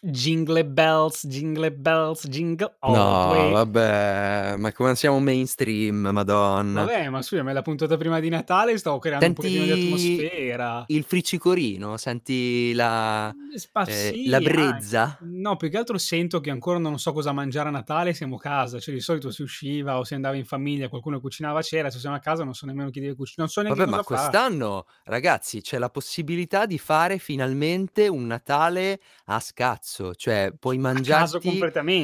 Jingle 0.00 0.64
bells, 0.64 1.26
jingle 1.26 1.72
bells, 1.72 2.26
jingle 2.28 2.76
all 2.80 2.92
No, 2.92 3.26
way. 3.26 3.52
vabbè, 3.52 4.54
ma 4.56 4.72
come 4.72 4.94
siamo 4.94 5.18
mainstream, 5.18 6.08
madonna. 6.12 6.84
Vabbè, 6.84 7.08
ma 7.08 7.20
scusa, 7.22 7.42
ma 7.42 7.50
è 7.50 7.52
la 7.52 7.62
puntata 7.62 7.96
prima 7.96 8.20
di 8.20 8.28
Natale, 8.28 8.78
stavo 8.78 8.98
creando 8.98 9.28
un 9.28 9.34
pochettino 9.34 9.64
di 9.64 9.70
Senti 9.70 9.72
atmosfera. 9.72 10.84
il 10.86 11.04
friccicorino, 11.04 11.96
senti 11.96 12.72
la, 12.74 13.34
spa 13.54 13.84
eh, 13.84 14.20
la 14.24 14.40
sì, 14.40 14.44
anche. 14.46 14.82
brezza? 14.82 15.18
No, 15.20 15.56
più 15.56 15.68
che 15.70 15.76
altro 15.78 15.98
sento 15.98 16.40
che 16.40 16.50
ancora 16.50 16.78
non 16.78 16.98
so 16.98 17.12
cosa 17.12 17.32
mangiare 17.32 17.68
a 17.68 17.72
Natale, 17.72 18.14
siamo 18.14 18.36
a 18.36 18.38
casa, 18.40 18.78
cioè 18.78 18.94
di 18.94 19.00
solito 19.00 19.30
si 19.32 19.42
usciva 19.42 19.98
o 19.98 20.04
si 20.04 20.14
andava 20.14 20.36
in 20.36 20.44
famiglia, 20.44 20.88
qualcuno 20.88 21.20
cucinava 21.20 21.58
a 21.58 21.62
cena, 21.62 21.90
se 21.90 21.98
siamo 21.98 22.14
a 22.16 22.20
casa 22.20 22.44
non 22.44 22.54
so 22.54 22.66
nemmeno 22.66 22.90
chi 22.90 23.00
deve 23.00 23.14
cucinare, 23.16 23.42
non 23.42 23.48
so 23.48 23.62
neanche 23.62 23.84
Vabbè, 23.84 23.90
ma 23.90 24.02
fare. 24.02 24.04
quest'anno, 24.04 24.86
ragazzi, 25.04 25.60
c'è 25.60 25.78
la 25.78 25.90
possibilità 25.90 26.66
di 26.66 26.78
fare 26.78 27.18
finalmente 27.18 28.08
un 28.08 28.26
Natale 28.26 29.00
a 29.26 29.40
scazzo, 29.40 29.87
cioè 30.14 30.52
puoi 30.58 30.78
mangiarti 30.78 31.50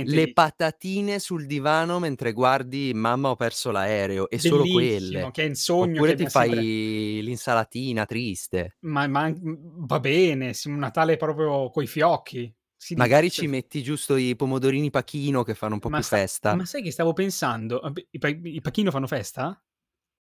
le 0.06 0.32
patatine 0.32 1.18
sul 1.18 1.46
divano 1.46 1.98
mentre 1.98 2.32
guardi 2.32 2.92
Mamma 2.94 3.30
ho 3.30 3.36
perso 3.36 3.70
l'aereo 3.70 4.28
e 4.30 4.38
solo 4.38 4.62
Bellissimo, 4.62 4.70
quelle. 4.72 5.30
che 5.30 5.42
è 5.42 5.46
il 5.46 5.56
sogno 5.56 6.00
Oppure 6.00 6.14
ti 6.14 6.24
abbiam 6.24 6.28
sempre 6.28 6.56
fai 6.56 7.20
l'insalatina 7.22 8.04
triste. 8.06 8.76
Ma 8.84 9.06
ma 9.08 9.28
mhmm, 9.28 9.86
va 9.86 9.98
bene, 10.00 10.52
un 10.64 10.76
Natale 10.78 11.16
proprio 11.16 11.70
coi 11.70 11.86
fiocchi. 11.86 12.54
Si 12.76 12.94
Magari 12.96 13.26
dice 13.26 13.40
ci 13.42 13.46
metti 13.46 13.82
giusto 13.82 14.16
i 14.16 14.36
pomodorini 14.36 14.90
Pachino 14.90 15.42
che 15.42 15.54
fanno 15.54 15.74
un 15.74 15.80
po' 15.80 15.88
Ma 15.88 15.96
più 15.96 16.02
sta 16.02 16.16
festa. 16.18 16.54
ma 16.54 16.64
sai 16.66 16.82
che 16.82 16.90
stavo 16.92 17.12
pensando? 17.12 17.80
I 18.10 18.18
pa 18.18 18.28
i 18.28 18.60
Pachino 18.60 18.90
fanno 18.90 19.06
festa? 19.06 19.58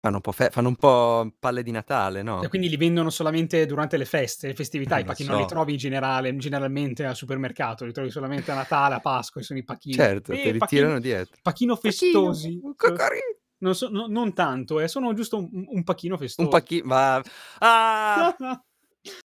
Fanno 0.03 0.15
un 0.15 0.21
po' 0.23 0.31
fe 0.31 0.49
fanno 0.49 0.69
un 0.69 0.75
po' 0.77 1.31
palle 1.37 1.61
di 1.61 1.69
Natale, 1.69 2.23
E 2.43 2.47
no? 2.47 2.49
quindi 2.49 2.69
li 2.69 2.75
vendono 2.77 3.11
solamente 3.11 3.67
durante 3.67 3.97
le 3.97 4.05
feste, 4.05 4.47
le 4.47 4.55
festività, 4.55 4.97
i 4.97 5.03
Non 5.03 5.05
pacchi 5.05 5.23
non 5.23 5.35
li 5.35 5.43
so. 5.43 5.45
trovi 5.45 5.73
in 5.73 5.77
generale 5.77 6.35
generalmente 6.37 7.05
al 7.05 7.15
supermercato, 7.15 7.85
li 7.85 7.93
trovi 7.93 8.09
solamente 8.09 8.49
a 8.49 8.55
Natale, 8.55 8.95
a 8.95 8.99
Pasqua 8.99 9.41
e 9.41 9.43
sono 9.43 9.59
i 9.59 9.63
pacchini. 9.63 9.95
Certo, 9.95 10.37
te 10.39 10.49
Eh, 10.49 10.51
li 10.51 10.57
pacchino 10.57 10.87
tirano 10.87 10.99
dietro. 10.99 11.41
pacchino 11.43 11.75
festosi. 11.75 12.59
un 12.63 12.75
cocori 12.75 13.19
Non 13.59 13.75
so 13.75 13.89
no 13.89 14.07
non 14.07 14.33
tanto 14.33 14.79
eh, 14.79 14.87
sono 14.87 15.13
giusto 15.13 15.37
un 15.37 15.49
un 15.53 15.65
un 15.67 15.83
pacchino 15.83 16.17
Un 16.39 16.47
festoso. 16.47 16.49
pacchi 16.49 16.81
ma 16.83 17.21
ah! 17.59 18.33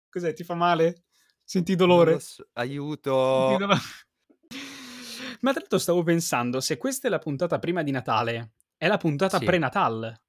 Cos'è, 0.10 0.34
ti 0.34 0.44
fa 0.44 0.56
male? 0.56 1.04
Senti 1.46 1.76
dolore? 1.76 2.20
so, 2.20 2.44
Senti 2.44 2.54
aiuto. 2.60 3.58
dolo 3.58 3.76
Ma 5.42 5.52
tra 5.52 5.60
l'altro 5.62 5.78
stavo 5.78 6.04
pensando, 6.04 6.60
se 6.60 6.78
questa 6.78 7.08
è 7.08 7.12
la 7.12 7.20
puntata 7.20 7.60
prima 7.60 7.84
di 7.84 7.92
Natale, 7.92 8.54
è 8.76 8.88
la 8.88 8.98
puntata 8.98 9.38
Sì. 9.38 9.46
pre-Natal. 9.46 10.20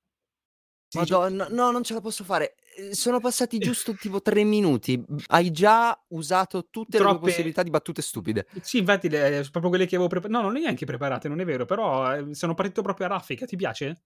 Madonna, 0.93 1.49
no, 1.51 1.71
non 1.71 1.83
ce 1.85 1.95
la 1.95 2.01
posso 2.01 2.25
fare. 2.25 2.55
Ehm, 2.77 2.91
sono 2.93 3.21
passati 3.21 3.59
giusto 3.61 3.95
tipo 3.97 4.23
3 4.23 4.45
minuti. 4.45 5.03
Hai 5.29 5.51
già 5.51 5.99
usato 6.09 6.69
tutte 6.71 6.99
le 6.99 7.05
tue 7.07 7.19
Troppe 7.19 7.19
possibilità 7.19 7.63
di 7.63 7.71
battute 7.71 8.01
stupide. 8.03 8.47
Sì, 8.63 8.79
infatti 8.79 9.09
le 9.11 9.41
proprio 9.51 9.69
quelle 9.71 9.87
che 9.87 9.95
avevo 9.97 10.09
prepa 10.09 10.29
no, 10.29 10.41
non 10.43 10.53
le 10.53 10.61
neanche 10.61 10.87
preparate, 10.87 11.29
non 11.29 11.41
è 11.41 11.45
vero, 11.45 11.65
però, 11.67 12.15
ehm, 12.15 12.31
sono 12.33 12.55
partito 12.55 12.83
proprio 12.83 13.07
a 13.07 13.11
raffica. 13.11 13.45
Ti 13.47 13.57
piace? 13.57 14.03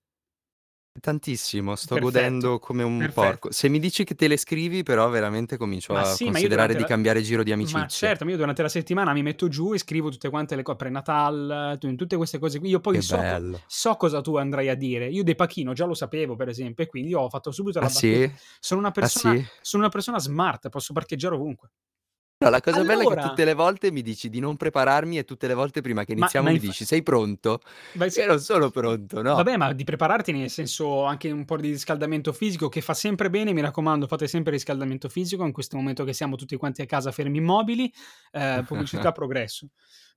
Tantissimo, 1.00 1.74
sto 1.74 1.96
Perfetto, 1.96 1.98
godendo 1.98 2.58
come 2.58 2.82
un 2.82 3.08
perfetto. 3.08 3.10
porco. 3.12 3.50
Se 3.50 3.68
mi 3.70 3.78
dici 3.78 4.04
che 4.04 4.14
te 4.14 4.28
le 4.28 4.36
scrivi 4.36 4.82
però 4.82 5.08
veramente 5.08 5.56
comincio 5.56 5.94
Ma 5.94 6.02
a 6.02 6.04
sì, 6.04 6.30
ma 6.30 6.38
io 6.38 6.48
considerare 6.48 6.48
durante 6.48 6.76
di 6.76 6.84
la 6.84 6.84
cambiare 6.84 7.22
giro 7.22 7.42
di 7.42 7.50
ma 7.64 7.90
amicizie. 7.90 7.92
certo, 7.92 8.24
ma 8.24 8.30
io 8.32 8.36
durante 8.38 8.62
la 8.62 8.68
settimana 8.68 9.12
mi 9.12 9.22
metto 9.22 9.46
giù 9.48 9.72
e 9.74 9.78
scrivo 9.78 10.10
tutte 10.10 10.30
quante 10.30 10.56
le 10.56 10.62
co 10.62 10.74
pre-Natal, 10.76 11.76
tu 11.78 11.94
tutte 11.94 12.16
queste 12.16 12.38
cose 12.38 12.58
qui. 12.58 12.70
Io 12.70 12.80
poi 12.80 12.98
Che 12.98 13.00
so 13.00 13.24
co 13.24 13.40
bello. 13.40 13.62
so 13.66 13.94
cosa 13.96 14.20
tu 14.20 14.36
andrai 14.36 14.68
a 14.68 14.74
dire. 14.74 15.08
Io 15.08 15.22
dei 15.24 15.34
Pachino 15.36 15.72
già 15.72 15.84
lo 15.86 15.94
sapevo, 15.94 16.34
per 16.36 16.48
esempio, 16.48 16.84
e 16.84 16.86
quindi 16.88 17.14
ho 17.14 17.28
fatto 17.28 17.52
subito 17.52 17.80
la 17.80 17.86
Ah 17.86 17.88
battuta. 17.90 18.28
sì? 18.28 18.30
Sono 18.60 18.80
una 18.80 18.90
Ah 18.98 19.08
persona 19.08 19.08
sì? 19.08 19.44
sono 19.60 19.82
una 19.82 19.92
persona 19.92 20.18
smart, 20.18 20.68
posso 20.70 20.92
parcheggiare 20.92 21.34
ovunque. 21.36 21.70
No, 22.42 22.48
la 22.50 22.60
cosa 22.60 22.84
bella 22.84 23.02
è 23.04 23.06
che 23.06 23.16
Allora 23.16 23.18
tutte 23.18 23.44
le 23.44 23.54
volte 23.54 23.90
mi 23.92 24.02
dici 24.02 24.28
di 24.28 24.40
non 24.40 24.56
prepararmi 24.56 25.18
e 25.18 25.24
tutte 25.24 25.46
le 25.46 25.54
volte 25.54 25.80
prima 25.80 26.04
che 26.04 26.12
Ma 26.12 26.12
iniziamo 26.12 26.48
ma 26.48 26.50
mi 26.50 26.58
infa 26.58 26.58
dici: 26.58 26.84
"Sei 26.84 27.02
pronto?" 27.02 27.60
Ma 27.92 28.06
Io 28.14 28.26
non 28.26 28.40
sono 28.40 28.70
pronto, 28.70 29.22
no. 29.22 29.44
Vabbè, 29.44 29.56
ma 29.56 29.72
di 29.72 29.84
prepararti 29.84 30.30
nel 30.32 30.50
senso 30.50 31.04
anche 31.04 31.30
un 31.30 31.46
po' 31.46 31.56
di 31.56 31.70
riscaldamento 31.70 32.32
fisico 32.34 32.68
che 32.68 32.82
fa 32.82 32.92
sempre 32.92 33.30
bene, 33.30 33.54
mi 33.54 33.62
raccomando 33.62 34.06
fate 34.06 34.26
sempre 34.28 34.52
riscaldamento 34.52 35.08
fisico 35.08 35.44
in 35.46 35.52
questo 35.52 35.76
momento 35.78 36.04
che 36.04 36.12
siamo 36.12 36.36
tutti 36.36 36.54
quanti 36.56 36.82
a 36.82 36.86
casa 36.86 37.12
fermi 37.12 37.38
immobili, 37.38 37.90
ehm, 38.32 38.64
pubblicità 38.64 39.10
progresso. 39.12 39.68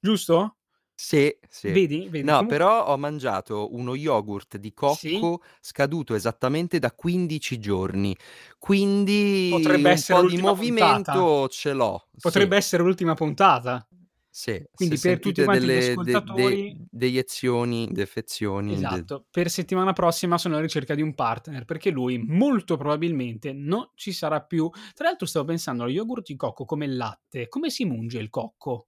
Giusto? 0.01 0.57
Sì, 0.99 1.37
sì. 1.49 1.77
Vedi? 1.77 2.07
Vedi? 2.09 2.35
No, 2.35 2.45
però 2.45 2.85
ho 2.87 2.97
mangiato 2.97 3.73
uno 3.75 3.95
yogurt 3.95 4.57
di 4.57 4.73
Sì? 4.87 5.27
cocco 5.27 5.41
scaduto 5.59 6.15
esattamente 6.15 6.79
da 6.79 6.91
15 6.93 7.59
giorni, 7.59 8.15
quindi 8.57 9.51
Potrebbe 9.51 9.89
un 9.89 10.01
essere 10.01 10.19
po' 10.21 10.23
di 10.23 10.37
l'ultima 10.37 10.53
puntata. 10.53 11.29
movimento 11.29 11.47
ce 11.49 11.73
l'ho, 11.73 12.07
sì. 12.15 12.49
Potrebbe 12.49 12.55
essere 12.57 12.83
l'ultima 12.83 13.13
puntata. 13.13 13.87
Sì, 14.33 14.61
Quindi 14.73 14.97
se 14.97 14.97
per 14.97 15.19
tutti 15.19 15.41
sentite 15.41 15.43
quanti 15.43 15.69
gli 15.69 15.75
delle 15.75 15.95
de 15.97 16.21
de 16.29 16.59
ascoltatori 16.59 16.87
deiezioni, 16.89 17.87
defezioni, 17.91 18.85
de 18.85 19.05
Esatto, 19.07 19.27
per 19.29 19.51
settimana 19.51 19.93
prossima 19.93 20.39
sono 20.39 20.55
alla 20.55 20.63
ricerca 20.63 20.95
di 20.95 21.03
un 21.03 21.13
partner, 21.13 21.65
perché 21.65 21.91
lui 21.91 22.17
molto 22.17 22.77
probabilmente 22.77 23.53
non 23.53 23.91
ci 23.93 24.11
sarà 24.11 24.41
più. 24.41 24.67
Tra 24.95 25.05
l'altro 25.07 25.27
stavo 25.27 25.45
pensando 25.45 25.83
allo 25.83 25.91
yogurt 25.91 26.25
di 26.25 26.35
cocco 26.35 26.65
come 26.65 26.87
latte, 26.87 27.47
come 27.47 27.69
si 27.69 27.85
munge 27.85 28.17
il 28.17 28.29
cocco? 28.31 28.87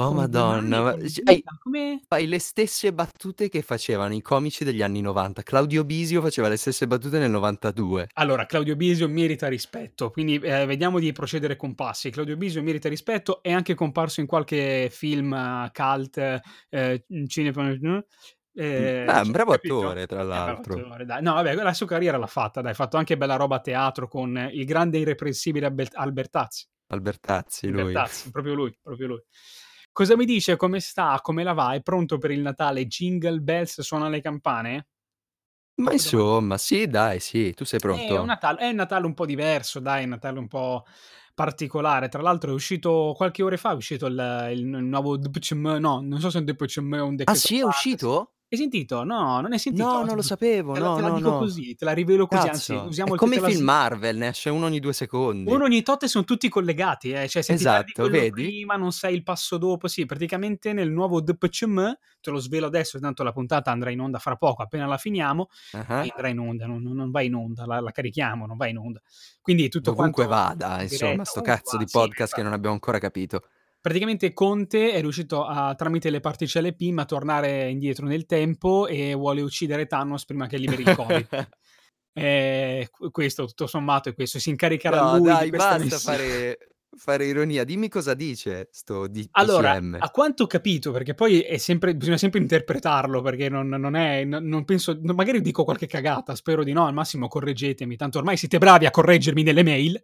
Oh 0.00 0.12
madonna, 0.12 0.80
ma 0.80 0.94
c 0.96 1.20
hai 1.24 1.42
come 1.60 2.00
fai 2.06 2.28
le 2.28 2.38
stesse 2.38 2.92
battute 2.92 3.48
che 3.48 3.62
facevano 3.62 4.14
i 4.14 4.22
comici 4.22 4.62
degli 4.62 4.80
anni 4.80 5.00
'90. 5.00 5.42
Claudio 5.42 5.84
Bisio 5.84 6.20
faceva 6.22 6.46
le 6.46 6.56
stesse 6.56 6.86
battute 6.86 7.18
nel 7.18 7.32
'92. 7.32 8.06
Allora, 8.14 8.46
Claudio 8.46 8.76
Bisio 8.76 9.08
merita 9.08 9.48
rispetto, 9.48 10.10
quindi, 10.10 10.36
ehm, 10.40 10.68
vediamo 10.68 11.00
di 11.00 11.10
procedere 11.10 11.56
con 11.56 11.74
passi. 11.74 12.10
Claudio 12.10 12.36
Bisio 12.36 12.62
merita 12.62 12.88
rispetto, 12.88 13.42
è 13.42 13.50
anche 13.50 13.74
comparso 13.74 14.20
in 14.20 14.28
qualche 14.28 14.88
film 14.88 15.68
cult, 15.72 16.16
ehm, 16.68 17.26
cinema 17.26 17.68
Beh, 18.52 19.04
è 19.04 19.20
un 19.20 19.30
bravo 19.32 19.50
capito? 19.52 19.78
attore 19.80 20.06
tra 20.06 20.22
l'altro. 20.22 20.74
attore. 20.74 21.20
No 21.22 21.34
vabbè, 21.34 21.54
la 21.54 21.72
sua 21.72 21.86
carriera 21.86 22.18
l'ha 22.18 22.26
fatta 22.28 22.60
dai, 22.60 22.70
ha 22.70 22.74
fatto 22.74 22.96
anche 22.98 23.16
bella 23.16 23.34
roba 23.34 23.56
a 23.56 23.60
teatro 23.60 24.06
con 24.06 24.48
il 24.52 24.64
grande 24.64 24.98
irreprensibile 24.98 25.66
Albert 25.66 25.96
Albertazzi. 25.96 26.66
Albertazzi 26.90 27.68
lui. 27.68 27.80
Albertazzi, 27.80 28.30
proprio 28.30 28.54
lui, 28.54 28.78
proprio 28.80 29.06
lui. 29.08 29.22
Cosa 29.96 30.16
mi 30.16 30.24
dice? 30.24 30.56
Come 30.56 30.80
sta? 30.80 31.18
Come 31.20 31.42
la 31.42 31.52
va? 31.54 31.72
È 31.74 31.82
pronto 31.82 32.18
per 32.18 32.30
il 32.30 32.40
Natale? 32.40 32.86
Jingle 32.86 33.40
bells, 33.40 33.80
suona 33.80 34.08
le 34.08 34.20
campane? 34.20 34.86
Ma 35.80 35.92
insomma, 35.92 36.58
sì 36.58 36.86
dai, 36.88 37.20
sì. 37.20 37.52
Tu 37.54 37.64
sei 37.64 37.78
È 37.90 38.18
un 38.18 38.26
pronto? 38.26 38.26
Natale 38.26 38.58
è 38.60 38.68
un 38.68 38.74
Natale 38.76 39.06
un 39.06 39.14
po' 39.14 39.24
diverso 39.24 39.80
dai, 39.80 40.04
un 40.04 40.10
Natale 40.10 40.38
un 40.38 40.46
po' 40.46 40.84
particolare. 41.34 42.08
Tra 42.08 42.20
l'altro 42.20 42.50
è 42.50 42.54
uscito 42.54 43.14
qualche 43.16 43.42
ore 43.42 43.56
fa, 43.56 43.70
è 43.72 43.74
uscito 43.74 44.06
il 44.06 44.48
il 44.52 44.64
nuovo 44.66 45.16
DPCM 45.16 45.76
no, 45.80 46.00
non 46.02 46.20
so 46.20 46.28
se 46.30 46.36
è 46.38 46.40
un 46.40 46.46
DPCM 46.46 46.92
o 47.00 47.04
un 47.06 47.16
Ah 47.26 47.34
decreto 47.34 47.34
sì, 47.34 47.58
è 47.58 47.64
uscito? 47.64 48.32
Hai 48.50 48.56
sentito? 48.56 49.04
No, 49.04 49.42
non 49.42 49.52
hai 49.52 49.58
sentito? 49.58 49.84
No, 49.86 50.04
non 50.04 50.16
lo 50.16 50.22
sapevo, 50.22 50.72
Te 50.72 50.80
la 50.80 50.88
no, 50.88 50.96
te 50.96 51.02
la 51.02 51.08
no, 51.08 51.16
dico 51.16 51.28
no. 51.28 51.38
così, 51.38 51.74
te 51.74 51.84
la 51.84 51.92
rivelo 51.92 52.26
così, 52.26 52.48
anzi 52.48 52.72
Cazzo, 52.72 52.88
usiamo 52.88 53.10
è 53.10 53.12
il 53.12 53.18
come 53.18 53.34
i 53.36 53.40
la 53.40 53.46
film 53.48 53.58
s 53.58 53.62
Marvel, 53.62 54.16
ne 54.16 54.28
esce 54.28 54.48
uno 54.48 54.64
ogni 54.64 54.80
2 54.80 54.92
secondi. 54.94 55.52
Uno 55.52 55.64
ogni 55.64 55.82
tot 55.82 56.04
e 56.04 56.08
son 56.08 56.24
tutti 56.24 56.48
collegati, 56.48 57.10
eh, 57.10 57.28
cioè 57.28 57.42
se 57.42 57.52
Esatto, 57.52 58.08
vedi? 58.08 58.30
prima, 58.30 58.76
non 58.76 58.90
sai 58.90 59.14
il 59.14 59.22
passo 59.22 59.58
dopo. 59.58 59.86
Sì, 59.86 60.06
praticamente 60.06 60.72
nel 60.72 60.90
nuovo 60.90 61.20
DPCM, 61.20 61.98
te 62.22 62.30
lo 62.30 62.38
svelo 62.38 62.64
adesso, 62.66 62.98
tanto 62.98 63.22
la 63.22 63.32
puntata 63.32 63.70
andrà 63.70 63.90
in 63.90 64.00
onda 64.00 64.18
fra 64.18 64.36
poco, 64.36 64.62
appena 64.62 64.86
la 64.86 64.96
finiamo, 64.96 65.48
Ah-ah. 65.72 65.98
andrà 66.00 66.28
in 66.28 66.38
onda, 66.38 66.66
non 66.66 66.82
non 66.82 67.10
va 67.10 67.20
in 67.20 67.34
onda, 67.34 67.66
la 67.66 67.80
la 67.80 67.90
carichiamo, 67.90 68.46
non 68.46 68.56
va 68.56 68.66
in 68.66 68.78
onda. 68.78 69.02
Quindi 69.42 69.68
tutto 69.68 69.90
Dovunque 69.90 70.24
quanto 70.26 70.56
vada, 70.56 70.76
in 70.76 70.88
insomma, 70.90 71.24
sto 71.24 71.42
cazzo 71.42 71.76
va, 71.76 71.82
di 71.82 71.88
sì, 71.90 71.98
podcast 71.98 72.32
che 72.34 72.40
esa 72.40 72.48
non 72.48 72.52
abbiamo 72.54 72.74
ancora 72.74 72.98
capito. 72.98 73.42
Praticamente 73.88 74.34
Conte 74.34 74.92
è 74.92 75.00
riuscito 75.00 75.46
a 75.46 75.74
tramite 75.74 76.10
le 76.10 76.20
particelle 76.20 76.74
PIM 76.74 76.98
a 76.98 77.06
tornare 77.06 77.70
indietro 77.70 78.04
nel 78.04 78.26
tempo 78.26 78.86
e 78.86 79.14
vuole 79.14 79.40
uccidere 79.40 79.86
Thanos 79.86 80.26
prima 80.26 80.46
che 80.46 80.58
liberi 80.58 80.82
il 80.82 80.94
Covid. 80.94 81.48
Q 82.12 83.10
questo 83.10 83.46
tutto 83.46 83.66
sommato 83.66 84.10
è 84.10 84.14
questo, 84.14 84.38
si 84.38 84.50
incaricherà 84.50 85.00
No 85.00 85.12
lui 85.12 85.20
di 85.20 85.26
dai, 85.28 85.48
questa 85.48 85.68
basta 85.78 85.84
missione. 85.84 86.18
fare 86.18 86.58
fare 86.98 87.24
ironia. 87.24 87.64
Dimmi 87.64 87.88
cosa 87.88 88.12
dice 88.12 88.68
sto 88.72 89.08
Allora, 89.30 89.78
DPCM. 89.80 89.96
a 90.00 90.10
quanto 90.10 90.42
ho 90.42 90.46
capito, 90.46 90.92
perché 90.92 91.14
poi 91.14 91.40
è 91.40 91.56
sempre 91.56 91.96
bisogna 91.96 92.18
sempre 92.18 92.40
interpretarlo, 92.40 93.22
perché 93.22 93.48
non 93.48 93.68
non 93.68 93.96
è 93.96 94.22
non 94.24 94.66
penso 94.66 94.98
magari 95.00 95.40
dico 95.40 95.64
qualche 95.64 95.86
cagata, 95.86 96.34
spero 96.34 96.62
di 96.62 96.72
no, 96.72 96.86
al 96.86 96.92
massimo 96.92 97.26
correggetemi, 97.26 97.96
tanto 97.96 98.18
ormai 98.18 98.36
siete 98.36 98.58
bravi 98.58 98.84
a 98.84 98.90
correggermi 98.90 99.42
nelle 99.42 99.62
mail. 99.62 99.98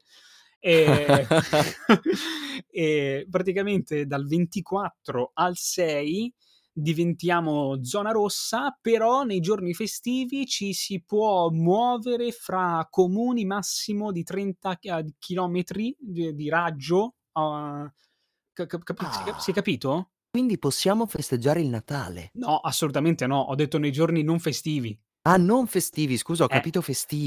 Ehm, 0.66 1.26
e 2.70 3.26
praticamente 3.28 4.06
dal 4.06 4.26
24 4.26 5.32
al 5.34 5.56
6 5.56 6.32
diventiamo 6.72 7.84
zona 7.84 8.11
rossa, 8.12 8.76
però 8.81 9.22
nei 9.25 9.40
giorni 9.40 9.75
festivi 9.75 10.46
ci 10.46 10.72
si 10.72 11.02
può 11.05 11.50
muovere 11.50 12.32
fra 12.32 12.87
comuni 12.90 13.44
massimo 13.44 14.11
di 14.11 14.22
30 14.25 14.76
chi 14.76 14.88
a 14.88 15.05
chilometri 15.19 15.94
di 15.99 16.34
di 16.34 16.49
raggio, 16.49 17.14
ca 17.32 18.66
cap 18.66 18.82
si 19.11 19.22
cap 19.22 19.38
si 19.38 19.50
è 19.50 19.52
Ah. 19.52 19.55
capito? 19.55 20.11
Quindi 20.31 20.58
possiamo 20.58 21.06
festeggiare 21.06 21.61
il 21.61 21.69
Natale. 21.69 22.31
No, 22.37 22.58
assolutamente 22.58 23.26
no, 23.26 23.38
ho 23.40 23.55
detto 23.55 23.78
nei 23.78 23.93
giorni 23.93 24.22
non 24.22 24.40
festivi. 24.40 24.99
Ah, 25.26 25.38
non 25.38 25.67
festivi, 25.67 26.19
scusa, 26.19 26.44
ho 26.44 26.49
Eh. 26.49 26.50
capito 26.50 26.82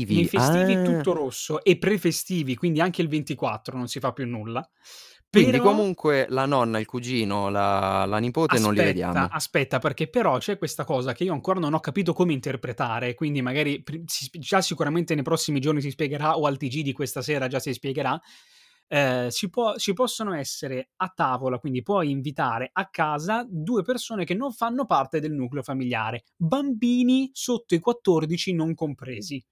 Nei 0.10 0.26
festivi. 0.26 0.28
festivi 0.28 0.76
Ah. 0.76 0.82
tutto 0.82 1.14
rosso 1.14 1.64
e 1.64 1.78
pre-festivi, 1.78 2.56
quindi 2.56 2.80
anche 2.80 3.02
il 3.02 3.08
24 3.10 3.76
non 3.78 3.88
si 3.88 4.00
fa 4.00 4.14
più 4.14 4.26
nulla. 4.28 4.68
Quindi 5.30 5.60
Però 5.60 5.64
comunque 5.64 6.26
la 6.30 6.46
nonna, 6.46 6.80
il 6.80 6.86
cugino, 6.86 7.50
la 7.50 8.06
la 8.06 8.18
nipote 8.20 8.60
non 8.60 8.74
li 8.74 8.80
Aspetta, 8.80 8.82
vediamo. 8.82 9.28
aspetta, 9.30 9.80
perché 9.80 10.08
però 10.10 10.38
c'è 10.38 10.58
questa 10.58 10.86
cosa 10.86 11.12
che 11.14 11.26
io 11.26 11.34
ancora 11.34 11.60
non 11.60 11.74
ho 11.74 11.80
capito 11.82 12.14
come 12.14 12.32
interpretare, 12.32 13.14
quindi 13.14 13.42
magari 13.42 13.84
pri 13.84 14.04
si 14.08 14.24
sp 14.26 14.38
già 14.40 14.62
sicuramente 14.62 15.14
nei 15.16 15.24
prossimi 15.24 15.60
giorni 15.60 15.82
si 15.82 15.92
spiegherà 15.92 16.38
o 16.38 16.46
al 16.46 16.56
TG 16.58 16.82
di 16.82 16.94
questa 16.94 17.22
sera 17.22 17.48
già 17.48 17.60
si 17.60 17.74
spiegherà. 17.74 18.20
Ehm, 18.92 19.28
si 19.28 19.50
può 19.50 19.76
ci 19.76 19.92
possono 19.94 20.34
essere 20.34 20.92
a 20.98 21.12
tavola, 21.14 21.60
quindi 21.60 21.82
puoi 21.84 22.10
invitare 22.10 22.70
a 22.72 22.88
casa 22.90 23.46
2 23.50 23.84
persone 23.84 24.24
che 24.24 24.34
non 24.34 24.52
fanno 24.54 24.86
parte 24.86 25.20
del 25.20 25.34
nucleo 25.34 25.62
familiare, 25.64 26.24
bambini 26.38 27.30
sotto 27.34 27.76
i 27.76 27.80
14 27.80 28.54
non 28.54 28.74
compresi. 28.74 29.44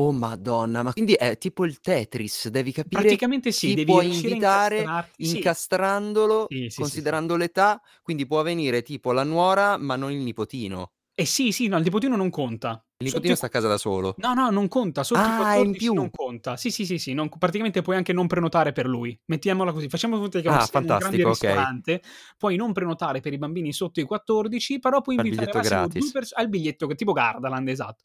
Oh 0.00 0.12
madonna, 0.12 0.84
ma 0.84 0.92
quindi 0.92 1.14
è 1.14 1.36
tipo 1.38 1.64
il 1.64 1.80
Tetris, 1.80 2.46
devi 2.50 2.70
capire 2.70 3.18
Praticamente 3.18 3.52
sì, 3.52 3.72
devi 3.72 3.82
puoi 3.82 4.14
invitare 4.14 4.92
sì. 5.18 5.52
incastrandolo, 5.56 6.54
sì, 6.68 6.68
sì. 6.70 6.88
considerando 6.88 7.34
l'età, 7.34 7.80
quindi 8.02 8.24
può 8.24 8.42
venire 8.42 8.82
tipo 8.82 9.10
la 9.10 9.24
nuora, 9.24 9.76
ma 9.76 9.96
non 9.96 10.12
il 10.12 10.18
nipotino. 10.22 10.90
Eh 11.20 11.24
sì, 11.24 11.50
sì, 11.50 11.66
no, 11.66 11.76
il 11.78 11.82
nipotino 11.82 12.14
non 12.14 12.30
conta. 12.30 12.80
Il 12.98 13.06
nipotino 13.06 13.34
sta 13.34 13.46
a 13.46 13.48
casa 13.48 13.66
da 13.66 13.76
solo. 13.76 14.14
no, 14.18 14.34
no, 14.34 14.50
non 14.50 14.68
conta, 14.68 15.02
sotto 15.02 15.20
i 15.20 15.22
Ah, 15.24 15.54
è 15.54 15.58
in 15.58 15.74
14 15.74 15.92
non 15.94 16.10
più. 16.10 16.10
conta. 16.10 16.56
Sì, 16.56 16.70
sì, 16.70 16.86
sì, 16.86 16.98
sì, 16.98 17.12
non 17.12 17.28
praticamente 17.28 17.82
puoi 17.82 17.96
anche 17.96 18.12
non 18.12 18.28
prenotare 18.28 18.70
per 18.70 18.86
lui. 18.86 19.18
Mettiamola 19.26 19.72
così, 19.72 19.88
facciamo 19.88 20.20
finta 20.20 20.40
che 20.40 20.48
Ah, 20.48 20.68
un 20.72 20.94
grande 20.96 21.24
okay. 21.24 21.24
ristorante, 21.24 22.02
puoi 22.36 22.54
non 22.56 22.72
prenotare 22.72 23.18
per 23.20 23.32
i 23.32 23.38
bambini 23.38 23.72
sotto 23.72 23.98
i 23.98 24.04
14, 24.04 24.78
però 24.78 25.00
puoi 25.00 25.16
invitare 25.16 25.46
al 25.50 25.54
biglietto 25.54 25.58
massimo 25.58 25.88
2 25.88 26.10
gratis. 26.10 26.12
pers 26.12 26.32
al 26.34 26.48
biglietto 26.48 26.86
tipo 26.94 27.12
Gardaland, 27.12 27.68
esatto. 27.68 28.04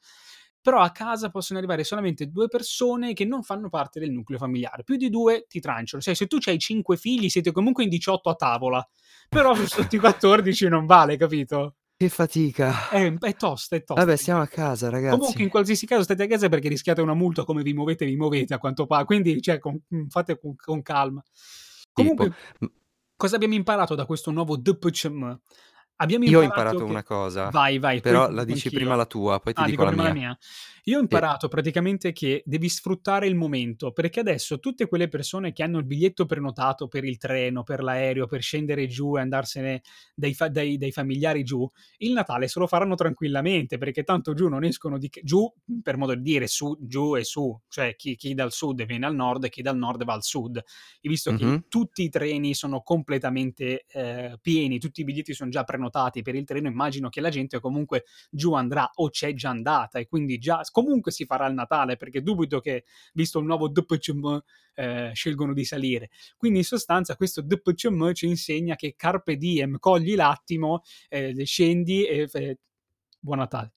Però 0.61 0.79
a 0.79 0.91
casa 0.91 1.29
possono 1.29 1.59
arrivare 1.59 1.83
solamente 1.83 2.27
2 2.31 2.47
persone 2.47 3.13
che 3.13 3.25
non 3.25 3.43
fanno 3.43 3.69
parte 3.69 3.99
del 3.99 4.11
nucleo 4.11 4.39
familiare. 4.39 4.83
Più 4.83 4.95
di 4.95 5.09
2 5.09 5.45
ti 5.47 5.59
tranciano. 5.59 6.01
Cioè, 6.01 6.15
se 6.15 6.25
tu 6.25 6.37
c'hai 6.39 6.57
5 6.57 6.97
figli 6.97 7.29
siete 7.29 7.51
comunque 7.51 7.83
in 7.83 7.89
18 7.89 8.29
a 8.29 8.35
tavola, 8.35 8.87
però 9.29 9.53
sotto 9.55 9.95
i 9.95 9.99
14 9.99 10.67
non 10.69 10.85
vale, 10.85 11.17
capito? 11.17 11.75
Che 12.01 12.09
fatica. 12.09 12.73
È 12.89 13.11
è 13.19 13.35
tosta, 13.35 13.75
è 13.75 13.83
tosta. 13.83 14.05
Vabbè, 14.05 14.15
stiamo 14.17 14.41
a 14.41 14.47
casa 14.47 14.89
Comunque 15.05 15.43
ragazzi. 15.43 15.43
in 15.43 15.49
qualsiasi 15.49 15.85
caso 15.85 16.03
state 16.03 16.23
a 16.23 16.27
casa 16.27 16.49
perché 16.49 16.69
rischiate 16.69 17.01
una 17.01 17.13
multa, 17.13 17.43
come 17.43 17.61
vi 17.63 17.73
muovete, 17.73 18.05
vi 18.05 18.15
muovete 18.15 18.53
a 18.53 18.57
quanto 18.59 18.85
pa 18.87 19.05
quindi 19.05 19.41
cioè 19.41 19.59
con 19.59 19.79
mhmm, 19.87 20.07
fate 20.09 20.39
con 20.39 20.55
con 20.55 20.81
calma. 20.81 21.23
Tipo, 21.93 22.25
Comunque 22.25 22.35
mh 22.59 22.65
cosa 23.15 23.35
abbiamo 23.35 23.53
imparato 23.55 23.95
da 23.95 24.05
questo 24.05 24.31
nuovo 24.31 24.57
DPCM? 24.57 25.39
Abbiamo 25.97 26.25
Io 26.25 26.39
ho 26.39 26.41
imparato 26.41 26.83
che 26.83 26.83
una 26.85 27.03
cosa, 27.03 27.53
vai, 27.53 27.79
vai, 27.79 28.01
però 28.01 28.29
la 28.29 28.45
dici 28.45 28.71
anch'io. 28.71 28.71
prima 28.71 28.95
la 28.95 29.05
tua, 29.05 29.39
poi 29.41 29.53
ti 29.53 29.63
Ah, 29.63 29.67
dico 29.67 29.83
dico 29.83 29.83
la 29.83 29.91
prima 29.91 30.03
la 30.03 30.11
mia. 30.11 30.37
Io 30.85 30.97
ho 30.97 31.01
Sì. 31.09 31.23
imparato 31.23 31.47
praticamente 31.47 32.11
che 32.11 32.43
devi 32.45 32.67
sfruttare 32.67 33.25
il 33.27 33.35
momento, 33.35 33.93
perché 33.93 34.19
adesso 34.19 34.59
tutte 34.59 34.85
quelle 34.87 35.07
persone 35.07 35.53
che 35.53 35.63
hanno 35.63 35.77
il 35.79 35.85
biglietto 35.85 36.25
prenotato 36.25 36.89
per 36.89 37.05
il 37.05 37.15
treno, 37.17 37.63
per 37.63 37.81
l'aereo, 37.81 38.25
per 38.27 38.41
scendere 38.41 38.87
giù 38.87 39.15
e 39.17 39.21
andarsene 39.21 39.81
dai 40.13 40.33
fa 40.33 40.49
dai 40.49 40.75
dai 40.77 40.91
familiari 40.91 41.43
giù, 41.43 41.69
il 41.99 42.11
Natale 42.11 42.49
se 42.49 42.59
lo 42.59 42.67
faranno 42.67 42.95
tranquillamente, 42.95 43.77
perché 43.77 44.03
tanto 44.03 44.33
giù 44.33 44.49
non 44.49 44.65
escono 44.65 44.97
di 44.97 45.09
giù, 45.23 45.49
per 45.81 45.95
modo 45.95 46.15
di 46.15 46.21
dire, 46.21 46.47
su 46.47 46.77
giù 46.81 47.15
e 47.15 47.23
su, 47.23 47.57
cioè 47.69 47.95
chi 47.95 48.15
chi 48.17 48.33
dal 48.33 48.51
sud 48.51 48.83
viene 48.85 49.05
al 49.05 49.15
nord 49.15 49.45
e 49.45 49.49
chi 49.49 49.61
dal 49.61 49.77
nord 49.77 50.03
va 50.03 50.13
al 50.13 50.23
sud. 50.23 50.57
E 50.57 51.07
visto 51.09 51.31
che 51.31 51.45
Mh-mh. 51.45 51.63
tutti 51.69 52.03
i 52.03 52.09
treni 52.09 52.53
sono 52.53 52.81
completamente, 52.81 53.85
ehm, 53.87 54.37
pieni, 54.41 54.79
tutti 54.79 54.99
i 55.01 55.03
biglietti 55.05 55.33
son 55.33 55.49
già 55.49 55.63
prenotati 55.63 56.21
per 56.21 56.35
il 56.35 56.43
treno, 56.43 56.67
immagino 56.67 57.07
che 57.09 57.21
la 57.21 57.29
gente 57.29 57.59
comunque 57.61 58.03
giù 58.29 58.51
andrà 58.53 58.89
o 58.95 59.09
c'è 59.09 59.33
già 59.33 59.49
andata 59.49 59.97
e 59.99 60.07
quindi 60.07 60.37
già 60.39 60.61
comunque 60.73 61.13
si 61.13 61.23
farà 61.25 61.47
il 61.47 61.53
Natale, 61.53 61.95
perché 61.95 62.21
dubito 62.21 62.59
che, 62.59 62.83
visto 63.13 63.39
il 63.39 63.45
nuovo 63.45 63.69
DPCM, 63.69 64.43
ehm, 64.75 65.13
scelgono 65.13 65.53
di 65.53 65.63
salire. 65.63 66.09
Quindi 66.35 66.57
in 66.59 66.65
sostanza 66.65 67.15
questo 67.15 67.41
DPCM 67.41 68.13
ci 68.13 68.27
insegna 68.27 68.75
che 68.75 68.95
carpe 68.97 69.37
diem, 69.37 69.77
cogli 69.79 70.15
l'attimo, 70.15 70.81
ehm, 71.09 71.43
scendi 71.43 72.05
e 72.05 72.27
fe 72.27 72.57
buon 73.21 73.37
Natale. 73.37 73.71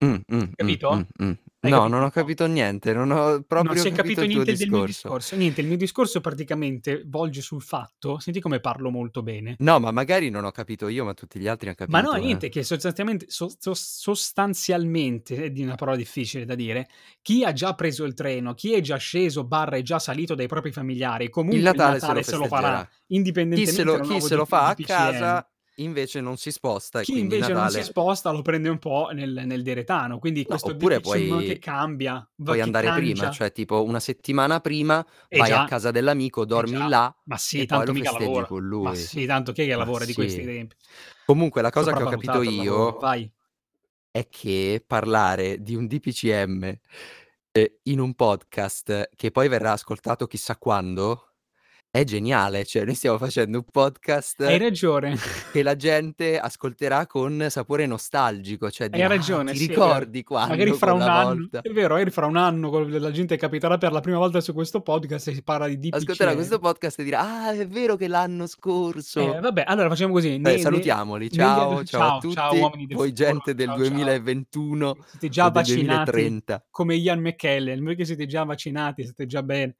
Mh, 0.00 0.18
mh, 0.28 0.52
mh, 0.62 0.76
Capito? 0.86 0.90
mh, 0.90 1.24
mh. 1.24 1.47
Hai 1.64 1.72
No, 1.72 1.78
capito 1.78 1.88
non 1.88 2.02
un 2.02 2.04
ho 2.04 2.10
po'? 2.10 2.10
capito 2.10 2.46
niente, 2.46 2.92
non 2.92 3.10
ho 3.10 3.42
Non 3.60 3.74
proprio 3.74 3.74
si 3.76 3.88
è 3.88 3.92
capito 3.92 4.20
capito 4.20 4.22
il 4.22 4.28
tuo 4.28 4.44
niente 4.44 4.54
del 4.54 4.68
mio 4.70 4.82
discorso. 4.82 5.18
discorso. 5.20 5.34
Niente, 5.34 5.60
il 5.62 5.66
mio 5.66 5.76
discorso 5.76 6.20
praticamente 6.20 7.02
volge 7.06 7.40
sul 7.40 7.60
fatto 7.60 8.20
senti 8.20 8.40
come 8.40 8.60
parlo 8.60 8.88
molto 8.90 9.22
bene? 9.24 9.60
No, 9.60 9.80
ma 9.80 9.90
magari 9.90 10.30
non 10.30 10.44
ho 10.44 10.52
capito 10.52 10.86
io, 10.88 11.04
ma 11.04 11.14
tutti 11.14 11.40
gli 11.40 11.48
altri 11.48 11.68
han 11.68 11.74
Ma 11.90 12.02
no, 12.02 12.12
capito, 12.12 12.20
eh. 12.20 12.42
niente, 12.42 12.50
che 12.50 12.62
sostanzialmente 12.64 13.24
sos 13.30 13.56
sos 13.58 13.80
sostanzialmente, 13.98 15.44
è 15.44 15.50
di 15.50 15.62
una 15.62 15.74
parola 15.74 15.96
difficile 15.96 16.44
da 16.44 16.54
dire, 16.54 16.86
chi 17.22 17.44
ha 17.44 17.52
già 17.54 17.74
preso 17.74 18.04
il 18.04 18.12
treno, 18.12 18.52
chi 18.52 18.74
è 18.74 18.82
già 18.82 18.96
sceso, 18.98 19.44
barra 19.46 19.76
è 19.78 19.82
già 19.82 19.98
salito 19.98 20.34
dai 20.34 20.48
propri 20.48 20.70
familiari, 20.70 21.30
comunque 21.30 21.56
Il 21.56 21.62
il 21.78 21.82
Natale 21.86 22.00
Natale 22.00 22.22
se 22.22 22.22
se 22.22 22.36
lo 22.36 22.36
lo 22.36 22.44
farà, 22.46 22.86
festeggerà. 22.86 22.86
Chi 23.50 23.66
indipendentemente 23.68 23.82
se 23.84 23.84
lo 23.84 23.98
dal 23.98 24.00
chi 24.00 24.20
nuovo 24.20 24.28
se 24.28 24.34
lo 24.34 24.44
D 24.44 24.44
fa 24.44 24.68
a 24.68 24.74
DPCM. 24.74 24.78
casa 24.78 25.48
invece 25.82 26.20
non 26.20 26.36
si 26.36 26.50
sposta 26.52 27.00
Chi 27.00 27.18
invece 27.18 27.52
non 27.54 27.68
si 27.70 27.80
Natale 27.80 27.82
sposta 27.82 28.30
lo 28.30 28.42
prende 28.42 28.68
un 28.68 28.78
po' 28.78 29.08
nel 29.12 29.42
nel 29.46 29.62
deretano, 29.62 30.18
quindi 30.18 30.44
No, 30.50 30.56
questo 30.56 30.72
oppure 30.72 31.00
DPCM 31.00 31.42
che 31.42 31.58
puoi 31.58 31.58
cambia, 31.58 32.28
puoi 32.42 32.60
andare 32.60 32.92
prima, 32.92 33.28
cangia. 33.28 33.30
cioè 33.30 33.52
tipo 33.52 33.84
una 33.84 34.00
settimana 34.00 34.60
prima 34.60 35.06
Eh 35.30 35.42
vai 35.42 35.54
a 35.54 35.60
già, 35.60 35.62
casa 35.62 35.90
dell'amico, 35.90 36.44
eh 36.52 36.62
dormi 36.64 36.64
già. 36.64 36.86
là 36.86 37.14
Ma 37.24 37.36
sì, 37.36 37.64
e 37.64 37.66
tanto 37.66 37.92
lo 37.92 37.92
mica 37.92 38.10
lavora. 38.10 38.46
con 38.46 38.66
Ma 38.80 38.94
lui. 38.94 38.94
sì, 38.94 39.26
tanto 39.26 39.52
chi 39.52 39.62
è 39.62 39.66
che 39.66 39.76
Ma 39.76 39.76
lavora 39.76 40.04
di 40.04 40.14
questi 40.14 40.44
tempi? 40.44 40.76
Comunque 41.24 41.62
la 41.62 41.70
cosa 41.70 41.92
che 41.92 42.02
ho 42.02 42.06
capito 42.06 42.42
io 42.42 42.96
è 44.10 44.28
che 44.28 44.82
parlare 44.86 45.62
di 45.62 45.74
un 45.74 45.86
DPCM, 45.86 46.64
ehm, 47.52 47.66
in 47.84 48.00
un 48.00 48.14
podcast 48.14 49.10
che 49.14 49.30
poi 49.30 49.48
verrà 49.48 49.72
ascoltato 49.72 50.26
chissà 50.26 50.56
quando, 50.56 51.27
è 51.90 52.04
geniale. 52.04 52.64
Cioè 52.64 52.84
noi 52.84 52.94
stiamo 52.94 53.18
facendo 53.18 53.58
un 53.58 53.64
Hai 53.64 53.70
podcast 53.72 54.40
ragione. 54.40 55.16
che 55.52 55.62
la 55.62 55.74
gente 55.76 56.38
ascolterà 56.38 57.06
con 57.06 57.46
sapore 57.48 57.86
nostalgico, 57.86 58.70
cioè 58.70 58.86
Hai 58.86 58.92
dirà: 58.92 59.06
"Ah, 59.06 59.08
ragione, 59.08 59.52
ti 59.52 59.58
sì, 59.58 59.66
ricordi 59.68 60.22
Magari 60.28 60.70
quando 60.70 60.74
fra 60.76 60.92
un 60.92 61.02
anno 61.02 61.24
volta" 61.24 61.60
è 61.62 61.70
vero, 61.70 61.94
magari 61.94 62.10
fra 62.10 62.26
un 62.26 62.36
anno 62.36 62.86
la 62.88 63.10
gente 63.10 63.36
capiterà 63.36 63.78
per 63.78 63.92
la 63.92 64.00
prima 64.00 64.18
volta 64.18 64.40
su 64.40 64.52
questo 64.52 64.80
podcast 64.82 65.28
e 65.28 65.34
si 65.34 65.42
parla 65.42 65.66
di 65.68 65.88
Ascolterà 65.90 66.34
questo 66.34 66.58
podcast 66.58 66.98
e 67.00 67.04
dirà: 67.04 67.20
"Ah, 67.20 67.52
è 67.52 67.66
vero 67.66 67.96
che 67.96 68.06
l'anno 68.08 68.44
Eh, 68.44 68.48
scorso" 68.48 69.38
vabbè, 69.40 69.64
allora 69.66 69.88
facciamo 69.88 70.12
così, 70.12 70.34
Eh, 70.34 70.38
ne 70.38 70.52
ne 70.52 70.58
salutiamoli. 70.58 71.30
Ciao, 71.30 71.76
anni 71.76 71.84
ciao 71.86 72.00
a 72.02 72.20
ciao, 72.20 72.30
ciao 72.32 72.48
tutti, 72.50 72.60
uomini 72.60 72.86
del 72.86 72.96
voi 72.96 73.08
futuro, 73.08 73.26
gente 73.30 73.54
del 73.54 73.66
ciao, 73.66 73.76
ciao. 73.76 73.88
2021 73.88 74.96
Siete 75.06 75.28
già 75.28 75.48
vaccinati 75.50 76.10
2030. 76.10 76.66
come 76.70 76.94
Ian 76.96 77.20
McKellen, 77.20 77.82
voi 77.82 77.96
che 77.96 78.04
siete 78.04 78.26
già 78.26 78.44
vaccinati, 78.44 79.04
state 79.04 79.26
già 79.26 79.42
bene. 79.42 79.76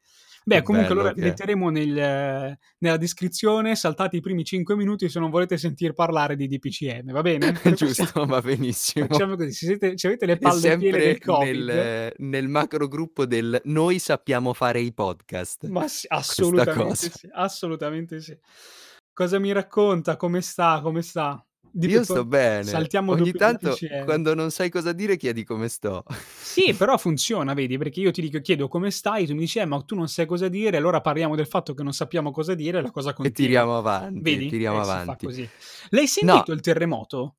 Beh, 0.48 0.62
comunque 0.62 0.92
allora 0.92 1.12
che 1.12 1.20
metteremo 1.20 1.68
nel 1.68 2.56
nella 2.78 2.96
descrizione, 2.96 3.76
saltate 3.76 4.16
i 4.16 4.20
primi 4.20 4.44
5 4.44 4.74
minuti 4.76 5.08
se 5.08 5.20
non 5.20 5.30
volete 5.30 5.58
sentir 5.58 5.92
parlare 5.92 6.36
di 6.36 6.48
DPCM, 6.48 7.12
va 7.12 7.20
bene? 7.20 7.52
Giusto, 7.76 8.24
va 8.24 8.40
benissimo. 8.40 9.06
facciamo 9.06 9.36
così, 9.36 9.52
se 9.52 9.66
siete 9.66 9.92
se 9.96 10.06
avete 10.06 10.26
le 10.26 10.38
palle 10.38 10.76
piene 10.78 10.98
del 10.98 11.18
Covid 11.18 11.68
nel 11.68 12.14
nel 12.16 12.48
macro 12.48 12.88
gruppo 12.88 13.26
del: 13.26 13.60
"Noi 13.64 13.98
sappiamo 13.98 14.54
fare 14.54 14.80
i 14.80 14.92
podcast." 14.92 15.66
Ma 15.68 15.86
sì, 15.86 16.06
assolutamente 16.08 16.96
sì, 16.96 17.28
assolutamente 17.32 18.20
sì. 18.20 18.38
Cosa 19.12 19.38
mi 19.38 19.52
racconta? 19.52 20.16
Come 20.16 20.40
sta? 20.40 20.80
Come 20.80 21.02
sta? 21.02 21.44
Di 21.70 21.88
Io 21.90 22.02
sto 22.04 22.24
bene. 22.24 22.70
saltiamo 22.70 23.12
Ogni 23.12 23.34
tanto 23.34 23.76
quando 24.02 24.34
non 24.34 24.50
sai 24.50 24.70
cosa 24.70 24.92
dire 24.92 25.16
chiedi 25.16 25.44
come 25.44 25.68
sto. 25.68 26.04
Sì, 26.40 26.74
però 26.76 26.96
funziona, 26.98 27.52
vedi, 27.52 27.76
perché 27.78 28.00
io 28.00 28.10
ti 28.12 28.20
dico 28.22 28.40
chiedo: 28.40 28.68
"Come 28.68 28.90
stai?" 28.90 29.26
Tu 29.26 29.32
mi 29.34 29.40
dici: 29.40 29.58
"Eh, 29.58 29.64
ma 29.66 29.82
tu 29.82 29.94
non 29.96 30.08
sai 30.08 30.24
cosa 30.26 30.48
dire." 30.48 30.76
Allora 30.76 31.00
parliamo 31.00 31.34
del 31.36 31.46
fatto 31.46 31.74
che 31.74 31.82
non 31.82 31.92
sappiamo 31.92 32.30
cosa 32.30 32.54
dire 32.54 32.78
e 32.78 32.82
la 32.82 32.90
cosa 32.90 33.12
E 33.20 33.32
continua. 33.32 33.32
tiriamo 33.32 33.76
avanti, 33.76 34.36
e 34.36 34.44
Vedi? 34.44 34.44
tiriamo 34.44 34.76
Eh, 34.76 34.80
avanti. 34.80 35.26
L'hai 35.90 36.06
No. 36.20 36.34
sentito 36.42 36.52
il 36.52 36.60
terremoto? 36.60 37.34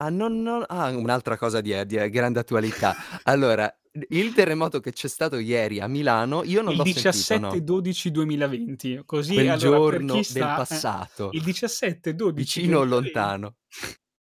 Ah, 0.00 0.08
non 0.10 0.42
non 0.42 0.64
ah, 0.66 0.90
un'altra 0.90 1.36
cosa 1.36 1.60
di 1.60 1.72
e 1.72 1.86
di 1.86 1.96
e 1.96 2.10
grande 2.10 2.40
attualità. 2.40 2.96
Allora, 3.24 3.72
il 4.08 4.32
terremoto 4.32 4.80
che 4.80 4.92
c'è 4.92 5.08
stato 5.08 5.38
ieri 5.38 5.80
a 5.80 5.86
Milano, 5.86 6.42
io 6.42 6.62
non 6.62 6.72
Il 6.72 6.78
l'ho 6.78 6.84
sentito, 6.84 7.38
no. 7.38 7.52
17/12/2020. 7.52 9.04
Così 9.04 9.34
Quel 9.34 9.48
allora 9.50 9.56
giorno 9.56 10.20
chi 10.20 10.32
del 10.32 10.42
sta 10.42 10.52
eh, 10.52 10.56
passato. 10.56 11.28
il 11.32 11.42
17/12/2020 11.42 12.32
Vicino 12.32 12.78
o 12.80 12.84
lontano. 12.84 13.56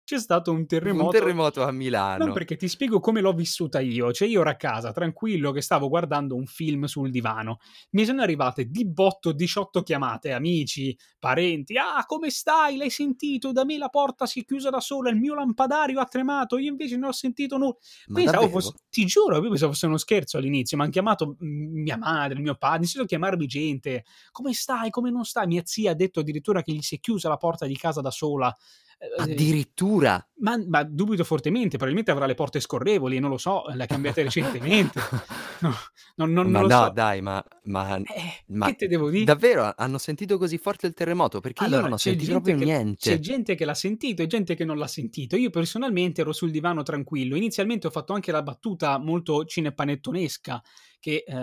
C'è 0.08 0.18
stato 0.18 0.52
un 0.52 0.64
Un 0.82 1.06
terremoto 1.06 1.08
terremoto 1.08 1.62
a 1.64 1.70
Non 2.16 2.30
Milano. 2.30 2.32
perché 2.32 2.56
ti 2.56 2.66
spiego 2.68 2.98
come 3.00 3.20
l'ho 3.20 3.34
vissuta 3.34 3.80
io. 3.80 4.10
Cioè 4.12 4.26
io 4.26 4.40
ero 4.40 4.48
a 4.50 4.54
casa 4.56 4.90
tranquillo 4.92 5.52
che 5.52 5.60
stavo 5.60 5.88
guardando 5.88 6.34
un 6.34 6.46
film 6.46 6.86
sul 6.86 7.10
divano. 7.10 7.58
Mi 7.90 8.04
sono 8.06 8.22
arrivate 8.22 8.66
di 8.70 8.86
botto 8.86 9.32
18 9.32 9.82
chiamate, 9.82 10.32
amici, 10.32 10.96
parenti. 11.18 11.76
"Ah, 11.76 12.04
come 12.06 12.30
stai? 12.30 12.76
L'hai 12.78 12.90
sentito? 12.90 13.52
Da 13.52 13.64
me 13.66 13.76
la 13.76 13.88
porta 13.90 14.24
si 14.26 14.40
è 14.40 14.44
chiusa 14.44 14.70
da 14.70 14.80
sola, 14.80 15.10
il 15.10 15.16
mio 15.16 15.34
lampadario 15.34 16.00
ha 16.00 16.06
tremato, 16.06 16.56
io 16.58 16.70
invece 16.70 16.96
non 16.96 17.10
ho 17.10 17.12
sentito 17.12 17.58
nu" 17.58 17.70
Ma 18.06 18.20
Pensavo 18.20 18.48
fosse 18.48 18.72
ti 18.88 19.04
giuro, 19.04 19.36
io 19.42 19.48
pensavo 19.50 19.72
fosse 19.72 19.86
uno 19.86 19.98
scherzo 19.98 20.38
all'inizio. 20.38 20.76
M'han 20.78 20.90
chiamato, 20.90 21.36
mhmm, 21.38 21.82
mia 21.82 21.98
madre, 21.98 22.40
mio 22.40 22.54
padre, 22.56 22.78
iniziato 22.78 23.04
a 23.04 23.08
chiamarmi 23.08 23.46
gente. 23.46 24.04
"Come 24.30 24.54
stai? 24.54 24.90
Come 24.90 25.10
non 25.10 25.24
stai?" 25.24 25.46
Mia 25.46 25.62
zia 25.64 25.90
ha 25.90 25.94
detto 25.94 26.20
addirittura 26.20 26.62
che 26.62 26.72
gli 26.72 26.80
si 26.82 26.96
è 26.96 27.00
chiusa 27.00 27.28
la 27.28 27.36
porta 27.36 27.66
di 27.66 27.76
casa 27.76 28.00
da 28.00 28.10
sola. 28.10 28.54
Eh, 29.00 29.22
Addirittura? 29.22 30.26
Ma, 30.40 30.60
ma, 30.66 30.82
dubito 30.82 31.22
fortemente, 31.22 31.76
probabilmente 31.76 32.10
avrà 32.10 32.26
le 32.26 32.34
porte 32.34 32.58
scorrevoli, 32.58 33.20
non 33.20 33.30
lo 33.30 33.38
so, 33.38 33.64
le 33.72 33.84
ha 33.84 33.86
cambiate 33.86 34.22
recentemente. 34.22 35.00
No, 35.60 35.74
non, 36.14 36.32
non, 36.32 36.50
ma 36.52 36.60
non 36.60 36.68
no, 36.68 36.84
so. 36.84 36.90
dai, 36.90 37.20
ma, 37.20 37.44
ma, 37.64 37.96
eh, 37.96 38.44
ma 38.50 38.66
che 38.66 38.76
te 38.76 38.86
devo 38.86 39.10
dire? 39.10 39.24
davvero 39.24 39.72
hanno 39.76 39.98
sentito 39.98 40.38
così 40.38 40.56
forte 40.56 40.86
il 40.86 40.94
terremoto? 40.94 41.40
Perché 41.40 41.64
allora, 41.64 41.78
io 41.78 41.82
non 41.82 41.92
ho 41.94 41.96
sentito 41.96 42.30
proprio 42.30 42.56
che, 42.58 42.64
niente. 42.64 43.10
C'è 43.10 43.18
gente 43.18 43.56
che 43.56 43.64
l'ha 43.64 43.74
sentito 43.74 44.22
e 44.22 44.28
gente 44.28 44.54
che 44.54 44.64
non 44.64 44.78
l'ha 44.78 44.86
sentito. 44.86 45.34
Io 45.34 45.50
personalmente 45.50 46.20
ero 46.20 46.32
sul 46.32 46.52
divano 46.52 46.84
tranquillo. 46.84 47.34
Inizialmente 47.34 47.88
ho 47.88 47.90
fatto 47.90 48.12
anche 48.12 48.30
la 48.30 48.44
battuta 48.44 48.98
molto 48.98 49.44
cinepanettonesca 49.46 50.62
che 51.00 51.24
eh, 51.26 51.34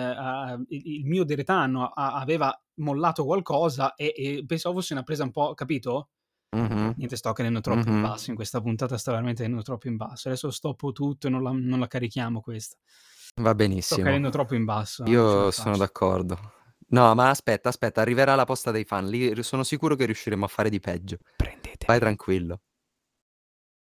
il, 0.70 0.82
il, 0.86 1.06
mio 1.06 1.26
deretano 1.26 1.88
aveva 1.88 2.58
mollato 2.76 3.26
qualcosa 3.26 3.96
e, 3.96 4.14
e 4.16 4.46
pensavo 4.48 4.76
fosse 4.76 4.94
una 4.94 5.04
presa 5.04 5.24
un 5.24 5.32
po', 5.32 5.54
capito? 5.56 6.12
Mm-hmm. 6.56 6.92
Niente, 6.96 7.16
sto 7.16 7.34
cadendo 7.34 7.62
troppo 7.62 7.90
mm-hmm. 7.90 7.96
in 7.96 8.02
basso 8.02 8.30
in 8.30 8.36
questa 8.36 8.62
puntata, 8.62 8.98
sto 8.98 9.12
veramente 9.12 9.42
cadendo 9.42 9.64
troppo 9.64 9.88
in 9.88 9.98
basso. 9.98 10.28
Adesso 10.28 10.52
stoppo 10.52 10.92
tutto 10.92 11.28
e 11.28 11.30
non 11.30 11.44
la, 11.44 11.52
non 11.52 11.80
la 11.80 11.88
carichiamo 11.88 12.42
questa. 12.42 12.78
Va 13.42 13.54
benissimo. 13.54 14.00
Sto 14.00 14.08
cadendo 14.08 14.30
troppo 14.30 14.56
in 14.56 14.66
basso. 14.66 15.04
Io 15.06 15.52
sono 15.52 15.78
d'accordo. 15.78 16.54
No, 16.88 17.14
ma 17.16 17.30
aspetta, 17.30 17.70
aspetta, 17.70 18.02
arriverà 18.02 18.36
la 18.36 18.46
posta 18.46 18.72
dei 18.72 18.86
fan. 18.86 19.08
Lì 19.08 19.44
sono 19.44 19.64
sicuro 19.64 19.96
che 19.96 20.06
riusciremo 20.06 20.46
a 20.46 20.48
fare 20.48 20.70
di 20.70 20.80
peggio. 20.80 21.18
Prendete. 21.36 21.86
Vai 21.86 22.00
tranquillo. 22.00 22.62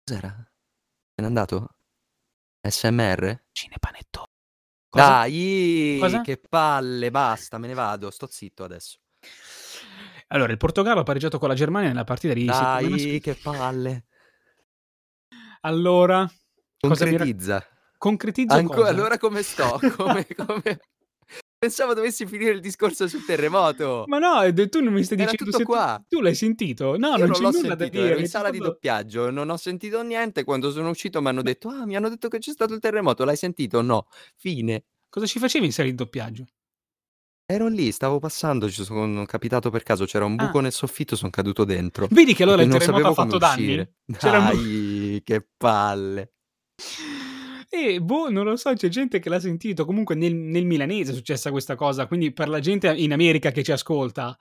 Cos'era? 0.03 0.29
Se 0.29 1.21
n'è 1.21 1.25
andato? 1.25 1.69
SMR? 2.61 3.45
Cinepanetto. 3.51 4.25
Cosa? 4.89 5.07
Dai, 5.07 5.97
Cosa? 5.99 6.21
che 6.21 6.37
palle, 6.37 7.09
basta, 7.11 7.57
me 7.57 7.67
ne 7.67 7.73
vado. 7.73 8.11
Sto 8.11 8.27
zitto 8.27 8.63
adesso. 8.65 8.99
Allora, 10.33 10.51
il 10.51 10.57
Portogallo 10.57 11.01
ha 11.01 11.03
pareggiato 11.03 11.37
con 11.39 11.49
la 11.49 11.55
Germania 11.55 11.89
nella 11.89 12.03
partita 12.03 12.33
di 12.33 12.45
Dai, 12.45 13.19
che 13.19 13.35
palle. 13.35 14.05
Allora, 15.61 16.29
concretizza. 16.79 17.53
Rac- 17.55 17.97
concretizza 17.97 18.55
Anco- 18.55 18.75
cosa? 18.75 18.89
allora 18.89 19.17
come 19.17 19.43
sto? 19.43 19.79
Come, 19.95 20.25
come... 20.35 20.79
Pensavo 21.61 21.93
dovessi 21.93 22.25
finire 22.25 22.53
il 22.53 22.59
discorso 22.59 23.07
sul 23.07 23.23
terremoto. 23.23 24.05
Ma 24.07 24.17
no, 24.17 24.51
tu 24.67 24.81
non 24.81 24.93
mi 24.93 25.03
stai 25.03 25.19
Era 25.19 25.29
dicendo 25.29 25.51
tutto 25.51 25.63
qua. 25.63 26.03
Tu, 26.07 26.15
tu 26.17 26.23
l'hai 26.23 26.33
sentito? 26.33 26.97
No, 26.97 27.09
Io 27.09 27.17
non, 27.17 27.19
non 27.19 27.31
c'è 27.33 27.41
l'ho 27.41 27.51
nulla 27.51 27.51
sentito, 27.51 27.75
da 27.75 27.83
ero 27.85 28.07
dire. 28.07 28.19
in 28.19 28.27
sala 28.27 28.49
di 28.49 28.57
tutto... 28.57 28.69
doppiaggio, 28.71 29.29
non 29.29 29.49
ho 29.51 29.57
sentito 29.57 30.01
niente. 30.01 30.43
Quando 30.43 30.71
sono 30.71 30.89
uscito 30.89 31.21
mi 31.21 31.27
hanno 31.27 31.43
detto: 31.43 31.69
Ah, 31.69 31.85
mi 31.85 31.95
hanno 31.95 32.09
detto 32.09 32.29
che 32.29 32.39
c'è 32.39 32.51
stato 32.51 32.73
il 32.73 32.79
terremoto. 32.79 33.25
L'hai 33.25 33.35
sentito? 33.35 33.81
No. 33.83 34.07
Fine. 34.37 34.85
Cosa 35.07 35.27
ci 35.27 35.37
facevi 35.37 35.65
in 35.65 35.71
sala 35.71 35.89
di 35.89 35.93
doppiaggio? 35.93 36.47
Ero 37.51 37.67
lì, 37.67 37.91
stavo 37.91 38.17
passando, 38.19 38.69
ci 38.69 38.81
sono 38.85 39.25
capitato 39.25 39.69
per 39.69 39.83
caso, 39.83 40.05
c'era 40.05 40.23
un 40.23 40.35
buco 40.37 40.59
Ah. 40.59 40.61
nel 40.61 40.71
soffitto, 40.71 41.17
sono 41.17 41.29
caduto 41.31 41.65
dentro. 41.65 42.07
Vedi 42.09 42.33
che 42.33 42.43
allora 42.43 42.59
perché 42.63 42.75
il 42.77 42.79
non 42.79 42.87
terremoto 42.93 43.07
ha 43.07 43.25
sapevo 43.25 43.29
fatto 43.29 43.37
danni? 43.37 43.65
uscire. 43.67 43.93
C'era 44.17 44.37
un 44.39 44.45
bu- 44.45 44.55
Dai, 44.55 45.21
che 45.25 45.47
palle. 45.57 46.31
E 47.73 48.01
boh, 48.01 48.29
non 48.29 48.43
lo 48.43 48.57
so, 48.57 48.73
c'è 48.73 48.89
gente 48.89 49.19
che 49.19 49.29
l'ha 49.29 49.39
sentito. 49.39 49.85
Comunque 49.85 50.13
nel, 50.13 50.35
nel 50.35 50.65
milanese 50.65 51.11
è 51.13 51.15
successa 51.15 51.51
questa 51.51 51.75
cosa, 51.75 52.05
quindi 52.05 52.33
per 52.33 52.49
la 52.49 52.59
gente 52.59 52.93
in 52.93 53.13
America 53.13 53.51
che 53.51 53.63
ci 53.63 53.71
ascolta 53.71 54.37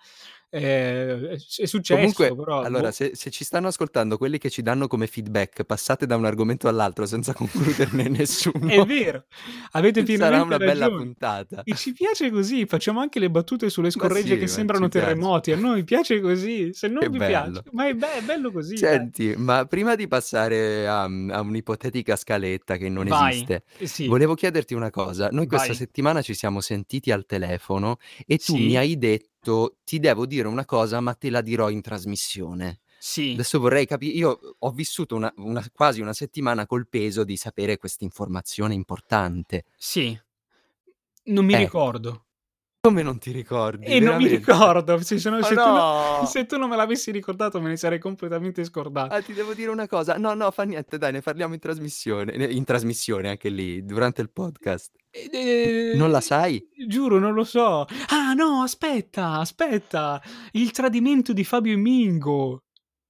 eh, 0.50 1.30
è 1.30 1.66
successo. 1.66 1.94
Comunque, 1.94 2.34
però, 2.34 2.60
allora, 2.62 2.88
boh. 2.88 2.92
se, 2.92 3.10
se 3.14 3.30
ci 3.30 3.44
stanno 3.44 3.68
ascoltando 3.68 4.18
quelli 4.18 4.38
che 4.38 4.50
ci 4.50 4.62
danno 4.62 4.86
come 4.88 5.06
feedback, 5.06 5.62
passate 5.64 6.06
da 6.06 6.16
un 6.16 6.24
argomento 6.24 6.68
all'altro 6.68 7.06
senza 7.06 7.32
concluderne 7.34 8.08
nessuno. 8.08 8.68
È 8.68 8.84
vero, 8.84 9.24
avete 9.72 10.00
Sarà 10.00 10.06
pienamente 10.16 10.46
una 10.46 10.58
bella 10.58 10.84
ragione. 10.86 11.02
puntata. 11.04 11.62
E 11.64 11.74
ci 11.74 11.92
piace 11.92 12.30
così, 12.30 12.66
facciamo 12.66 13.00
anche 13.00 13.18
le 13.20 13.30
battute 13.30 13.70
sulle 13.70 13.90
scorregge 13.90 14.34
sì, 14.34 14.38
che 14.40 14.46
sembrano 14.48 14.84
ci 14.84 14.90
piace. 14.90 15.06
terremoti. 15.06 15.52
A 15.52 15.56
noi 15.56 15.84
piace 15.84 16.20
così, 16.20 16.72
se 16.72 16.88
non 16.88 17.00
Che 17.00 17.08
vi 17.10 17.18
bello. 17.18 17.50
piace, 17.52 17.62
ma 17.72 17.86
è, 17.88 17.94
be- 17.94 18.14
è 18.14 18.22
bello 18.22 18.50
così. 18.50 18.76
Senti, 18.76 19.34
ma 19.36 19.64
prima 19.66 19.94
di 19.94 20.08
passare 20.08 20.86
a, 20.88 21.02
a 21.04 21.40
un'ipotetica 21.40 22.16
scaletta 22.16 22.76
che 22.76 22.88
non 22.88 23.06
Vai. 23.06 23.30
esiste, 23.34 23.62
Eh 23.78 23.86
sì, 23.86 24.06
volevo 24.08 24.34
chiederti 24.34 24.74
una 24.74 24.90
cosa. 24.90 25.28
Noi 25.30 25.46
questa 25.46 25.68
Vai. 25.68 25.76
settimana 25.76 26.22
ci 26.22 26.34
siamo 26.34 26.60
sentiti 26.60 27.12
al 27.12 27.24
telefono 27.24 27.98
e 28.26 28.36
tu 28.38 28.56
Sì. 28.56 28.64
mi 28.66 28.76
hai 28.76 28.98
detto 28.98 29.28
ti 29.84 29.98
devo 29.98 30.26
dire 30.26 30.46
una 30.48 30.64
cosa, 30.64 31.00
ma 31.00 31.14
te 31.14 31.30
la 31.30 31.40
dirò 31.40 31.70
in 31.70 31.80
trasmissione. 31.80 32.80
sì. 32.98 33.32
Adesso 33.32 33.58
vorrei 33.58 33.86
capire, 33.86 34.12
io 34.14 34.38
ho 34.58 34.70
vissuto 34.72 35.14
una- 35.16 35.32
una- 35.36 35.64
quasi 35.72 36.02
una 36.02 36.12
settimana 36.12 36.66
col 36.66 36.86
peso 36.86 37.24
di 37.24 37.36
sapere 37.36 37.78
questa 37.78 38.04
informazione 38.04 38.74
importante. 38.74 39.64
sì. 39.76 40.18
Non 41.24 41.44
mi 41.44 41.52
Ecco. 41.54 41.62
ricordo. 41.62 42.24
Come 42.82 43.02
non 43.02 43.18
ti 43.18 43.30
ricordi? 43.30 43.84
E 43.84 44.00
non 44.00 44.16
mi 44.16 44.24
veramente? 44.24 44.36
ricordo. 44.36 45.02
Se, 45.02 45.28
no- 45.28 45.36
Ma 45.36 45.42
se 45.42 45.54
tu 45.54 45.60
no- 45.60 46.18
no! 46.20 46.24
se 46.26 46.46
tu 46.46 46.56
non 46.56 46.70
me 46.70 46.76
l'avessi 46.76 47.10
ricordato, 47.10 47.60
me 47.60 47.68
ne 47.68 47.76
sarei 47.76 47.98
completamente 47.98 48.64
scordato. 48.64 49.12
Ah, 49.14 49.20
ti 49.20 49.34
devo 49.34 49.52
dire 49.52 49.70
una 49.70 49.86
cosa. 49.86 50.16
No, 50.16 50.32
no, 50.32 50.50
fa 50.50 50.62
niente, 50.62 50.96
dai, 50.96 51.12
ne 51.12 51.20
parliamo 51.20 51.52
in 51.52 51.60
trasmissione. 51.60 52.34
Ne- 52.34 52.46
In 52.46 52.64
trasmissione 52.64 53.28
anche 53.28 53.50
lì, 53.50 53.84
durante 53.84 54.22
il 54.22 54.30
podcast. 54.30 54.92
Eh, 55.10 55.92
Non 55.94 56.10
la 56.10 56.22
sai? 56.22 56.66
Giuro, 56.88 57.18
non 57.18 57.34
lo 57.34 57.44
so. 57.44 57.84
Ah, 58.08 58.32
no, 58.32 58.62
aspetta, 58.62 59.32
aspetta. 59.40 60.18
Il 60.52 60.70
tradimento 60.70 61.34
di 61.34 61.44
Fabio 61.44 61.74
e 61.74 61.76
Mingo. 61.76 62.62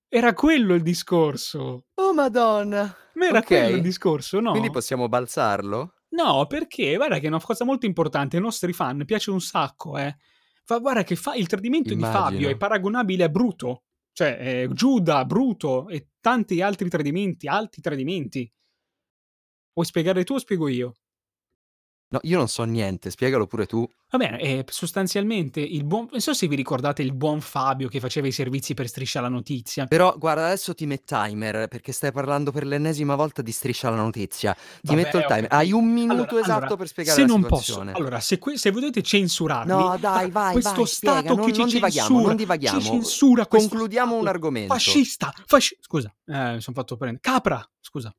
Era 0.09 0.35
quello 0.35 0.75
il 0.75 0.83
discorso. 0.83 1.85
Oh, 1.95 2.13
madonna! 2.13 2.93
Ma 3.15 3.27
era 3.27 3.39
Ok. 3.39 3.47
quello 3.47 3.77
il 3.77 3.83
discorso, 3.83 4.41
no? 4.41 4.51
Quindi 4.51 4.71
possiamo 4.73 5.09
balzarlo? 5.09 5.95
No, 6.13 6.47
perché 6.47 6.97
guarda 6.97 7.19
che 7.19 7.27
è 7.27 7.29
una 7.29 7.41
cosa 7.41 7.65
molto 7.65 7.87
importante. 7.87 8.37
Ai 8.37 8.43
nostri 8.43 8.73
fan 8.73 9.05
piace 9.05 9.31
un 9.31 9.41
sacco, 9.41 9.97
eh. 9.99 10.17
Fa- 10.65 10.79
guarda 10.79 11.03
che 11.03 11.17
fa- 11.17 11.35
il 11.35 11.47
tradimento 11.47 11.95
di 11.95 12.01
Fabio 12.01 12.29
Immagino. 12.29 12.49
è 12.49 12.57
paragonabile 12.57 13.25
a 13.25 13.29
Bruto. 13.29 13.85
Cioè, 14.13 14.37
eh, 14.41 14.69
Giuda, 14.73 15.25
Bruto 15.25 15.89
e 15.89 16.09
tanti 16.21 16.61
altri 16.63 16.89
tradimenti, 16.89 17.47
alti 17.47 17.81
tradimenti. 17.81 18.53
Vuoi 19.73 19.87
spiegare 19.87 20.25
tu 20.25 20.35
o 20.35 20.39
spiego 20.39 20.69
io? 20.69 20.95
No, 22.13 22.19
io 22.23 22.39
non 22.39 22.49
so 22.49 22.65
niente, 22.65 23.09
spiegalo 23.09 23.47
pure 23.47 23.67
tu. 23.67 23.89
Va 24.11 24.19
bene, 24.19 24.41
eh, 24.41 24.65
sostanzialmente 24.69 25.61
il 25.61 25.85
buon... 25.85 26.09
Non 26.11 26.21
so 26.21 26.35
se 26.35 26.49
vi 26.49 26.57
ricordate 26.57 27.03
il 27.03 27.13
buon 27.15 27.41
Fabio 27.41 27.87
che 27.87 28.01
faceva 28.01 28.27
i 28.27 28.33
servizi 28.33 28.75
per 28.75 28.89
Striscia 28.89 29.21
la 29.21 29.29
Notizia. 29.29 29.87
Però, 29.87 30.17
guarda, 30.19 30.47
adesso 30.47 30.75
ti 30.75 30.87
metto 30.87 31.15
timer, 31.17 31.69
perché 31.69 31.93
stai 31.93 32.11
parlando 32.11 32.51
per 32.51 32.67
l'ennesima 32.67 33.15
volta 33.15 33.43
di 33.43 33.53
Striscia 33.53 33.91
la 33.91 33.97
Notizia. 33.97 34.55
Ti 34.55 34.61
Vabbè, 34.89 35.03
metto 35.03 35.19
il 35.19 35.25
timer. 35.25 35.47
Hai 35.53 35.71
un 35.71 35.87
minuto 35.87 36.13
Allora, 36.15 36.41
esatto 36.41 36.59
allora, 36.59 36.77
per 36.77 36.89
spiegare 36.89 37.15
se 37.15 37.23
la 37.23 37.27
non 37.29 37.43
situazione. 37.43 37.91
posso, 37.93 38.03
allora, 38.03 38.19
se, 38.19 38.39
que- 38.41 38.59
se 38.59 38.71
volete 38.73 39.03
censurarmi, 39.03 39.71
No, 39.73 39.97
dai, 40.01 40.31
vai, 40.33 40.53
questo 40.55 40.75
vai, 40.75 40.87
stato 40.87 41.21
spiega, 41.23 41.33
non- 41.37 41.47
che 41.47 41.53
ci 41.53 41.59
non 41.61 41.69
divaghiamo, 41.69 42.09
censura, 42.09 42.27
non 42.27 42.37
divaghiamo. 42.37 42.81
ci 42.81 42.87
censura 42.87 43.47
Concludiamo 43.47 44.17
un 44.17 44.27
argomento. 44.27 44.73
Fascista, 44.75 45.33
fasci- 45.47 45.77
scusa, 45.81 46.13
eh, 46.27 46.55
mi 46.55 46.61
sono 46.61 46.75
fatto 46.77 46.97
prendere. 46.97 47.23
Capra, 47.23 47.65
scusa. 47.81 48.13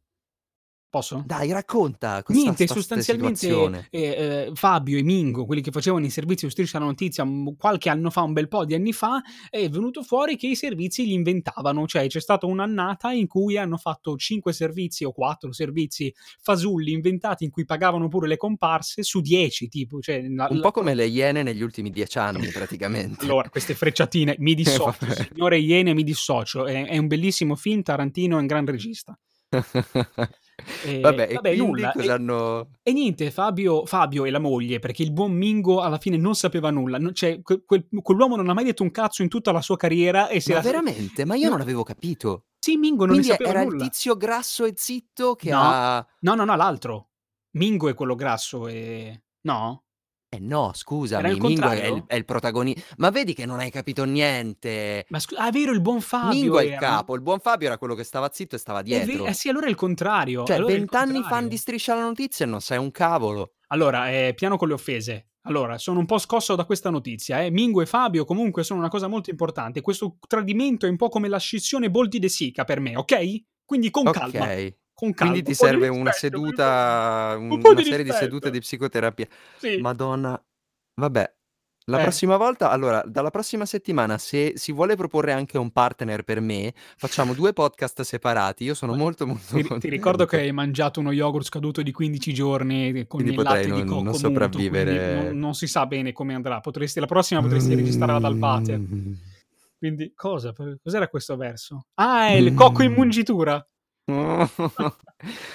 Posso? 0.91 1.23
Dai, 1.25 1.49
racconta 1.53 2.21
questa 2.21 2.43
Niente, 2.43 2.65
sta- 2.65 2.73
sostanzialmente 2.73 3.47
eh, 3.91 4.01
eh, 4.01 4.51
Fabio 4.55 4.97
e 4.97 5.03
Mingo, 5.03 5.45
quelli 5.45 5.61
che 5.61 5.71
facevano 5.71 6.03
i 6.05 6.09
servizi 6.09 6.43
su 6.45 6.51
Striscia 6.51 6.79
la 6.79 6.85
Notizia 6.85 7.23
m- 7.23 7.55
qualche 7.55 7.87
anno 7.87 8.09
fa, 8.09 8.23
un 8.23 8.33
bel 8.33 8.49
po' 8.49 8.65
di 8.65 8.73
anni 8.73 8.91
fa, 8.91 9.21
è 9.49 9.69
venuto 9.69 10.03
fuori 10.03 10.35
che 10.35 10.47
i 10.47 10.55
servizi 10.57 11.05
li 11.05 11.13
inventavano, 11.13 11.87
cioè 11.87 12.07
c'è 12.07 12.19
stata 12.19 12.45
un'annata 12.45 13.13
in 13.13 13.27
cui 13.27 13.55
hanno 13.57 13.77
fatto 13.77 14.17
5 14.17 14.51
servizi 14.51 15.05
o 15.05 15.13
4 15.13 15.53
servizi 15.53 16.13
fasulli 16.41 16.91
inventati 16.91 17.45
in 17.45 17.51
cui 17.51 17.63
pagavano 17.63 18.09
pure 18.09 18.27
le 18.27 18.35
comparse 18.35 19.01
su 19.01 19.21
10, 19.21 19.69
tipo, 19.69 20.01
cioè, 20.01 20.21
la- 20.27 20.47
Un 20.49 20.57
la- 20.57 20.61
po' 20.61 20.71
come 20.71 20.93
le 20.93 21.05
iene 21.05 21.41
negli 21.41 21.61
ultimi 21.61 21.89
dieci 21.89 22.17
anni, 22.17 22.47
praticamente. 22.49 23.23
Allora, 23.23 23.47
queste 23.49 23.75
frecciatine, 23.75 24.35
mi 24.39 24.53
dissocio, 24.61 24.93
vabbè. 24.99 25.27
signore 25.33 25.57
Iene, 25.57 25.93
mi 25.93 26.03
dissocio, 26.03 26.65
è, 26.65 26.85
è 26.85 26.97
un 26.97 27.07
bellissimo 27.07 27.55
film, 27.55 27.81
Tarantino 27.81 28.35
è 28.35 28.41
un 28.41 28.47
gran 28.47 28.65
regista. 28.65 29.17
E- 30.85 30.99
vabbè, 30.99 31.27
e 31.29 31.33
vabbè, 31.35 31.49
quindi 31.55 31.57
nulla, 31.67 31.91
e- 31.93 32.09
hanno... 32.11 32.69
E 32.83 32.91
niente, 32.93 33.29
Fabio, 33.31 33.85
Fabio 33.85 34.25
e 34.25 34.29
la 34.31 34.39
moglie, 34.39 34.79
perché 34.79 35.03
il 35.03 35.11
buon 35.11 35.31
Mingo 35.33 35.81
alla 35.81 35.97
fine 35.97 36.17
non 36.17 36.35
sapeva 36.35 36.69
nulla, 36.71 36.97
non- 36.97 37.13
cioè 37.13 37.41
que- 37.41 37.63
quel- 37.65 37.87
quell'uomo 38.01 38.35
non 38.35 38.49
ha 38.49 38.53
mai 38.53 38.63
detto 38.63 38.83
un 38.83 38.91
cazzo 38.91 39.21
in 39.21 39.29
tutta 39.29 39.51
la 39.51 39.61
sua 39.61 39.77
carriera 39.77 40.27
e 40.29 40.39
se 40.39 40.51
Ma 40.51 40.57
la... 40.57 40.63
veramente? 40.63 41.25
Ma 41.25 41.35
io 41.35 41.45
No. 41.45 41.51
non 41.51 41.61
avevo 41.61 41.83
capito. 41.83 42.45
Sì, 42.59 42.77
Mingo 42.77 43.05
non 43.05 43.15
Quindi 43.15 43.27
ne 43.29 43.33
sapeva 43.33 43.49
era 43.49 43.63
nulla. 43.63 43.83
il 43.83 43.89
tizio 43.89 44.15
grasso 44.15 44.65
e 44.65 44.73
zitto 44.75 45.35
che 45.35 45.49
No. 45.49 45.59
ha... 45.61 46.07
No, 46.19 46.35
no, 46.35 46.45
no, 46.45 46.55
l'altro. 46.55 47.09
Mingo 47.57 47.89
è 47.89 47.93
quello 47.93 48.15
grasso 48.15 48.67
e... 48.67 49.23
No? 49.41 49.83
Eh 50.33 50.39
no, 50.39 50.71
scusami, 50.73 51.23
Era 51.23 51.33
il 51.33 51.41
Mingo 51.41 51.49
è 51.49 51.67
contrario? 51.67 51.95
il, 51.97 52.03
è 52.07 52.15
il 52.15 52.23
protagonista. 52.23 52.81
Ma 52.97 53.09
vedi 53.09 53.33
che 53.33 53.45
non 53.45 53.59
hai 53.59 53.69
capito 53.69 54.05
niente. 54.05 55.05
Ma 55.09 55.19
scusa, 55.19 55.41
ah, 55.41 55.47
è 55.49 55.51
vero, 55.51 55.73
il 55.73 55.81
buon 55.81 55.99
Fabio 55.99 56.39
Mingo 56.39 56.57
è 56.59 56.63
il 56.63 56.69
era. 56.71 56.79
capo, 56.79 57.15
il 57.15 57.21
buon 57.21 57.39
Fabio 57.39 57.67
era 57.67 57.77
quello 57.77 57.95
che 57.95 58.05
stava 58.05 58.29
zitto 58.31 58.55
e 58.55 58.57
stava 58.57 58.79
È 58.79 58.83
dietro. 58.83 59.23
ve- 59.23 59.29
eh 59.29 59.33
sì, 59.33 59.49
allora 59.49 59.65
è 59.65 59.69
il 59.69 59.75
contrario. 59.75 60.45
Cioè, 60.45 60.55
allora 60.55 60.71
è 60.71 60.73
il 60.75 60.79
vent'anni 60.79 61.11
fan 61.15 61.21
contrario. 61.21 61.47
di 61.49 61.57
Striscia 61.57 61.95
la 61.95 62.03
Notizia 62.03 62.45
e 62.45 62.47
non 62.47 62.61
sai 62.61 62.77
un 62.77 62.91
cavolo. 62.91 63.55
Allora, 63.67 64.09
eh, 64.09 64.33
piano 64.33 64.55
con 64.55 64.69
le 64.69 64.73
offese. 64.75 65.31
Allora, 65.41 65.77
sono 65.77 65.99
un 65.99 66.05
po' 66.05 66.17
scosso 66.17 66.55
da 66.55 66.63
questa 66.63 66.89
notizia. 66.89 67.41
Eh. 67.43 67.49
Mingo 67.51 67.81
e 67.81 67.85
Fabio 67.85 68.23
comunque 68.23 68.63
sono 68.63 68.79
una 68.79 68.89
cosa 68.89 69.07
molto 69.07 69.31
importante. 69.31 69.81
Questo 69.81 70.15
tradimento 70.27 70.85
è 70.85 70.89
un 70.89 70.95
po' 70.95 71.09
come 71.09 71.27
la 71.27 71.39
scissione 71.39 71.89
Boldi 71.91 72.19
de 72.19 72.29
Sica 72.29 72.63
per 72.63 72.79
me, 72.79 72.95
ok? 72.95 73.15
Quindi 73.65 73.89
con 73.89 74.05
calma. 74.11 74.45
ok. 74.45 74.75
Con 75.01 75.13
calma. 75.15 75.31
Quindi 75.33 75.41
ti 75.41 75.59
Un 75.63 75.67
di 75.67 75.73
serve 75.73 75.87
una 75.87 76.11
rispetto, 76.11 76.37
seduta, 76.37 77.33
Un 77.39 77.49
un- 77.51 77.59
una 77.63 77.73
di 77.73 77.83
serie 77.83 78.03
di 78.03 78.11
sedute 78.11 78.51
di 78.51 78.59
psicoterapia. 78.59 79.27
Sì. 79.57 79.77
Madonna. 79.77 80.39
Vabbè, 81.01 81.33
La 81.85 81.97
Eh. 81.99 82.03
prossima 82.03 82.37
volta 82.37 82.69
allora, 82.69 83.01
dalla 83.07 83.31
prossima 83.31 83.65
settimana, 83.65 84.19
se 84.19 84.53
si 84.55 84.71
vuole 84.71 84.95
proporre 84.95 85.31
anche 85.31 85.57
un 85.57 85.71
partner 85.71 86.21
per 86.21 86.39
me, 86.39 86.75
facciamo 86.95 87.33
2 87.33 87.53
podcast 87.53 88.01
separati. 88.03 88.63
Io 88.63 88.75
sono 88.75 88.91
Ma 88.91 88.99
molto, 88.99 89.25
molto 89.25 89.57
ti 89.57 89.79
ti 89.79 89.89
ricordo 89.89 90.25
che 90.27 90.37
hai 90.41 90.51
mangiato 90.51 90.99
uno 90.99 91.11
yogurt 91.11 91.43
scaduto 91.47 91.81
di 91.81 91.91
15 91.91 92.35
giorni 92.35 92.93
con 93.07 93.19
Quindi 93.21 93.33
il 93.35 93.41
latte 93.41 93.63
di 93.63 93.69
non 93.71 93.79
cocco 93.79 93.93
non 93.95 94.03
muto, 94.05 94.17
sopravvivere. 94.19 95.23
non 95.23 95.39
non 95.39 95.53
si 95.55 95.65
sa 95.65 95.87
bene 95.87 96.11
come 96.13 96.35
andrà. 96.35 96.59
Potresti 96.59 96.99
la 96.99 97.07
prossima 97.07 97.41
potresti 97.41 97.73
registrarla 97.73 98.19
dal 98.19 98.37
water. 98.37 98.77
Mhmm. 98.77 99.17
Quindi 99.79 100.11
cosa? 100.13 100.53
Cos'era 100.83 101.07
questo 101.07 101.35
verso? 101.35 101.87
Ah, 101.95 102.27
è 102.27 102.33
il 102.33 102.53
cocco 102.53 102.83
in 102.83 102.93
mungitura. 102.93 103.65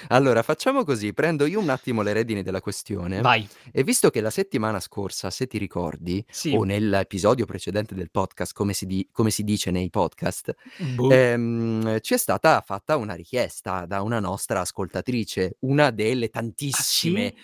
Allora, 0.09 0.41
facciamo 0.43 0.83
così: 0.85 1.13
prendo 1.13 1.45
io 1.45 1.59
un 1.59 1.69
attimo 1.69 2.01
le 2.01 2.13
redini 2.13 2.41
della 2.43 2.61
questione 2.61 3.25
Vai. 3.25 3.49
e 3.71 3.83
visto 3.83 4.09
che 4.09 4.21
la 4.21 4.29
settimana 4.29 4.79
scorsa, 4.79 5.29
se 5.29 5.47
ti 5.47 5.57
ricordi, 5.57 6.25
Sì. 6.31 6.59
o 6.59 6.63
nell'episodio 6.63 7.45
precedente 7.45 7.93
del 7.93 8.09
podcast, 8.09 8.53
come 8.53 8.73
si 8.73 8.85
di 8.85 9.07
come 9.11 9.29
si 9.31 9.43
dice 9.43 9.69
nei 9.71 9.89
podcast, 9.89 10.53
Boh. 10.79 11.27
ehm, 11.35 11.99
ci 11.99 12.13
è 12.13 12.17
stata 12.17 12.61
fatta 12.65 12.95
una 12.95 13.13
richiesta 13.15 13.85
da 13.85 14.01
una 14.01 14.19
nostra 14.19 14.61
ascoltatrice, 14.61 15.57
una 15.61 15.91
delle 15.91 16.29
Ah 16.73 16.83
tantissime 16.83 17.33
sì? 17.33 17.35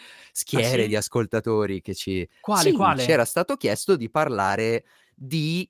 Ah 0.53 0.62
schiere 0.62 0.88
di 0.88 0.95
sì? 0.95 0.95
ascoltatori 0.95 1.81
che 1.81 1.93
ci 1.93 2.27
Quale, 2.43 2.72
sì, 2.72 2.72
quale? 2.74 2.95
c'era 2.95 3.25
stato 3.25 3.55
chiesto 3.57 3.95
di 3.98 4.10
parlare 4.10 4.86
di 5.15 5.69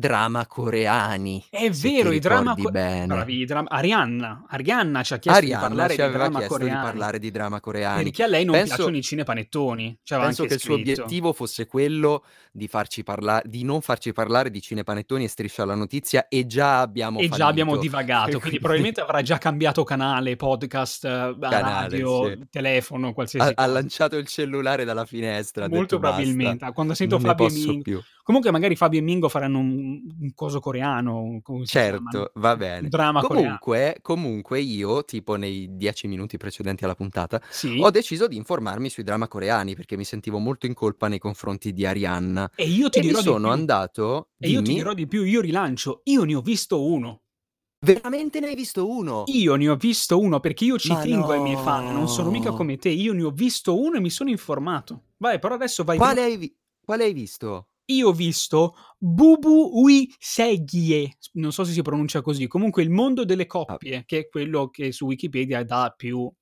drama 0.00 0.46
coreani, 0.46 1.44
È 1.48 1.70
vero, 1.70 2.10
i 2.10 2.18
drama 2.18 2.54
ricordi 2.54 2.62
co 2.62 2.70
bene. 2.70 3.06
bravi, 3.06 3.44
dram 3.44 3.66
Arianna, 3.68 4.44
Arianna 4.48 5.02
ci 5.04 5.12
ha 5.14 5.18
chiesto 5.18 5.40
di 5.40 5.46
Arianna 5.52 5.68
parlare 5.68 5.94
ci 5.94 6.00
di 6.02 6.08
chiesto 6.08 6.38
di 6.40 6.48
coreani. 6.48 6.82
parlare 6.82 7.18
di 7.20 7.30
drama 7.30 7.60
coreani. 7.60 8.02
Perché 8.02 8.22
a 8.24 8.26
lei 8.26 8.44
non 8.44 8.54
Penso 8.56 8.74
piacciono 8.74 8.96
i 8.96 9.02
cinepanettoni, 9.02 9.98
ci 10.02 10.12
aveva 10.14 10.26
penso 10.28 10.44
che 10.46 10.54
il 10.54 10.60
suo 10.60 10.74
scritto. 10.74 10.90
obiettivo 11.02 11.32
fosse 11.32 11.66
quello 11.66 12.24
di 12.50 12.66
farci 12.66 13.04
parla 13.04 13.40
di 13.44 13.62
non 13.62 13.80
farci 13.80 14.12
parlare 14.12 14.50
di 14.50 14.60
cinepanettoni 14.60 15.24
e 15.24 15.28
Striscia 15.28 15.64
la 15.64 15.74
notizia 15.76 16.26
e 16.28 16.46
già 16.46 16.80
abbiamo 16.80 17.20
E 17.20 17.28
già 17.28 17.46
abbiamo 17.46 17.74
fallito. 17.74 17.90
divagato, 17.96 18.40
quindi 18.40 18.58
probabilmente 18.58 19.00
avrà 19.02 19.22
già 19.22 19.38
cambiato 19.38 19.84
canale, 19.84 20.34
podcast, 20.36 21.04
a 21.04 21.36
Canale, 21.38 21.88
radio, 21.90 22.26
sì. 22.26 22.38
telefono, 22.50 23.08
Ha 23.08 23.12
qualsiasi 23.12 23.50
ha 23.50 23.54
cosa. 23.54 23.66
lanciato 23.68 24.16
il 24.16 24.26
cellulare 24.26 24.84
dalla 24.84 25.04
finestra, 25.04 25.66
ha 25.66 25.68
Molto 25.68 25.82
detto: 25.82 25.98
"Basta, 25.98 26.16
probabilmente. 26.22 26.72
Quando 26.72 26.94
sento 26.94 27.18
Fabio 27.18 27.46
più". 27.82 28.00
Comunque 28.30 28.50
magari 28.52 28.76
Fabio 28.76 29.00
e 29.00 29.02
Mingo 29.02 29.28
faranno 29.28 29.58
un 29.58 30.00
un 30.20 30.34
coso 30.34 30.60
coreano? 30.60 31.40
Certo, 31.62 32.32
va 32.36 32.56
Un 32.82 32.88
bene. 32.88 32.90
drama 32.90 33.24
coreano. 33.24 33.58
Comunque 33.62 33.98
comunque 34.00 34.60
io, 34.60 35.04
tipo 35.04 35.36
nei 35.36 35.76
10 35.76 36.08
minuti 36.08 36.38
precedenti 36.38 36.84
alla 36.84 36.94
puntata, 36.94 37.40
Sì? 37.50 37.84
ho 37.84 37.90
deciso 37.90 38.26
di 38.26 38.36
informarmi 38.36 38.88
sui 38.88 39.02
drama 39.02 39.28
coreani, 39.28 39.74
perché 39.74 39.96
mi 39.96 40.04
sentivo 40.04 40.38
molto 40.38 40.64
in 40.66 40.72
colpa 40.74 41.06
nei 41.08 41.18
confronti 41.18 41.72
di 41.72 41.84
Arianna. 41.84 42.50
E 42.54 42.68
io 42.68 42.90
ti 42.90 43.00
E 43.00 43.00
dirò 43.00 43.20
di 43.22 43.36
sono 43.36 43.50
più. 43.50 43.52
andato 43.52 44.30
E 44.38 44.48
io 44.48 44.62
ti 44.62 44.72
dimmi. 44.72 44.74
dirò 44.74 44.94
di 44.94 45.06
più, 45.08 45.24
io 45.24 45.40
rilancio, 45.40 46.02
io 46.04 46.24
ne 46.24 46.34
ho 46.36 46.40
visto 46.42 46.84
uno. 46.84 47.22
Veramente 47.88 48.40
ne 48.40 48.46
hai 48.48 48.54
visto 48.54 48.88
uno? 48.88 49.18
Io 49.30 49.54
ne 49.56 49.66
ho 49.70 49.76
visto 49.76 50.18
uno 50.20 50.40
perché 50.40 50.64
io 50.66 50.78
ci 50.78 50.96
Ma 50.96 50.98
tengo 50.98 51.32
ai 51.32 51.40
miei 51.40 51.56
fan, 51.56 51.86
non 51.86 52.06
sono 52.06 52.28
mica 52.28 52.52
no! 52.52 52.52
come 52.52 52.76
te, 52.76 52.90
io 52.90 53.14
ne 53.14 53.22
ho 53.22 53.30
visto 53.30 53.80
uno 53.80 53.96
e 53.96 54.00
mi 54.00 54.10
sono 54.10 54.28
informato. 54.28 55.04
Vai, 55.18 55.38
però 55.38 55.54
adesso 55.54 55.84
vai 55.84 55.98
Quale 55.98 56.20
velo 56.20 56.22
hai 56.24 56.36
vi 56.36 56.48
quale 56.84 57.04
hai 57.04 57.12
visto? 57.12 57.68
Io 57.90 58.08
ho 58.08 58.12
visto 58.12 58.74
Bubu 58.98 59.70
Ui 59.82 60.12
Segie, 60.18 61.16
s 61.18 61.30
non 61.34 61.50
so 61.52 61.64
se 61.64 61.72
si 61.72 61.82
pronuncia 61.82 62.20
così, 62.22 62.46
comunque 62.46 62.82
il 62.84 62.90
mondo 62.90 63.24
delle 63.24 63.46
Ah. 63.68 63.80
coppie, 63.80 64.04
che 64.06 64.18
è 64.20 64.28
quello 64.28 64.68
che 64.70 64.92
su 64.92 65.06
Wikipedia 65.06 65.64
dà 65.64 65.92
più 65.96 66.32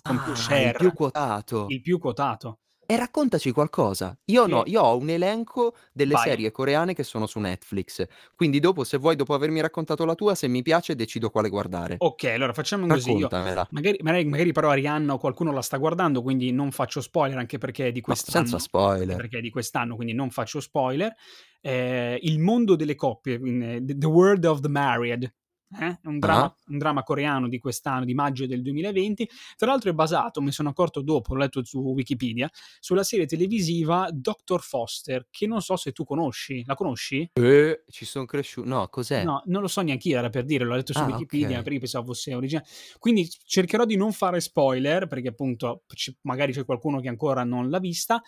più 0.00 0.20
Ah, 0.48 0.60
il 0.62 0.72
più 0.74 0.92
quotato. 0.92 1.74
il 1.74 1.80
più 1.82 1.98
quotato. 1.98 2.58
E 2.88 2.96
raccontaci 2.96 3.50
qualcosa. 3.50 4.16
Io 4.26 4.46
no, 4.46 4.62
Che 4.62 4.66
io 4.66 4.80
ho 4.82 4.96
un 4.96 5.08
elenco 5.10 5.74
delle 5.92 6.16
Vai. 6.16 6.16
serie 6.16 6.50
coreane 6.52 6.94
che 6.94 7.02
sono 7.02 7.26
su 7.26 7.38
Netflix. 7.40 8.04
Quindi 8.34 8.60
dopo, 8.60 8.84
se 8.84 8.96
vuoi, 8.98 9.16
dopo 9.16 9.34
avermi 9.34 9.60
raccontato 9.60 10.04
la 10.04 10.14
tua, 10.14 10.34
se 10.36 10.46
mi 10.48 10.62
piace 10.62 10.94
decido 10.94 11.30
quale 11.30 11.48
guardare. 11.48 12.02
Okay, 12.02 12.34
allora 12.34 12.52
facciamo 12.52 12.86
così, 12.88 13.14
io 13.16 13.32
magari 13.70 13.96
magari 14.02 14.24
magari 14.26 14.52
però 14.52 14.68
Arianna 14.68 15.14
o 15.14 15.18
qualcuno 15.18 15.50
la 15.50 15.62
sta 15.62 15.78
guardando, 15.78 16.20
quindi 16.20 16.52
non 16.52 16.70
faccio 16.70 17.00
spoiler 17.00 17.38
anche 17.38 17.56
perché 17.56 17.86
è 17.88 17.92
di 17.92 18.02
No, 18.08 18.14
senza 18.24 18.58
quest'anno, 18.58 18.58
spoiler. 18.58 19.22
perché 19.22 19.38
è 19.38 19.40
di 19.40 19.48
quest'anno, 19.48 19.94
quindi 19.96 20.12
non 20.12 20.30
faccio 20.30 20.60
spoiler. 20.60 21.14
Ehm, 21.62 22.18
il 22.20 22.38
mondo 22.38 22.76
delle 22.76 22.94
coppie, 22.94 23.38
The 23.40 23.96
The 23.96 24.06
World 24.06 24.44
of 24.44 24.60
the 24.60 24.68
Married, 24.68 25.34
eh, 25.80 25.98
è 26.02 26.06
un 26.06 26.18
drama 26.18 26.44
Ah. 26.44 26.54
un 26.68 26.78
drama 26.78 27.02
coreano 27.02 27.48
di 27.48 27.58
quest'anno, 27.58 28.04
di 28.04 28.14
maggio 28.14 28.46
del 28.46 28.62
2020. 28.62 29.28
Tra 29.56 29.66
l'altro 29.70 29.90
è 29.90 29.92
basato, 29.92 30.40
me 30.40 30.52
sono 30.52 30.68
accorto 30.68 31.00
dopo, 31.02 31.34
l'ho 31.34 31.40
letto 31.40 31.64
su 31.64 31.78
Wikipedia, 31.80 32.48
sulla 32.80 33.02
serie 33.02 33.26
televisiva 33.26 34.08
Dr. 34.12 34.60
Foster, 34.60 35.26
che 35.30 35.46
non 35.46 35.60
so 35.60 35.76
se 35.76 35.92
tu 35.92 36.04
conosci. 36.04 36.62
La 36.66 36.74
conosci? 36.74 37.28
Eh, 37.32 37.84
ci 37.88 38.04
son 38.04 38.26
cresciu 38.26 38.62
no, 38.64 38.88
cos'è? 38.88 39.24
No, 39.24 39.42
non 39.46 39.60
lo 39.62 39.68
so 39.68 39.80
neanch'io, 39.82 40.18
era 40.18 40.28
per 40.28 40.44
dire, 40.44 40.64
l'ho 40.64 40.74
letto 40.74 40.92
su 40.92 40.98
Ah, 41.00 41.06
Wikipedia 41.06 41.48
okay. 41.48 41.62
perché 41.62 41.78
pensavo 41.78 42.06
fosse 42.06 42.34
origina 42.34 42.62
quindi 42.98 43.28
cercherò 43.44 43.84
di 43.84 43.96
non 43.96 44.12
fare 44.12 44.40
spoiler, 44.40 45.06
perché 45.06 45.28
appunto 45.28 45.82
c 45.86 46.12
magari 46.22 46.52
c'è 46.52 46.64
qualcuno 46.64 47.00
che 47.00 47.08
ancora 47.08 47.44
non 47.44 47.68
l'ha 47.70 47.78
vista, 47.78 48.22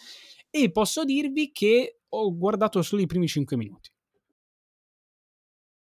e 0.51 0.70
posso 0.70 1.05
dirvi 1.05 1.51
che 1.53 2.01
ho 2.09 2.37
guardato 2.37 2.81
solo 2.83 3.03
i 3.03 3.07
primi 3.07 3.27
5 3.27 3.57
minuti. 3.57 3.90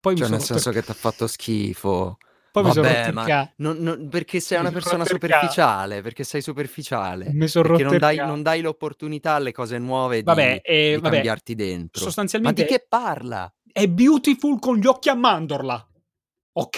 Poi 0.03 0.15
mi 0.15 0.23
Cioè, 0.23 0.25
son 0.25 0.37
nel 0.37 0.41
rotto 0.41 0.57
il 0.57 0.63
senso 0.63 0.71
che 0.71 0.83
ca 0.83 0.83
t'ha 0.83 0.93
fatto 0.93 1.25
schifo. 1.27 2.17
poi 2.51 2.63
mi 2.63 2.71
Vabbè, 2.71 3.07
il 3.07 3.13
ma 3.13 3.23
ca 3.23 3.53
non 3.57 3.77
non 3.77 4.07
perché 4.09 4.39
sei 4.39 4.59
mi 4.59 4.67
una 4.67 4.71
son 4.71 4.71
persona 4.71 5.05
superficiale, 5.05 6.01
perché 6.01 6.23
sei 6.23 6.41
superficiale, 6.41 7.37
mi 7.37 7.47
son 7.47 7.63
perché 7.63 7.83
non 7.83 7.97
dai 7.97 8.21
non 8.23 8.41
dai 8.43 8.61
l'opportunità 8.61 9.33
alle 9.35 9.51
cose 9.53 9.77
nuove 9.79 10.23
Vabbè, 10.25 10.59
di 10.59 10.61
ehm, 10.63 10.93
di 10.93 11.01
vabbè, 11.01 11.01
cambiarti 11.01 11.55
dentro. 11.55 12.17
Ma 12.41 12.51
di 12.51 12.63
sostanzialmente 12.63 12.65
che 12.65 12.85
parla? 12.87 13.51
è 13.71 13.87
Beautiful 13.87 14.59
con 14.59 14.77
gli 14.77 14.85
occhi 14.87 15.09
a 15.09 15.15
mandorla, 15.15 15.87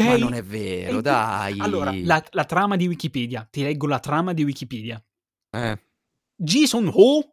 Ma 0.02 0.18
okay? 0.18 0.18
non 0.18 0.34
è 0.34 0.44
È 0.82 0.92
vero, 0.92 1.02
il 1.02 1.04
più 1.04 1.18
allora, 1.58 1.98
dai. 1.98 2.04
la 2.04 2.24
la 2.32 2.46
trama 2.46 2.76
di 2.78 2.88
Wikipedia, 2.88 3.48
ti 3.50 3.64
leggo 3.64 3.88
la 3.88 4.00
trama 4.00 4.34
di 4.34 4.44
Wikipedia. 4.44 5.04
Eh. 5.54 5.78
Ji 6.38 6.68
Sun-ho 6.68 7.33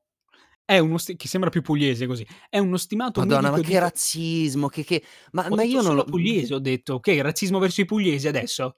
è 0.71 0.79
uno 0.79 0.99
sti 0.99 1.17
che 1.17 1.27
sembra 1.27 1.51
più 1.51 1.63
pugliese 1.63 2.07
così, 2.07 2.25
è 2.49 2.59
uno 2.59 2.77
stimato 2.77 3.19
Madonna, 3.19 3.51
ma 3.51 3.57
di 3.57 3.65
che 3.65 3.73
fa 3.73 3.81
razzismo, 3.81 4.69
che 4.69 4.85
che 4.85 5.03
ma 5.33 5.49
Ho 5.49 5.57
ma 5.57 5.65
io 5.65 5.83
non 5.83 5.97
lo 5.97 6.05
pugliese, 6.05 6.55
ho 6.55 6.61
detto. 6.61 7.01
Che 7.01 7.21
razzismo 7.21 7.59
verso 7.59 7.81
i 7.81 7.87
pugliesi 7.87 8.29
adesso? 8.29 8.77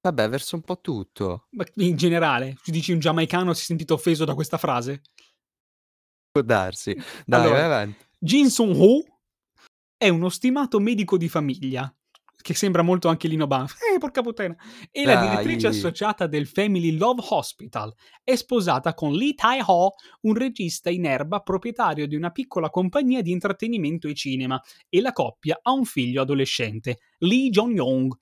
Vabbè, 0.00 0.30
verso 0.30 0.56
un 0.56 0.62
po' 0.62 0.80
tutto. 0.80 1.48
Ma 1.50 1.66
in 1.74 1.96
generale, 1.96 2.56
tu 2.64 2.70
dici 2.70 2.92
un 2.92 2.98
giamaicano 2.98 3.52
si 3.52 3.60
è 3.60 3.64
sentito 3.66 3.92
offeso 3.92 4.24
da 4.24 4.32
questa 4.32 4.56
frase? 4.56 5.02
Può 6.30 6.40
darsi. 6.40 6.94
Dai, 6.94 7.04
vai 7.26 7.40
allora, 7.42 7.64
avanti. 7.66 8.06
Jin 8.18 8.48
Sun-ho 8.48 9.04
è 9.98 10.08
uno 10.08 10.30
stimato 10.30 10.80
medico 10.80 11.18
di 11.18 11.28
famiglia, 11.28 11.94
che 12.44 12.52
sembra 12.52 12.82
molto 12.82 13.08
anche 13.08 13.26
Lino 13.26 13.46
Banfi, 13.46 13.76
eh, 13.94 13.98
porca 13.98 14.20
puttana, 14.20 14.54
è 14.90 15.02
la 15.04 15.18
direttrice 15.18 15.68
Dai. 15.68 15.78
associata 15.78 16.26
del 16.26 16.46
Family 16.46 16.94
Love 16.94 17.22
Hospital. 17.30 17.90
È 18.22 18.36
sposata 18.36 18.92
con 18.92 19.14
Lee 19.14 19.32
Tae-ho, 19.32 19.94
un 20.20 20.34
regista 20.34 20.90
in 20.90 21.06
erba 21.06 21.40
proprietario 21.40 22.06
di 22.06 22.16
una 22.16 22.32
piccola 22.32 22.68
compagnia 22.68 23.22
di 23.22 23.30
intrattenimento 23.30 24.08
e 24.08 24.14
cinema, 24.14 24.60
e 24.90 25.00
la 25.00 25.12
coppia 25.12 25.58
ha 25.62 25.72
un 25.72 25.86
figlio 25.86 26.20
adolescente, 26.20 26.98
Lee 27.20 27.48
Jong-yong. 27.48 28.12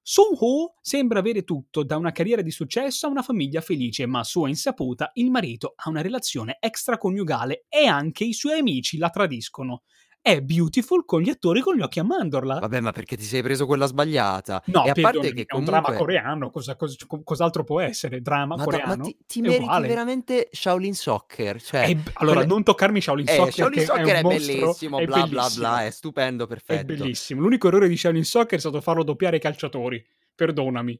Sun-ho 0.00 0.74
sembra 0.80 1.18
avere 1.18 1.42
tutto, 1.42 1.82
da 1.82 1.96
una 1.96 2.12
carriera 2.12 2.42
di 2.42 2.52
successo 2.52 3.06
a 3.06 3.10
una 3.10 3.22
famiglia 3.22 3.60
felice, 3.60 4.06
ma 4.06 4.20
a 4.20 4.24
sua 4.24 4.48
insaputa 4.48 5.10
il 5.14 5.28
marito 5.32 5.74
ha 5.74 5.90
una 5.90 6.02
relazione 6.02 6.56
extraconiugale 6.60 7.64
e 7.68 7.86
anche 7.86 8.22
i 8.22 8.32
suoi 8.32 8.60
amici 8.60 8.96
la 8.96 9.10
tradiscono. 9.10 9.82
È 10.24 10.40
Beautiful 10.40 11.04
con 11.04 11.20
gli 11.20 11.30
attori 11.30 11.60
con 11.60 11.74
gli 11.74 11.80
occhi 11.80 11.98
a 11.98 12.04
mandorla. 12.04 12.60
Vabbè, 12.60 12.78
ma 12.78 12.92
perché 12.92 13.16
ti 13.16 13.24
sei 13.24 13.42
preso 13.42 13.66
quella 13.66 13.86
sbagliata. 13.86 14.62
No, 14.66 14.84
E 14.84 14.90
a 14.90 14.94
parte 14.94 15.32
che 15.32 15.42
è 15.46 15.54
un 15.56 15.64
dramma 15.64 15.82
comunque 15.82 16.06
coreano, 16.06 16.50
cosa 16.50 16.76
cos 16.76 16.94
co 17.08 17.24
cos'altro 17.24 17.64
può 17.64 17.80
essere? 17.80 18.20
Dramma 18.20 18.54
Madò, 18.54 18.70
ma 18.84 18.94
coreano? 18.94 19.02
ti 19.04 19.16
ti 19.26 19.40
È 19.40 19.42
meriti 19.42 19.64
uguale. 19.64 19.88
veramente 19.88 20.48
Shaolin 20.52 20.94
Soccer, 20.94 21.60
cioè 21.60 21.86
È 21.86 21.94
b 21.96 22.08
allora 22.14 22.34
quelle 22.34 22.46
non 22.46 22.62
toccarmi 22.62 23.00
Shaolin 23.00 23.26
Eh, 23.26 23.32
Soccer 23.34 23.52
Shaolin 23.52 23.78
è 23.80 23.84
Soccer 23.84 24.14
un 24.14 24.14
è 24.14 24.22
mostro 24.22 24.66
bellissimo, 24.66 25.00
è 25.00 25.04
bla 25.04 25.26
bla 25.26 25.42
bellissimo. 25.42 25.66
bla, 25.66 25.84
è 25.86 25.90
stupendo, 25.90 26.44
È 26.44 26.48
perfetto. 26.48 26.84
bellissimo. 26.84 27.40
L'unico 27.40 27.66
errore 27.68 27.88
di 27.88 27.96
Shaolin 27.96 28.24
Soccer 28.24 28.58
è 28.58 28.60
stato 28.60 28.80
farlo 28.80 29.02
doppiare 29.02 29.36
ai 29.36 29.42
calciatori. 29.42 30.04
Perdonami. 30.34 30.98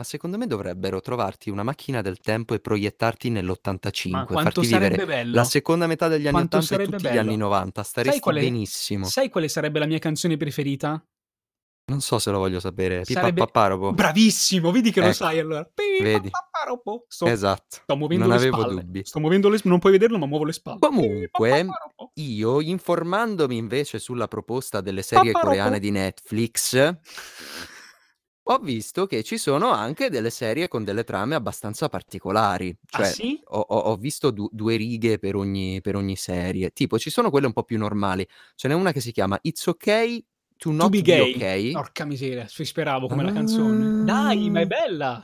Ma 0.00 0.06
secondo 0.06 0.38
me 0.38 0.46
dovrebbero 0.46 1.02
trovarti 1.02 1.50
una 1.50 1.62
macchina 1.62 2.00
del 2.00 2.20
tempo 2.20 2.54
e 2.54 2.60
proiettarti 2.60 3.28
Ma 3.28 3.40
nell'85, 3.42 4.24
quanto 4.24 4.32
farti 4.32 4.60
vivere 4.62 4.94
sarebbe 4.94 5.04
la 5.04 5.14
bello. 5.14 5.44
seconda 5.44 5.86
metà 5.86 6.08
degli 6.08 6.26
anni 6.26 6.30
Quanto 6.30 6.56
'80 6.56 6.64
e 6.64 6.78
sarebbe 6.78 6.96
tutti 6.96 7.12
gli 7.12 7.18
anni 7.18 7.28
bello. 7.36 7.44
'90, 7.48 7.82
Sai 7.82 7.90
staresti 7.90 8.20
quale 8.20 8.40
benissimo. 8.40 9.04
sai 9.04 9.28
quale 9.28 9.48
sarebbe 9.48 9.78
la 9.78 9.84
mia 9.84 9.98
canzone 9.98 10.38
preferita? 10.38 11.04
Non 11.90 12.00
so 12.00 12.18
se 12.18 12.30
lo 12.30 12.38
voglio 12.38 12.60
sapere. 12.60 13.04
Sarebbe 13.04 13.32
Pipapapparopo. 13.32 13.92
bravissimo, 13.92 14.70
vedi 14.70 14.90
che 14.90 15.00
lo 15.00 15.06
Ecco, 15.06 15.16
sai 15.16 15.38
allora. 15.38 15.68
vedi. 16.00 16.30
Sto 17.08 17.26
Esatto, 17.26 17.80
sto 17.82 17.96
muovendo 17.96 18.24
non 18.24 18.32
le 18.32 18.40
avevo 18.40 18.60
spalle. 18.62 18.80
dubbi. 18.80 19.04
Sto 19.04 19.20
muovendo 19.20 19.50
le 19.50 19.60
non 19.64 19.78
puoi 19.80 19.92
vederlo, 19.92 20.16
ma 20.16 20.24
muovo 20.24 20.44
le 20.44 20.52
spalle. 20.52 20.78
Comunque, 20.78 21.66
io 22.14 22.60
informandomi 22.62 23.54
invece 23.58 23.98
sulla 23.98 24.28
proposta 24.28 24.80
delle 24.80 25.02
serie 25.02 25.32
Papparopo. 25.32 25.56
coreane 25.56 25.78
di 25.78 25.90
Netflix 25.90 26.96
Ho 28.46 28.58
visto 28.58 29.06
che 29.06 29.22
ci 29.22 29.36
sono 29.36 29.68
anche 29.70 30.08
delle 30.08 30.30
serie 30.30 30.66
con 30.66 30.82
delle 30.82 31.04
trame 31.04 31.34
abbastanza 31.34 31.88
particolari. 31.90 32.74
Ah 32.92 33.04
Cioè, 33.04 33.04
sì? 33.04 33.40
ho 33.52 33.58
ho 33.60 33.78
ho 33.78 33.96
visto 33.96 34.30
du 34.30 34.48
2 34.50 34.76
righe 34.76 35.18
per 35.18 35.36
ogni 35.36 35.80
per 35.82 35.94
ogni 35.94 36.16
serie. 36.16 36.70
Tipo, 36.70 36.98
ci 36.98 37.10
sono 37.10 37.28
quelle 37.30 37.46
un 37.46 37.52
po' 37.52 37.64
più 37.64 37.76
normali. 37.78 38.26
Ce 38.54 38.66
n'è 38.66 38.74
una 38.74 38.92
che 38.92 39.00
si 39.00 39.12
chiama 39.12 39.38
It's 39.42 39.66
Okay 39.66 40.24
to 40.56 40.70
To 40.80 40.88
Not 40.88 40.88
Be 40.88 41.02
Be 41.02 41.20
Gay. 41.20 41.20
Okay. 41.20 41.60
Porca 41.70 42.06
miseria, 42.06 42.46
ci 42.46 42.64
speravo 42.64 43.06
come 43.08 43.22
la 43.22 43.30
canzone. 43.30 43.96
Dai, 43.98 44.48
ma 44.48 44.60
è 44.60 44.66
Ah. 44.66 44.66
bella! 44.66 45.22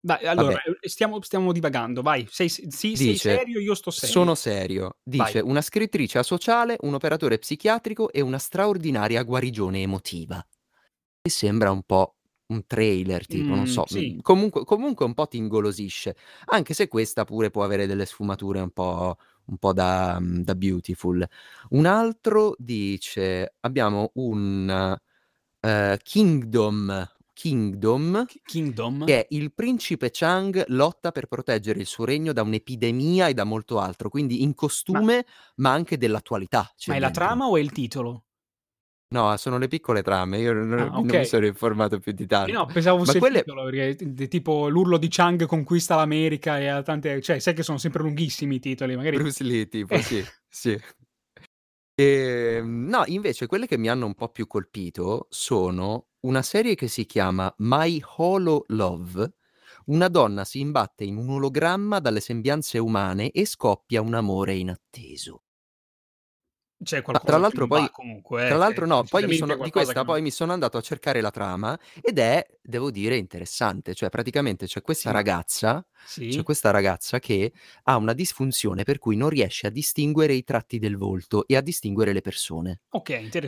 Dai, 0.00 0.26
allora, 0.26 0.56
Vabbè. 0.56 0.64
ehm, 0.64 0.74
stiamo 0.82 1.20
stiamo 1.22 1.52
divagando, 1.52 2.02
vai. 2.02 2.26
Sei 2.30 2.48
sì, 2.48 2.96
sei 2.96 2.96
Dice 2.96 3.16
serio, 3.16 3.60
io 3.60 3.74
sto 3.74 3.90
serio. 3.90 4.30
sono 4.30 4.36
serio. 4.36 4.98
Dice: 5.02 5.40
Vai. 5.40 5.40
"Una 5.40 5.60
scrittrice 5.60 6.18
asociale, 6.18 6.76
un 6.82 6.94
operatore 6.94 7.38
psichiatrico 7.38 8.10
e 8.12 8.20
una 8.20 8.38
straordinaria 8.38 9.22
guarigione 9.24 9.82
emotiva." 9.82 10.44
E 11.22 11.30
sembra 11.30 11.70
un 11.72 11.82
po' 11.84 12.16
un 12.48 12.66
trailer 12.66 13.26
tipo, 13.26 13.54
non 13.54 13.66
Mhmm, 13.66 13.66
so, 13.66 13.86
sì. 13.86 14.18
comunque 14.22 14.64
comunque 14.64 15.04
un 15.06 15.14
po' 15.14 15.26
ti 15.28 15.36
ingolosisce, 15.38 16.16
anche 16.46 16.74
se 16.74 16.88
questa 16.88 17.24
pure 17.24 17.50
può 17.50 17.64
avere 17.64 17.86
delle 17.86 18.06
sfumature 18.06 18.60
un 18.60 18.70
po' 18.70 19.16
un 19.46 19.58
po' 19.58 19.72
da 19.72 20.18
mhmm, 20.20 20.42
da 20.42 20.54
Beautiful. 20.54 21.26
Un 21.70 21.86
altro 21.86 22.54
dice 22.58 23.54
abbiamo 23.60 24.10
un, 24.14 24.96
ehm, 25.60 25.96
Kingdom 26.02 27.08
Kingdom 27.32 28.26
Kingdom? 28.46 29.00
che 29.06 29.20
è 29.22 29.26
il 29.30 29.52
principe 29.54 30.10
Chang 30.12 30.64
lotta 30.68 31.12
per 31.12 31.26
proteggere 31.26 31.80
il 31.80 31.86
suo 31.86 32.04
regno 32.06 32.32
da 32.32 32.42
un'epidemia 32.42 33.28
e 33.28 33.34
da 33.34 33.44
molto 33.44 33.78
altro, 33.78 34.08
quindi 34.08 34.42
in 34.42 34.54
Ma 34.88 35.00
costume, 35.00 35.26
ma 35.56 35.72
anche 35.72 35.98
dell'attualità 35.98 36.72
ma 36.84 36.94
è 36.94 36.98
la 36.98 37.10
trama 37.10 37.46
o 37.46 37.58
è 37.58 37.60
il 37.60 37.72
titolo? 37.72 38.24
No, 39.14 39.36
sono 39.36 39.58
le 39.58 39.68
piccole 39.68 40.02
trame, 40.02 40.38
io 40.38 40.52
non 40.52 40.72
Ah, 40.72 40.84
non 40.86 41.02
mi 41.02 41.10
okay. 41.10 41.24
sono 41.24 41.46
informato 41.46 42.00
più 42.00 42.10
di 42.10 42.26
tanto. 42.26 42.50
no, 42.50 42.66
pensavo 42.66 42.98
fosse 43.04 43.20
quelle 43.20 43.44
titolo 43.44 43.62
perché 43.70 44.26
tipo 44.26 44.68
l'urlo 44.68 44.96
di 44.96 45.06
Chang 45.08 45.46
conquista 45.46 45.94
l'America 45.94 46.58
e 46.58 46.66
ha 46.66 46.82
tante 46.82 47.20
cioè 47.20 47.38
sai 47.38 47.54
che 47.54 47.62
sono 47.62 47.78
sempre 47.78 48.02
lunghissimi 48.02 48.56
i 48.56 48.58
titoli, 48.58 48.96
magari 48.96 49.16
Bruce 49.16 49.44
Lee 49.44 49.68
tipo, 49.68 49.94
eh. 49.94 50.02
sì, 50.02 50.24
sì. 50.48 50.80
Ehm, 51.94 52.88
no, 52.88 53.04
invece 53.06 53.46
quelle 53.46 53.68
che 53.68 53.78
mi 53.78 53.88
hanno 53.88 54.06
un 54.06 54.14
po' 54.14 54.30
più 54.30 54.48
colpito 54.48 55.28
sono 55.30 56.08
una 56.22 56.42
serie 56.42 56.74
che 56.74 56.88
si 56.88 57.06
chiama 57.06 57.54
My 57.58 58.02
Holo 58.16 58.64
Love. 58.68 59.32
Una 59.86 60.08
donna 60.08 60.44
si 60.44 60.58
imbatte 60.58 61.04
in 61.04 61.18
un 61.18 61.30
ologramma 61.30 62.00
dalle 62.00 62.20
sembianze 62.20 62.78
umane 62.78 63.30
e 63.30 63.46
scoppia 63.46 64.00
un 64.00 64.14
amore 64.14 64.54
inatteso. 64.54 65.42
C'è 66.82 67.02
tra 67.22 67.38
qualcosa 67.38 67.44
che 67.44 67.62
l'altro 67.62 67.66
poi 67.66 67.90
comunque, 67.90 68.42
tra 68.42 68.56
eh, 68.56 68.58
c'è 68.58 68.74
l'altro 68.74 68.84
no, 68.86 69.06
poi 69.06 69.24
mi 69.24 69.32
sono 69.32 69.56
di 69.58 69.70
che 69.70 69.70
questa 69.70 70.04
non 70.04 70.04
poi 70.04 70.20
mi 70.22 70.30
sono 70.30 70.52
andato 70.52 70.76
a 70.76 70.82
cercare 70.82 71.20
la 71.22 71.30
trama 71.30 71.78
ed 72.00 72.18
è, 72.18 72.46
devo 72.62 72.90
dire, 72.90 73.16
interessante. 73.16 73.94
Cioè 73.94 74.10
praticamente 74.10 74.66
c'è 74.66 74.82
questa 74.82 75.10
Sì. 75.10 75.12
ragazza 75.12 75.86
c'è 76.26 76.42
Sì. 76.42 76.44
questa 76.44 76.70
ragazza 76.70 77.18
che 77.20 77.52
ha 77.84 77.96
una 77.96 78.12
disfunzione 78.12 78.82
per 78.84 78.98
cui 78.98 79.16
non 79.16 79.28
riesce 79.30 79.66
a 79.68 79.70
distinguere 79.70 80.34
i 80.34 80.44
tratti 80.44 80.78
del 80.78 80.96
volto 80.96 81.46
e 81.46 81.56
a 81.56 81.60
distinguere 81.62 82.12
le 82.12 82.20
persone. 82.20 82.80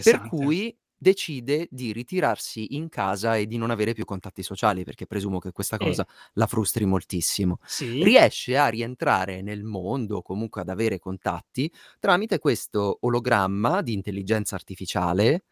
Per 0.02 0.22
interessante. 0.22 0.22
cui 0.22 0.76
decide 0.98 1.68
di 1.70 1.92
ritirarsi 1.92 2.74
in 2.76 2.88
casa 2.88 3.36
e 3.36 3.46
di 3.46 3.56
non 3.56 3.70
avere 3.70 3.92
più 3.94 4.04
contatti 4.04 4.42
sociali, 4.42 4.84
perché 4.84 5.06
presumo 5.06 5.38
che 5.38 5.52
questa 5.52 5.78
Eh. 5.78 5.86
cosa 5.86 6.06
la 6.34 6.46
frustri 6.46 6.84
moltissimo. 6.86 7.58
Sì. 7.64 8.02
Riesce 8.02 8.56
a 8.56 8.68
rientrare 8.68 9.42
nel 9.42 9.62
mondo, 9.64 10.22
comunque 10.22 10.60
ad 10.62 10.68
avere 10.68 10.98
contatti, 10.98 11.70
tramite 11.98 12.38
questo 12.38 12.98
ologramma 13.02 13.82
di 13.82 13.92
intelligenza 13.94 14.54
artificiale 14.54 15.44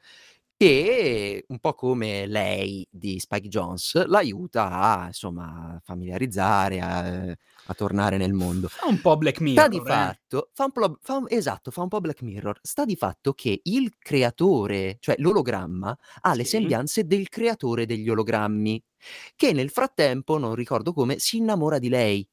che, 0.56 1.44
un 1.48 1.58
po' 1.58 1.74
come 1.74 2.26
lei 2.26 2.86
di 2.90 3.18
Spike 3.18 3.48
Jonze, 3.48 4.06
l'aiuta 4.06 4.70
a 4.70 5.06
insomma 5.08 5.80
familiarizzare, 5.84 6.80
a 6.80 7.06
ehm, 7.06 7.34
a 7.66 7.74
tornare 7.74 8.16
nel 8.18 8.32
mondo. 8.34 8.70
Fa 8.76 8.86
un 8.86 9.00
po' 9.00 9.16
Black 9.16 9.40
Sta 9.56 9.68
di 9.68 9.80
Mirror, 9.80 9.90
eh. 9.90 10.14
fatto 10.20 10.50
fa 10.54 10.64
un 10.64 10.72
plo 10.72 10.98
fa 11.02 11.16
un 11.18 11.26
esatto, 11.28 11.70
fa 11.70 11.82
un 11.82 11.88
po' 11.88 12.00
Black 12.00 12.22
Mirror. 12.22 12.58
Sta 12.62 12.84
di 12.84 12.96
fatto 12.96 13.34
che 13.34 13.60
il 13.64 13.94
creatore, 13.98 14.96
cioè 15.00 15.14
l'ologramma, 15.18 15.96
ha 16.22 16.34
le 16.34 16.44
Sì. 16.44 16.44
sembianze 16.44 17.06
del 17.06 17.28
creatore 17.28 17.86
degli 17.86 18.08
ologrammi, 18.10 18.82
che 19.36 19.52
nel 19.52 19.70
frattempo, 19.70 20.38
non 20.38 20.54
ricordo 20.56 20.92
come, 20.92 21.18
si 21.20 21.36
innamora 21.38 21.78
di 21.78 21.88
lei. 21.88 22.28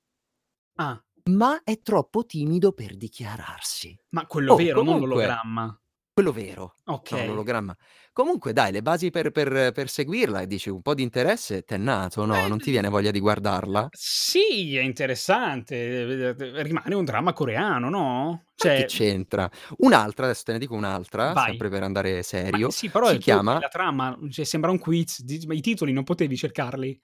Ah. 0.78 1.02
Ma 1.30 1.62
è 1.64 1.80
troppo 1.82 2.26
timido 2.26 2.72
per 2.72 2.98
dichiararsi. 2.98 3.96
Ma 4.14 4.26
quello 4.28 4.54
Oh, 4.54 4.56
vero, 4.56 4.82
non 4.84 5.00
comunque 5.00 5.00
l'ologramma. 5.00 5.82
Quello 6.14 6.32
vero. 6.32 6.76
No, 7.10 7.24
Okay. 7.24 7.26
l'ologramma. 7.26 7.76
Comunque 8.14 8.54
dai, 8.54 8.72
le 8.72 8.82
basi 8.82 9.10
per 9.10 9.32
per 9.32 9.72
per 9.74 9.90
seguirla 9.90 10.42
e 10.42 10.48
dici 10.48 10.70
un 10.70 10.82
po' 10.82 10.94
di 10.94 11.04
interesse 11.04 11.64
t'è 11.64 11.78
nato, 11.78 12.26
no, 12.26 12.48
Eh, 12.48 12.48
non 12.48 12.60
ti 12.60 12.72
viene 12.72 12.88
voglia 12.90 13.12
di 13.12 13.20
guardarla? 13.20 13.92
Sì, 13.94 14.76
è 14.78 14.82
interessante, 14.82 16.32
rimane 16.64 16.96
un 16.96 17.04
dramma 17.04 17.34
coreano, 17.34 17.90
no? 17.90 18.46
Ma 18.58 18.70
che 18.70 18.84
Cioè 18.84 18.86
c'entra? 18.86 19.50
Un'altra, 19.78 20.26
adesso 20.26 20.44
te 20.44 20.52
ne 20.54 20.60
dico 20.60 20.76
un'altra, 20.76 21.36
Vai. 21.36 21.36
sempre 21.36 21.70
per 21.70 21.84
andare 21.84 22.22
Ma 22.50 22.60
serio, 22.62 22.72
sì, 22.72 22.90
però 22.90 23.10
si 23.10 23.18
tu 23.20 23.40
chiama 23.40 23.62
la 23.62 23.68
trama, 23.70 24.18
cioè 24.30 24.46
sembra 24.46 24.72
un 24.72 24.80
quiz, 24.80 25.22
di 25.24 25.46
ma 25.48 25.54
i 25.54 25.62
titoli 25.62 25.94
non 25.94 26.04
potevi 26.04 26.36
cercarli? 26.38 27.00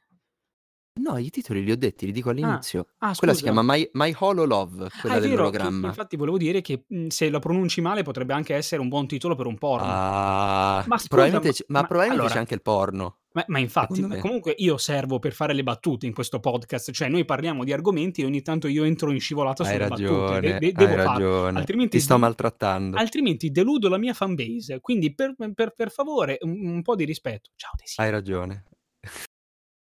No, 0.98 1.18
i 1.18 1.30
titoli 1.30 1.64
li 1.64 1.72
ho 1.72 1.78
detti, 1.78 2.06
li 2.06 2.12
dico 2.12 2.30
Ah. 2.30 2.32
all'inizio. 2.32 2.88
Ah, 3.00 3.14
Quella 3.16 3.34
si 3.34 3.40
scusa. 3.40 3.52
chiama 3.54 3.62
My 3.64 3.90
My 3.94 4.14
Holo 4.20 4.46
Love, 4.46 4.86
Ah, 4.86 4.90
quella 5.02 5.16
è 5.16 5.20
vero, 5.20 5.20
che 5.20 5.28
dell'ologramma. 5.30 5.88
infatti 5.88 6.16
volevo 6.18 6.38
dire 6.38 6.62
che, 6.62 6.86
mhmm, 6.88 7.08
se 7.08 7.30
la 7.30 7.40
pronunci 7.40 7.82
male 7.82 8.04
potrebbe 8.04 8.34
anche 8.34 8.56
essere 8.56 8.82
un 8.82 8.88
buon 8.90 9.08
titolo 9.08 9.36
per 9.36 9.46
un 9.46 9.58
porno. 9.58 9.86
Ah, 9.88 10.84
Ma 10.88 10.96
scusa, 10.98 11.08
probabilmente 11.10 11.50
ma 11.50 11.54
ma 11.68 11.80
ma 11.82 11.88
probabilmente 11.88 12.22
allora 12.22 12.34
c'è 12.34 12.40
anche 12.40 12.54
il 12.54 12.62
porno. 12.62 13.18
Ma 13.38 13.44
ma 13.48 13.60
infatti, 13.60 13.94
Secondo 13.96 14.08
ma 14.08 14.16
me. 14.16 14.22
comunque 14.28 14.54
io 14.58 14.78
servo 14.78 15.20
per 15.20 15.32
fare 15.34 15.54
le 15.54 15.62
battute 15.62 16.08
in 16.08 16.14
questo 16.14 16.40
podcast, 16.40 16.90
cioè 16.92 17.08
noi 17.08 17.24
parliamo 17.24 17.64
di 17.64 17.72
argomenti 17.72 18.22
e 18.22 18.26
ogni 18.26 18.42
tanto 18.42 18.68
io 18.68 18.84
entro 18.84 19.12
in 19.12 19.20
scivolata 19.20 19.62
Hai 19.64 19.74
sulle 19.74 19.88
battute, 19.88 20.04
de 20.04 20.10
ragione, 20.10 20.42
de 20.60 20.66
hai 20.66 20.72
devo 20.72 20.96
farlo, 20.96 21.04
ragione. 21.14 21.60
altrimenti 21.60 21.98
Ti 21.98 22.04
sto 22.04 22.14
de 22.16 22.20
maltrattando. 22.22 22.98
altrimenti 22.98 23.52
deludo 23.52 23.90
la 23.90 23.98
mia 24.00 24.14
fan 24.16 24.34
base. 24.34 24.80
Quindi 24.82 25.14
per 25.14 25.36
per 25.54 25.74
per 25.76 25.92
favore 25.92 26.40
un 26.42 26.66
un 26.66 26.82
po' 26.82 26.96
di 26.96 27.04
rispetto. 27.06 27.52
Ciao 27.56 27.72
tesino. 27.76 28.08
Hai 28.08 28.12
ragione. 28.12 28.64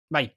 Vai. 0.08 0.34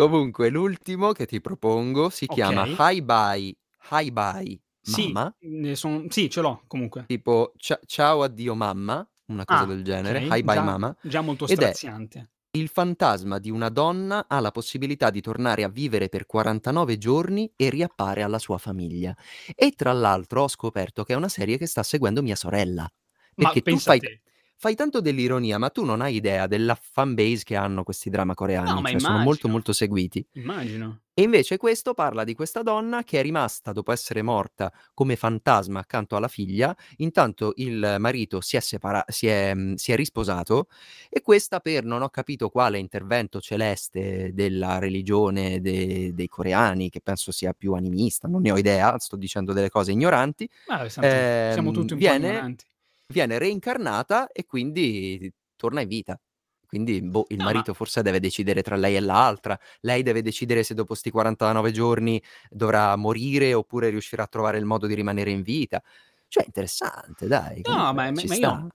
Comunque 0.00 0.48
l'ultimo 0.48 1.12
che 1.12 1.26
ti 1.26 1.42
propongo 1.42 2.08
si 2.08 2.26
chiama. 2.26 2.66
Hi 2.78 3.02
Bye 3.02 3.54
Hi 3.90 4.10
Bye 4.10 4.62
Sì, 4.82 5.06
Mama. 5.12 5.30
ne 5.40 5.74
son 5.74 6.10
sì, 6.10 6.28
ce 6.28 6.40
l'ho 6.40 6.64
comunque. 6.66 7.08
Tipo 7.08 7.52
cia 7.56 7.78
ciao 7.86 8.22
addio 8.22 8.54
mamma, 8.54 9.04
una 9.26 9.44
cosa 9.44 9.64
Ah, 9.64 9.64
del 9.64 9.82
genere, 9.82 10.18
okay, 10.18 10.28
Hi 10.28 10.42
Bye 10.44 10.60
già 10.60 10.62
Mama, 10.62 10.96
già 11.00 11.20
molto 11.20 11.46
ed 11.46 11.62
è 11.62 11.76
straziante. 11.76 12.30
il 12.52 12.68
fantasma 12.68 13.38
di 13.38 13.50
una 13.50 13.68
donna 13.68 14.26
ha 14.28 14.40
la 14.40 14.50
possibilità 14.52 15.10
di 15.10 15.20
tornare 15.20 15.64
a 15.64 15.68
vivere 15.68 16.08
per 16.08 16.26
49 16.26 16.98
giorni 16.98 17.52
e 17.56 17.70
riappare 17.70 18.22
alla 18.22 18.38
sua 18.38 18.58
famiglia. 18.58 19.16
E 19.54 19.72
tra 19.72 19.92
l'altro 19.92 20.42
ho 20.44 20.48
scoperto 20.48 21.04
che 21.04 21.14
è 21.14 21.16
una 21.16 21.28
serie 21.28 21.58
che 21.58 21.66
sta 21.66 21.82
seguendo 21.82 22.22
mia 22.22 22.36
sorella, 22.36 22.88
Ma 23.36 23.50
perché 23.50 23.62
tu 23.66 23.78
pensa 23.78 23.90
fai 23.90 24.02
te. 24.02 24.22
Fai 24.60 24.74
tanto 24.74 25.00
dell'ironia, 25.00 25.56
ma 25.56 25.70
tu 25.70 25.84
non 25.84 26.02
hai 26.02 26.16
idea 26.16 26.46
della 26.46 26.74
fan 26.78 27.14
base 27.14 27.44
che 27.44 27.56
hanno 27.56 27.82
questi 27.82 28.10
drama 28.10 28.34
No, 28.66 28.74
coreani, 28.74 28.82
ma 28.82 28.90
cioè 28.90 29.00
sono 29.00 29.18
molto, 29.18 29.48
molto 29.48 29.72
seguiti. 29.72 30.24
Immagino. 30.32 31.02
E 31.14 31.22
invece 31.22 31.56
questo 31.56 31.94
parla 31.94 32.24
di 32.24 32.34
questa 32.34 32.62
donna 32.62 33.02
che 33.04 33.18
è 33.20 33.22
rimasta, 33.22 33.72
dopo 33.72 33.92
essere 33.92 34.22
morta, 34.22 34.72
come 34.94 35.16
fantasma 35.16 35.80
accanto 35.80 36.16
alla 36.16 36.28
figlia, 36.28 36.74
intanto 36.98 37.52
il 37.56 37.96
marito 37.98 38.40
si 38.40 38.56
è 38.56 38.60
separa 38.60 39.04
si 39.08 39.26
è 39.26 39.54
mhmm, 39.54 39.74
si 39.74 39.92
è 39.92 39.96
risposato 39.96 40.68
e 41.08 41.20
questa 41.22 41.60
per 41.60 41.84
non 41.84 42.02
ho 42.02 42.08
capito 42.10 42.48
quale 42.50 42.78
intervento 42.78 43.40
celeste 43.40 44.32
della 44.34 44.78
religione 44.78 45.60
de 45.60 46.12
dei 46.14 46.28
coreani, 46.28 46.90
che 46.90 47.00
penso 47.02 47.32
sia 47.32 47.52
più 47.54 47.72
animista, 47.74 48.28
non 48.28 48.42
ne 48.42 48.52
ho 48.52 48.58
idea, 48.58 48.98
sto 48.98 49.16
dicendo 49.16 49.52
delle 49.52 49.68
cose 49.70 49.92
ignoranti, 49.92 50.48
Ma 50.68 50.88
siamo 50.88 51.06
tu 51.08 51.22
siamo 51.46 51.70
ehm, 51.70 51.70
tutti 51.70 51.92
un 51.94 52.00
po' 52.02 52.12
viene 52.12 52.14
ignoranti. 52.14 52.64
Viene 53.10 53.38
reincarnata 53.38 54.28
e 54.32 54.44
quindi 54.46 55.32
torna 55.56 55.80
in 55.82 55.88
vita. 55.88 56.18
Quindi, 56.66 57.02
boh, 57.02 57.26
il 57.30 57.40
No, 57.40 57.50
ma 57.50 57.62
marito 57.62 57.74
forse 57.74 58.00
deve 58.02 58.20
decidere 58.20 58.62
tra 58.62 58.76
lei 58.76 58.94
e 58.96 59.00
l'altra, 59.00 59.58
lei 59.80 60.02
deve 60.04 60.22
decidere 60.22 60.62
se 60.62 60.74
dopo 60.74 60.94
'sti 60.94 61.10
49 61.10 61.72
giorni 61.72 62.22
dovrà 62.48 62.94
morire 62.96 63.54
oppure 63.54 63.90
riuscirà 63.90 64.22
a 64.24 64.26
trovare 64.28 64.58
il 64.58 64.64
modo 64.64 64.86
di 64.86 64.94
rimanere 64.94 65.30
in 65.32 65.42
vita. 65.42 65.82
Cioè 66.28 66.44
interessante 66.46 67.26
dai, 67.26 67.64
No, 67.66 67.92
ma 67.92 68.10
ma 68.10 68.22
ma 68.24 68.34
io 68.34 68.68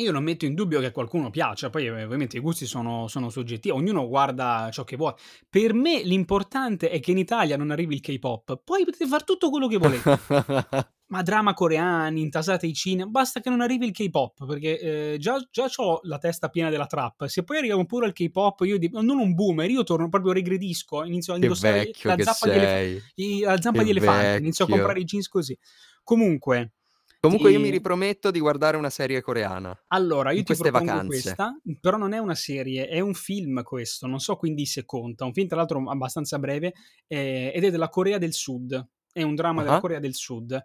io 0.00 0.12
non 0.12 0.22
metto 0.22 0.44
in 0.46 0.54
dubbio 0.54 0.80
che 0.80 0.86
a 0.86 0.92
qualcuno 0.92 1.30
piaccia, 1.30 1.68
poi 1.68 1.88
ov 1.88 1.98
ovviamente 2.00 2.36
i 2.36 2.40
gusti 2.40 2.64
sono 2.66 3.06
sono 3.08 3.28
soggettivi, 3.28 3.74
ognuno 3.74 4.06
guarda 4.08 4.68
ciò 4.72 4.84
che 4.84 4.96
vuole. 4.96 5.16
Per 5.48 5.74
me 5.74 6.02
l'importante 6.02 6.90
è 6.90 7.00
che 7.00 7.10
in 7.10 7.18
Italia 7.18 7.56
non 7.56 7.70
arrivi 7.70 7.94
il 7.94 8.00
K-pop, 8.00 8.62
poi 8.64 8.84
potete 8.84 9.06
far 9.06 9.24
tutto 9.24 9.50
quello 9.50 9.66
che 9.68 9.76
volete. 9.78 10.22
Ma 11.12 11.22
drama 11.22 11.54
coreani, 11.54 12.20
intasate 12.20 12.66
ai 12.66 12.72
cine 12.72 13.04
basta 13.04 13.40
che 13.40 13.50
non 13.50 13.60
arrivi 13.60 13.84
il 13.84 13.90
K-pop, 13.90 14.46
perché, 14.46 14.78
ehm, 14.78 15.16
già 15.18 15.44
già 15.50 15.66
c'ho 15.68 15.98
la 16.04 16.18
testa 16.18 16.48
piena 16.50 16.70
della 16.70 16.86
trap. 16.86 17.24
Se 17.26 17.42
poi 17.42 17.56
arriviamo 17.56 17.84
pure 17.84 18.06
al 18.06 18.12
K-pop 18.12 18.60
io 18.60 18.78
di 18.78 18.88
non 18.92 19.08
un 19.18 19.34
boomer, 19.34 19.68
io 19.68 19.82
torno 19.82 20.08
proprio 20.08 20.30
regredisco, 20.32 21.02
inizio 21.04 21.32
a 21.32 21.36
indossare 21.36 21.90
vecchio 21.90 22.04
la 22.04 22.16
zappa 22.20 22.46
di 22.46 22.58
elef 22.58 22.72
i 23.16 23.40
la 23.40 23.60
zampa 23.60 23.82
Che 23.82 23.82
di 23.82 23.90
elefante, 23.90 24.38
inizio 24.38 24.66
a 24.66 24.68
vecchio. 24.68 24.68
comprare 24.68 25.00
i 25.00 25.04
jeans 25.04 25.26
così. 25.26 25.58
Comunque, 26.04 26.74
Comunque 27.24 27.50
io 27.50 27.60
mi 27.60 27.68
riprometto 27.68 28.30
di 28.30 28.40
guardare 28.40 28.78
una 28.78 28.88
serie 28.88 29.20
coreana 29.20 29.78
Allora, 29.92 30.30
io 30.30 30.44
ti 30.44 30.54
propongo 30.54 31.00
vacanze. 31.00 31.02
questa, 31.02 31.58
però 31.80 31.96
non 31.96 32.12
è 32.12 32.18
una 32.18 32.36
serie, 32.36 32.86
è 32.86 33.00
un 33.00 33.12
film 33.14 33.60
questo, 33.64 34.06
non 34.06 34.20
so 34.20 34.36
quindi 34.36 34.64
se 34.64 34.84
conta, 34.84 35.24
un 35.24 35.32
film 35.32 35.48
tra 35.48 35.56
l'altro 35.56 35.82
abbastanza 35.90 36.38
breve, 36.38 36.74
ehm, 37.08 37.50
ed 37.52 37.64
è 37.64 37.70
della 37.72 37.88
Corea 37.88 38.16
del 38.18 38.32
Sud, 38.32 38.88
è 39.12 39.22
un 39.22 39.34
dramma 39.34 39.62
della 39.64 39.74
Ah-ah. 39.74 39.80
Corea 39.80 39.98
del 39.98 40.14
Sud 40.14 40.62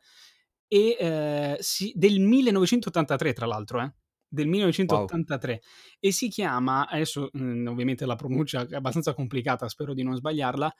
e, 0.68 0.98
ehm, 1.00 1.56
si 1.60 1.92
del 1.96 2.20
1983 2.20 3.34
tra 3.34 3.46
l'altro, 3.46 3.82
eh, 3.82 3.94
del 4.28 4.48
Wow. 4.88 5.10
1983 5.10 5.62
e 6.00 6.12
si 6.12 6.28
chiama 6.30 6.88
adesso, 6.88 7.30
mhmm, 7.32 7.68
ovviamente 7.68 8.06
la 8.06 8.16
pronuncia 8.16 8.68
è 8.68 8.76
abbastanza 8.76 9.14
complicata, 9.14 9.68
spero 9.70 9.94
di 9.94 10.04
non 10.04 10.16
sbagliarla, 10.16 10.74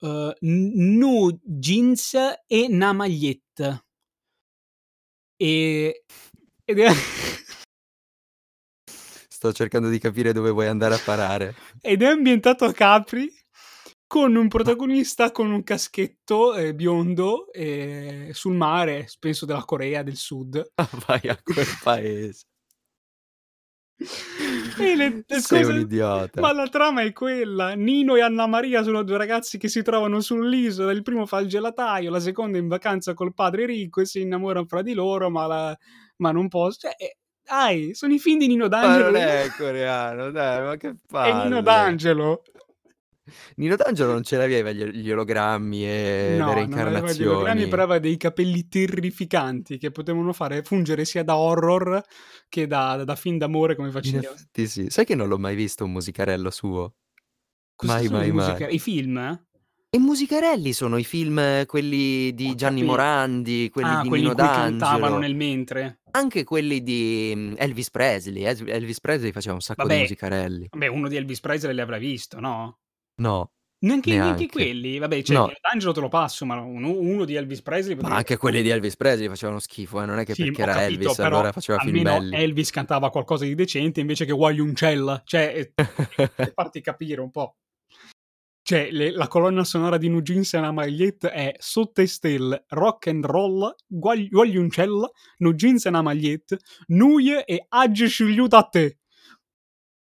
uhm, 0.00 0.32
N 0.42 0.96
Nu 0.98 1.38
Jeans 1.42 2.14
e 2.46 2.68
Namalyet. 2.68 3.82
E 5.40 6.04
ed 6.66 6.78
è 6.80 6.88
Sto 9.28 9.52
cercando 9.52 9.88
di 9.88 9.98
capire 9.98 10.32
dove 10.32 10.50
vuoi 10.50 10.68
andare 10.68 10.94
a 10.94 10.98
parare. 11.00 11.56
ed 11.82 12.02
è 12.02 12.06
ambientato 12.06 12.64
a 12.64 12.72
Capri 12.72 13.30
con 14.08 14.36
un 14.36 14.48
protagonista 14.48 15.32
con 15.32 15.50
un 15.50 15.62
caschetto, 15.64 16.54
ehm, 16.54 16.76
biondo, 16.76 17.52
ehm, 17.52 18.30
sul 18.30 18.54
mare, 18.54 19.08
penso 19.18 19.46
della 19.46 19.64
Corea 19.64 20.02
del 20.02 20.16
Sud. 20.16 20.64
Ah, 20.78 20.88
vai 21.06 21.20
a 21.28 21.36
quel 21.42 21.66
paese. 21.82 22.44
E 24.78 24.94
le 24.94 25.24
le 25.26 25.40
Sei 25.40 25.64
un 25.64 25.76
cose 25.76 25.80
idiota. 25.80 26.40
ma 26.42 26.52
la 26.52 26.68
trama 26.68 27.02
è 27.02 27.12
quella: 27.12 27.72
Nino 27.74 28.14
e 28.16 28.20
Annamaria 28.20 28.82
sono 28.82 29.02
2 29.02 29.16
ragazzi 29.16 29.56
che 29.58 29.68
si 29.68 29.82
trovano 29.82 30.20
sull'isola, 30.20 30.92
il 30.92 31.02
primo 31.02 31.24
fa 31.26 31.38
il 31.40 31.48
gelataio, 31.48 32.10
la 32.10 32.20
seconda 32.20 32.58
è 32.58 32.60
in 32.60 32.68
vacanza 32.68 33.14
col 33.14 33.32
padre 33.32 33.64
ricco 33.66 34.02
e 34.02 34.06
si 34.06 34.20
innamoran 34.20 34.66
fra 34.66 34.82
di 34.82 34.92
loro, 34.92 35.30
ma 35.30 35.46
la 35.46 35.76
ma 36.18 36.30
non 36.32 36.48
pos 36.48 36.76
cioè, 36.78 36.94
ehm, 36.98 37.08
dai, 37.42 37.94
sono 37.94 38.12
i 38.12 38.18
film 38.18 38.38
di 38.38 38.48
Nino 38.48 38.68
Ma 38.68 38.68
D'Angelo. 38.68 39.10
non 39.10 39.16
è 39.16 39.52
coreano, 39.56 40.30
dai, 40.30 40.62
ma 40.64 40.76
che 40.76 40.96
È 41.20 41.32
Nino 41.32 41.62
palle. 41.62 41.62
D'Angelo. 41.62 42.42
Nino 43.56 43.76
D'Angelo 43.76 44.12
non 44.12 44.22
ce 44.22 44.36
l'aveva 44.36 44.70
gli 44.72 44.84
gli 44.84 45.10
ologrammi 45.10 45.84
e 45.86 46.36
No, 46.38 46.54
le 46.54 46.66
non 46.66 46.78
aveva 46.78 47.12
gli 47.12 47.24
ologrammi, 47.24 47.66
però 47.68 47.82
reincarnazioni. 47.82 47.82
aveva 47.82 47.98
dei 47.98 48.16
capelli 48.16 48.68
terrificanti 48.68 49.78
che 49.78 49.90
potevano 49.90 50.32
fare 50.32 50.62
fungere 50.62 51.04
sia 51.04 51.22
da 51.24 51.36
horror 51.36 52.02
che 52.48 52.66
da 52.66 53.02
da 53.04 53.14
film 53.16 53.38
d'amore 53.38 53.74
come 53.74 53.90
faceva. 53.90 54.30
effetti 54.32 54.66
sì. 54.66 54.86
Sai 54.90 55.04
che 55.04 55.14
non 55.14 55.28
l'ho 55.28 55.38
mai 55.38 55.54
visto 55.56 55.84
un 55.84 55.92
musicarello 55.92 56.50
suo? 56.50 56.94
Cosa 57.74 57.94
Mai, 57.94 58.08
mai, 58.08 58.30
musica 58.32 58.64
mai. 58.66 58.74
i 58.74 58.78
film? 58.78 59.44
I 59.90 59.98
musicarelli 59.98 60.72
sono 60.72 60.96
i 60.98 61.04
film 61.04 61.64
quelli 61.66 62.34
di 62.34 62.54
Gianni. 62.54 62.82
Morandi, 62.82 63.70
quelli 63.70 63.88
Ah, 63.88 64.02
di 64.02 64.08
quelli 64.08 64.24
in 64.24 64.30
Nino 64.30 64.38
cui 64.38 64.54
cantavano 64.54 64.98
D'Angelo. 65.00 65.18
nel 65.18 65.34
mentre. 65.36 66.00
Anche 66.10 66.44
quelli 66.44 66.82
di, 66.82 67.32
mhmm, 67.34 67.54
Elvis 67.56 67.90
Presley. 67.90 68.44
Es 68.44 68.60
Elvis 68.66 69.00
Presley 69.00 69.32
faceva 69.32 69.54
un 69.54 69.60
sacco 69.60 69.82
di 69.82 69.88
Vabbè, 69.88 70.00
musicarelli. 70.00 70.66
vabbè 70.70 70.86
uno 70.88 71.08
di 71.08 71.16
Elvis 71.16 71.40
Presley 71.40 71.74
l'avrai 71.74 72.00
visto, 72.00 72.40
no? 72.40 72.78
No, 73.16 73.50
Neanche 73.78 74.10
neanche 74.10 74.26
neanche. 74.28 74.46
quelli? 74.48 74.98
Vabbè, 74.98 75.22
cioè 75.22 75.36
No. 75.36 75.52
D'Angelo 75.60 75.92
te 75.92 76.00
lo 76.00 76.08
passo, 76.08 76.46
ma 76.46 76.58
uno 76.60 76.98
uno 76.98 77.24
di 77.26 77.34
Elvis 77.34 77.60
Presley 77.60 77.94
Ma 77.94 78.00
potrebbe 78.00 78.18
anche 78.18 78.36
quelli 78.38 78.62
di 78.62 78.70
Elvis 78.70 78.96
Presley 78.96 79.28
facevano 79.28 79.58
schifo, 79.58 80.00
eh, 80.02 80.06
non 80.06 80.18
è 80.18 80.24
che 80.24 80.32
Sì, 80.32 80.44
perché 80.44 80.62
era 80.62 80.72
capito, 80.72 80.92
Elvis 80.92 81.14
però 81.16 81.28
allora 81.28 81.52
faceva 81.52 81.78
film 81.80 82.02
belli. 82.02 82.34
Elvis 82.36 82.70
cantava 82.70 83.10
qualcosa 83.10 83.44
di 83.44 83.54
decente 83.54 84.00
invece 84.00 84.24
che 84.24 84.32
Guagliuncella, 84.32 85.22
cioè, 85.24 85.70
per 86.34 86.52
farti 86.54 86.80
capire 86.80 87.20
un 87.20 87.30
po'. 87.30 87.56
Cioè, 88.62 88.88
le 88.90 89.12
la 89.12 89.28
colonna 89.28 89.62
sonora 89.62 89.96
di 89.96 90.08
Nu 90.08 90.22
Jeans 90.22 90.54
e 90.54 90.58
Namalyet 90.60 91.26
è 91.26 91.54
Sotto 91.58 92.00
e 92.00 92.06
stelle, 92.08 92.64
rock 92.70 93.06
and 93.06 93.24
roll, 93.24 93.72
guagl 93.86 94.26
Guagliuncella, 94.28 95.08
Nu 95.38 95.52
Jeans 95.52 95.84
e 95.86 95.90
Namalyet, 95.90 96.56
Nuie 96.88 97.44
e 97.44 97.66
Agge 97.68 98.08
sciugliuta 98.08 98.58
a 98.58 98.62
te. 98.64 98.98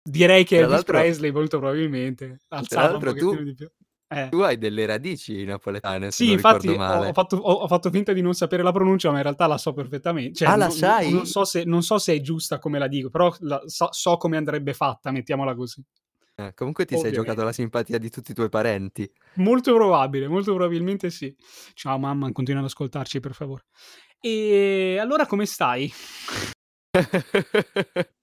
Direi 0.02 0.44
che 0.46 0.58
Elvis 0.58 0.84
Presley 0.84 1.32
molto 1.32 1.60
probabilmente 1.60 2.40
alzava 2.50 2.94
un 2.94 3.00
pochettino 3.00 3.32
tu 3.32 3.44
di 3.44 3.54
più. 3.54 3.70
Eh. 4.12 4.28
tu 4.30 4.38
hai 4.40 4.58
delle 4.58 4.88
radici 4.88 5.44
napoletane 5.44 6.10
Sì, 6.10 6.26
non 6.26 6.34
infatti 6.34 6.68
ho 6.70 7.14
fatto 7.14 7.36
ho 7.36 7.52
ho 7.54 7.68
fatto 7.68 7.92
finta 7.92 8.12
di 8.12 8.22
non 8.22 8.34
sapere 8.34 8.64
la 8.64 8.72
pronuncia, 8.72 9.12
ma 9.12 9.18
in 9.18 9.24
realtà 9.24 9.46
la 9.46 9.60
so 9.60 9.72
perfettamen 9.74 10.34
cioè 10.34 10.48
Ah, 10.48 10.56
la 10.56 10.66
no 10.68 10.74
no 10.74 10.80
non 10.80 10.80
sai? 10.80 11.26
so 11.28 11.46
se 11.46 11.64
non 11.64 11.84
so 11.84 12.00
se 12.00 12.14
è 12.16 12.22
giusta 12.22 12.58
come 12.58 12.80
la 12.80 12.88
dico, 12.88 13.10
però 13.12 13.32
la 13.42 13.62
so 13.66 13.90
so 13.92 14.18
come 14.18 14.38
andrebbe 14.38 14.74
fatta, 14.74 15.12
mettiamola 15.12 15.54
così. 15.54 15.84
Eh, 16.36 16.54
comunque 16.56 16.86
ti 16.86 16.94
sei 16.96 17.12
giocato 17.12 17.42
Ovviamente. 17.42 17.44
la 17.46 17.52
simpatia 17.52 17.98
di 18.00 18.10
tutti 18.10 18.32
i 18.32 18.34
tuoi 18.34 18.50
parenti. 18.50 19.12
Molto 19.36 19.76
probabile, 19.76 20.28
molto 20.28 20.56
probabilmente 20.56 21.12
sì. 21.12 21.36
Ciao 21.74 22.00
mamma, 22.00 22.32
continua 22.32 22.62
ad 22.62 22.68
ascoltarci 22.68 23.20
per 23.20 23.34
favore. 23.34 23.66
E 24.22 24.98
allora 25.00 25.28
come 25.28 25.46
stai? 25.46 25.92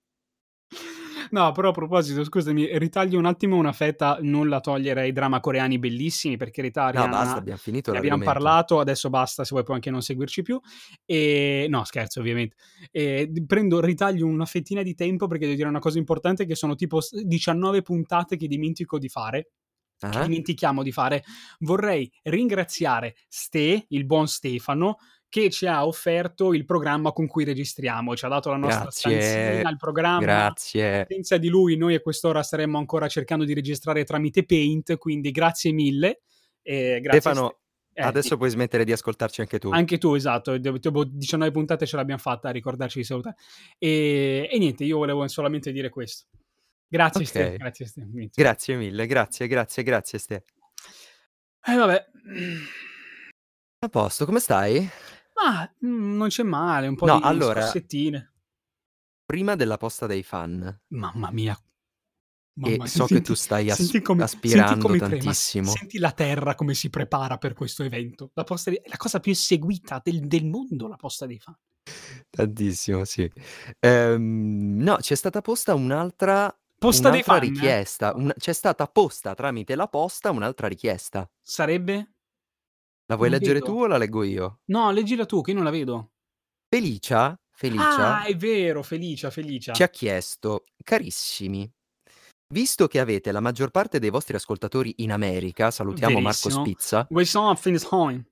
No, 1.30 1.52
però 1.52 1.68
a 1.68 1.72
proposito, 1.72 2.24
scusami, 2.24 2.78
ritaglio 2.78 3.18
un 3.18 3.26
attimo 3.26 3.56
una 3.56 3.72
fetta, 3.72 4.18
non 4.20 4.48
la 4.48 4.60
toglierei, 4.60 5.12
drama 5.12 5.40
coreani 5.40 5.78
bellissimi, 5.78 6.36
per 6.36 6.50
carità, 6.50 6.86
No, 6.86 7.08
basta, 7.08 7.08
Rihanna 7.08 7.32
abbiam 7.38 7.56
finito 7.56 7.90
ne 7.92 7.98
abbiam 7.98 8.18
l'argomento. 8.18 8.44
parlato, 8.48 8.80
adesso 8.80 9.10
basta, 9.10 9.42
se 9.44 9.50
vuoi 9.52 9.62
puoi 9.64 9.76
anche 9.76 9.90
non 9.90 10.02
seguirci 10.02 10.42
più. 10.42 10.60
Ehm, 11.04 11.68
no 11.70 11.84
scherzo 11.84 12.20
ovviamente. 12.20 12.56
D 12.90 13.44
prendo 13.46 13.80
ritaglio 13.80 14.26
una 14.26 14.44
fettina 14.46 14.82
di 14.82 14.94
tempo 14.94 15.26
perché 15.26 15.44
devo 15.44 15.56
dire 15.56 15.68
una 15.68 15.78
cosa 15.78 15.98
importante 15.98 16.44
che 16.46 16.54
sono 16.54 16.74
tipo 16.74 17.00
s 17.00 17.20
19 17.22 17.82
puntate 17.82 18.36
che 18.36 18.46
dimentico 18.46 18.98
di 18.98 19.08
fare 19.08 19.50
che 19.98 20.06
Ah-ah. 20.08 20.22
dimentichiamo 20.24 20.82
di 20.82 20.92
fare. 20.92 21.24
Vorrei 21.60 22.10
ringraziare 22.24 23.14
Ste, 23.28 23.86
il 23.88 24.04
buon 24.04 24.28
Stefano, 24.28 24.96
che 25.28 25.50
ci 25.50 25.66
ha 25.66 25.86
offerto 25.86 26.54
il 26.54 26.64
programma 26.64 27.12
con 27.12 27.26
cui 27.26 27.44
registriamo. 27.44 28.16
Ci 28.16 28.24
ha 28.24 28.28
dato 28.28 28.50
la 28.50 28.56
nostra 28.56 28.82
Grazie, 28.84 29.20
stanzina, 29.20 29.70
il 29.70 29.76
programma. 29.76 30.20
grazie. 30.20 31.06
Senza 31.08 31.36
di 31.36 31.48
lui 31.48 31.76
noi 31.76 31.94
a 31.94 32.00
quest'ora 32.00 32.42
staremmo 32.42 32.78
ancora 32.78 33.08
cercando 33.08 33.44
di 33.44 33.52
registrare 33.54 34.04
tramite 34.04 34.44
Paint, 34.44 34.96
quindi 34.96 35.30
grazie 35.30 35.72
mille. 35.72 36.20
Ehm, 36.62 37.00
grazie 37.00 37.20
Ste 37.20 37.30
Stefano, 37.30 37.58
eh, 37.92 38.02
adesso 38.02 38.28
sì. 38.28 38.36
puoi 38.36 38.50
smettere 38.50 38.84
di 38.84 38.92
ascoltarci 38.92 39.40
anche 39.40 39.58
tu. 39.58 39.70
Anche 39.70 39.98
tu, 39.98 40.14
esatto, 40.14 40.58
dopo 40.58 41.04
19 41.04 41.50
puntate 41.50 41.86
ce 41.86 41.96
l'abbiam 41.96 42.18
fatta 42.18 42.48
a 42.48 42.52
ricordarci 42.52 42.98
di 42.98 43.04
saluta 43.04 43.34
ehm, 43.78 44.46
e 44.50 44.58
niente, 44.58 44.84
io 44.84 44.98
volevo 44.98 45.26
solamente 45.28 45.72
dire 45.72 45.88
questo. 45.88 46.26
Grazie 46.88 47.24
Ste, 47.24 47.44
Okay. 47.44 47.56
grazie 47.56 47.86
Ste. 47.86 48.08
Grazie 48.34 48.76
mille, 48.76 49.06
grazie, 49.06 49.46
grazie, 49.48 49.82
grazie 49.82 50.18
Ste. 50.18 50.44
Eh 51.66 51.74
vabbè. 51.74 52.04
A 53.80 53.88
posto, 53.88 54.24
come 54.24 54.40
stai? 54.40 54.88
Mah, 55.36 55.72
mhmm, 55.80 56.16
non 56.16 56.28
c'è 56.28 56.42
male, 56.42 56.88
un 56.88 56.96
po' 56.96 57.08
No, 57.08 57.18
di 57.22 57.22
allora 57.22 57.40
scossettine. 57.40 58.32
prima 59.24 59.54
della 59.54 59.76
posta 59.76 60.06
dei 60.08 60.24
fan 60.24 60.80
Mamma 60.90 61.30
mia. 61.30 61.56
e 62.62 62.72
Mamma 62.72 62.86
so 62.86 63.08
che 63.08 63.20
senti 63.20 63.22
tu 63.22 63.32
stai 63.34 63.70
as 63.70 63.88
senti 63.88 64.00
come 64.02 64.30
senti 64.42 64.76
aspirando 64.76 64.76
come 64.76 65.00
trema, 65.02 65.34
tantissimo. 65.34 65.60
senti 65.60 65.98
la 65.98 66.12
terra 66.12 66.54
come 66.54 66.74
si 66.74 66.88
prepara 66.90 67.36
per 67.38 67.52
questo 67.54 67.82
evento. 67.82 68.30
La 68.34 68.44
posta 68.44 68.70
dei 68.70 68.78
è 68.82 68.88
la 68.88 68.96
cosa 68.96 69.20
più 69.20 69.34
seguita 69.34 70.00
del 70.02 70.26
del 70.26 70.46
mondo, 70.46 70.88
la 70.88 70.96
posta 70.96 71.26
dei 71.26 71.38
fan. 71.38 71.56
Tantissimo, 72.30 73.04
sì. 73.04 73.30
Ehm, 73.80 74.76
no, 74.82 74.96
c'è 74.96 75.14
stata 75.14 75.40
posta 75.40 75.74
un'altra 75.74 76.54
Posta 76.78 77.10
dei 77.10 77.22
un'altra 77.22 77.38
fan? 77.38 77.50
richiesta, 77.50 78.12
un 78.14 78.32
c'è 78.36 78.52
stata 78.52 78.86
posta 78.86 79.34
tramite 79.34 79.74
la 79.74 79.88
posta 79.88 80.30
un'altra 80.30 80.68
richiesta. 80.68 81.28
Sarebbe? 81.42 82.08
La 83.08 83.14
vuoi 83.16 83.28
Non 83.28 83.30
leggere 83.30 83.60
vedo. 83.60 83.62
tu 83.62 83.72
o 83.82 83.86
la 83.86 83.98
leggo 83.98 84.22
io? 84.24 84.60
No, 84.68 84.90
leggila 84.92 85.26
tu 85.26 85.42
che 85.42 85.50
io 85.50 85.56
non 85.56 85.64
la 85.64 85.70
vedo. 85.70 86.12
Felicia 86.72 87.36
Felicia 87.50 88.18
Ah, 88.18 88.24
è 88.24 88.34
vero, 88.36 88.82
Felicia, 88.82 89.30
Felicia. 89.30 89.74
ci 89.74 89.82
ha 89.84 89.88
chiesto: 89.88 90.64
"Carissimi, 90.82 91.70
visto 92.52 92.86
che 92.88 93.00
avete 93.00 93.32
la 93.32 93.40
maggior 93.40 93.70
parte 93.70 93.98
dei 93.98 94.10
vostri 94.10 94.36
ascoltatori 94.36 94.94
in 94.98 95.12
America", 95.12 95.70
salutiamo 95.70 96.20
Marco 96.20 96.48
Verissimo. 96.48 96.50
Spizza 96.50 97.08
We 97.10 97.24
saw 97.24 97.54
home. 97.90 98.26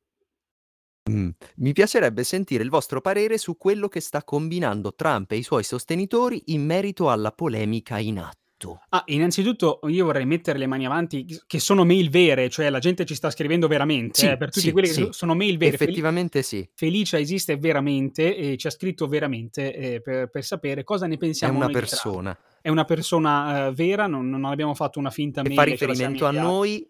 Mh, 1.10 1.28
mi 1.56 1.72
piacerebbe 1.72 2.24
sentire 2.24 2.62
il 2.62 2.68
vostro 2.70 3.00
parere 3.00 3.38
su 3.38 3.56
quello 3.56 3.88
che 3.88 4.00
sta 4.00 4.22
combinando 4.22 4.94
Trump 4.94 5.30
e 5.32 5.36
i 5.36 5.42
suoi 5.42 5.62
sostenitori 5.64 6.42
in 6.46 6.64
merito 6.64 7.10
alla 7.10 7.32
polemica 7.32 7.98
in 7.98 8.18
atto. 8.18 8.43
Ah, 8.90 9.02
innanzitutto 9.06 9.80
io 9.88 10.04
vorrei 10.04 10.24
mettere 10.26 10.58
le 10.58 10.66
mani 10.66 10.86
avanti 10.86 11.24
ch 11.24 11.44
che 11.46 11.58
sono 11.58 11.84
mail 11.84 12.10
vere, 12.10 12.48
cioè 12.48 12.70
la 12.70 12.78
gente 12.78 13.04
ci 13.04 13.14
sta 13.14 13.30
scrivendo 13.30 13.66
veramente, 13.66 14.14
Sì, 14.16 14.26
eh, 14.30 14.36
per 14.36 14.50
tutti 14.50 14.70
sì, 14.70 14.72
quelli 14.72 14.88
che 14.88 14.94
sì. 14.94 15.00
so 15.06 15.12
sono 15.12 15.34
mail 15.34 15.58
vere. 15.58 15.76
Effettivamente 15.76 16.42
sì. 16.42 16.68
Felicia 16.74 17.18
esiste 17.18 17.56
veramente 17.56 18.36
e 18.36 18.56
ci 18.56 18.66
ha 18.66 18.70
scritto 18.70 19.06
veramente, 19.08 19.74
ehm, 19.74 20.00
per 20.02 20.28
per 20.30 20.44
sapere 20.44 20.84
cosa 20.84 21.06
ne 21.06 21.16
È 21.42 21.48
pensiamo 21.48 21.48
una 21.48 21.68
di 21.68 21.78
Trump. 21.84 22.02
persona. 22.02 22.36
È 22.60 22.68
una 22.68 22.84
persona, 22.84 23.66
ehm, 23.68 23.74
vera, 23.74 24.06
non 24.06 24.28
non 24.30 24.44
abbiamo 24.46 24.74
fatto 24.74 24.98
una 24.98 25.10
finta 25.10 25.42
Che 25.42 25.48
mail 25.48 25.52
fa 25.52 25.62
riferimento 25.62 26.24
a 26.26 26.30
noi, 26.30 26.88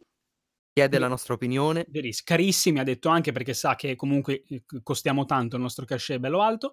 chiede 0.73 0.99
la 0.99 1.09
nostra 1.09 1.35
opinione. 1.35 1.89
carissimi 2.25 2.79
ha 2.81 2.83
detto 2.85 3.09
anche 3.09 3.33
perché 3.33 3.55
sa 3.55 3.75
che 3.77 3.97
comunque, 3.97 4.43
c 4.45 4.83
costiamo 4.83 5.25
tanto, 5.25 5.57
il 5.57 5.63
nostro 5.63 5.85
cachet 5.85 6.17
è 6.17 6.21
bello 6.21 6.43
alto. 6.43 6.73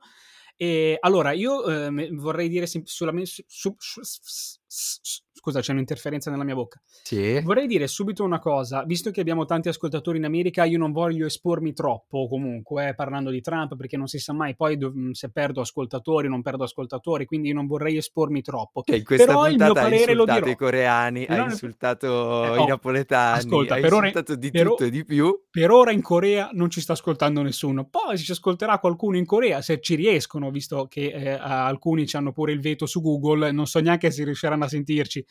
Ehm, 0.58 0.98
allora 1.02 1.32
io, 1.32 1.68
ehm, 1.70 2.16
vorrei 2.18 2.50
dire 2.50 2.66
sem 2.68 2.84
solamen 2.86 3.26
su 3.26 3.44
su 3.48 3.76
su 3.78 5.22
scusa, 5.41 5.60
c'è 5.60 5.71
un'interferenza 5.71 6.30
nella 6.30 6.43
mia 6.43 6.54
bocca. 6.54 6.80
Sì. 7.04 7.39
Vorrei 7.41 7.65
dire 7.65 7.88
subito 7.88 8.23
una 8.23 8.38
cosa, 8.39 8.84
visto 8.84 9.10
che 9.10 9.21
abbiamo 9.21 9.45
tanti 9.45 9.69
ascoltatori 9.69 10.19
in 10.19 10.25
America, 10.25 10.63
io 10.65 10.77
non 10.77 10.91
voglio 10.91 11.25
espormi 11.25 11.73
troppo 11.73 12.27
comunque 12.27 12.89
eh, 12.89 12.93
parlando 12.95 13.32
di 13.32 13.41
Trump, 13.41 13.75
perché 13.75 13.97
non 13.97 14.06
si 14.08 14.19
sa 14.19 14.34
mai 14.34 14.56
poi 14.56 14.77
dov- 14.77 15.12
se 15.12 15.30
perdo 15.32 15.62
ascoltatori, 15.62 16.30
non 16.30 16.43
perdo 16.43 16.63
ascoltatori, 16.63 17.25
quindi 17.25 17.51
non 17.54 17.65
vorrei 17.65 17.97
espormi 17.97 18.41
troppo. 18.43 18.84
Che 18.84 18.95
in 18.97 19.04
questa 19.04 19.25
Però 19.25 19.47
il 19.49 19.58
mio 19.58 19.73
parere 19.73 20.13
lo 20.13 20.25
dirò. 20.25 20.45
i 20.45 20.56
coreani, 20.56 21.25
Però 21.25 21.39
hai 21.41 21.45
ne- 21.47 21.51
insultato 21.54 22.43
Eh, 22.43 22.56
i 22.56 22.60
oh, 22.60 22.67
napoletani, 22.67 23.38
ascolta, 23.39 23.73
hai 23.73 23.82
per 23.82 23.93
ora- 23.93 24.06
insultato 24.08 24.36
di 24.39 24.51
per 24.51 24.67
o- 24.67 24.69
tutto 24.69 24.84
e 24.84 24.89
di 24.91 25.04
più. 25.04 25.41
Per 25.49 25.71
ora 25.71 25.91
in 25.91 26.01
Corea 26.04 26.49
non 26.54 26.69
ci 26.69 26.82
sta 26.82 26.93
ascoltando 26.93 27.41
nessuno. 27.41 27.86
Poi 27.89 28.15
se 28.17 28.23
ci 28.23 28.32
ascolterà 28.32 28.77
qualcuno 28.77 29.17
in 29.17 29.25
Corea, 29.25 29.62
se 29.62 29.80
ci 29.82 29.95
riescono, 29.95 30.51
visto 30.51 30.86
che 30.88 31.08
eh, 31.12 31.30
alcuni 31.32 32.06
ci 32.06 32.15
hanno 32.15 32.32
pure 32.32 32.51
il 32.51 32.62
veto 32.62 32.86
su 32.86 33.01
Google, 33.01 33.51
non 33.51 33.65
so 33.65 33.80
neanche 33.80 34.12
se 34.12 34.23
riusciranno 34.23 34.65
a 34.65 34.67
sentirci. 34.67 35.25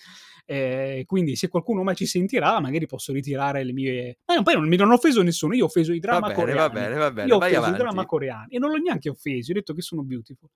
Eh, 0.47 1.05
quindi 1.07 1.37
se 1.37 1.47
qualcuno 1.49 1.85
mai 1.85 1.95
ci 1.95 2.07
sentirà, 2.07 2.59
magari 2.61 2.87
posso 2.87 3.13
ritirare 3.13 3.63
le 3.63 3.73
mie... 3.73 4.19
Ma 4.25 4.35
no, 4.35 4.43
poi 4.43 4.55
non 4.55 4.67
non 4.69 4.91
ho 4.91 4.95
offeso 4.95 5.23
nessuno, 5.23 5.55
io 5.55 5.63
ho 5.65 5.67
offeso 5.67 5.93
i 5.93 6.01
drama 6.01 6.29
bene, 6.29 6.35
coreani. 6.35 6.59
va 6.59 6.71
bene, 6.71 6.95
va 6.97 7.11
bene, 7.13 7.29
Io 7.29 7.35
ho 7.35 7.39
offeso 7.39 7.53
i 7.55 7.57
avanti. 7.57 7.79
drama 7.79 8.07
coreani 8.07 8.55
e 8.55 8.59
non 8.59 8.71
l'ho 8.71 8.79
neanche 8.79 9.09
offeso, 9.09 9.51
ho 9.53 9.55
detto 9.55 9.75
che 9.75 9.83
sono 9.83 10.03
beautiful. 10.03 10.49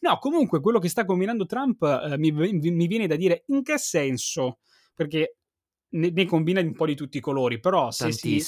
No, 0.00 0.18
comunque 0.18 0.60
quello 0.60 0.78
che 0.78 0.88
sta 0.90 1.04
combinando 1.06 1.46
Trump 1.46 1.82
eh, 1.82 2.18
mi, 2.18 2.32
mi 2.32 2.86
viene 2.86 3.06
da 3.06 3.16
dire 3.16 3.44
in 3.46 3.62
che 3.62 3.78
senso? 3.78 4.58
Perché 4.94 5.36
ne, 5.90 6.10
ne 6.10 6.24
combina 6.26 6.60
un 6.60 6.74
po' 6.74 6.84
di 6.86 6.94
tutti 6.94 7.16
i 7.16 7.20
colori, 7.20 7.60
però 7.60 7.90
se 7.90 8.04
si. 8.12 8.40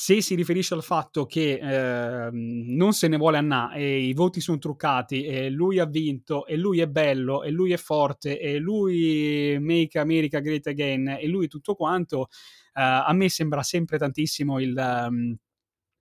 Se 0.00 0.22
si 0.22 0.36
riferisce 0.36 0.74
al 0.74 0.84
fatto 0.84 1.26
che 1.26 1.58
eh, 1.60 2.30
non 2.30 2.92
se 2.92 3.08
ne 3.08 3.16
vuole 3.16 3.38
Anna 3.38 3.72
e 3.72 3.98
i 3.98 4.12
voti 4.12 4.40
sono 4.40 4.58
truccati 4.58 5.24
e 5.24 5.50
lui 5.50 5.80
ha 5.80 5.86
vinto 5.86 6.46
e 6.46 6.56
lui 6.56 6.78
è 6.78 6.86
bello 6.86 7.42
e 7.42 7.50
lui 7.50 7.72
è 7.72 7.76
forte 7.76 8.38
e 8.38 8.58
lui 8.58 9.58
make 9.58 9.98
America 9.98 10.38
great 10.38 10.68
again 10.68 11.08
e 11.08 11.26
lui 11.26 11.48
tutto 11.48 11.74
quanto, 11.74 12.28
eh, 12.74 12.80
a 12.80 13.12
me 13.12 13.28
sembra 13.28 13.64
sempre 13.64 13.98
tantissimo 13.98 14.60
il, 14.60 14.76
um, 14.76 15.36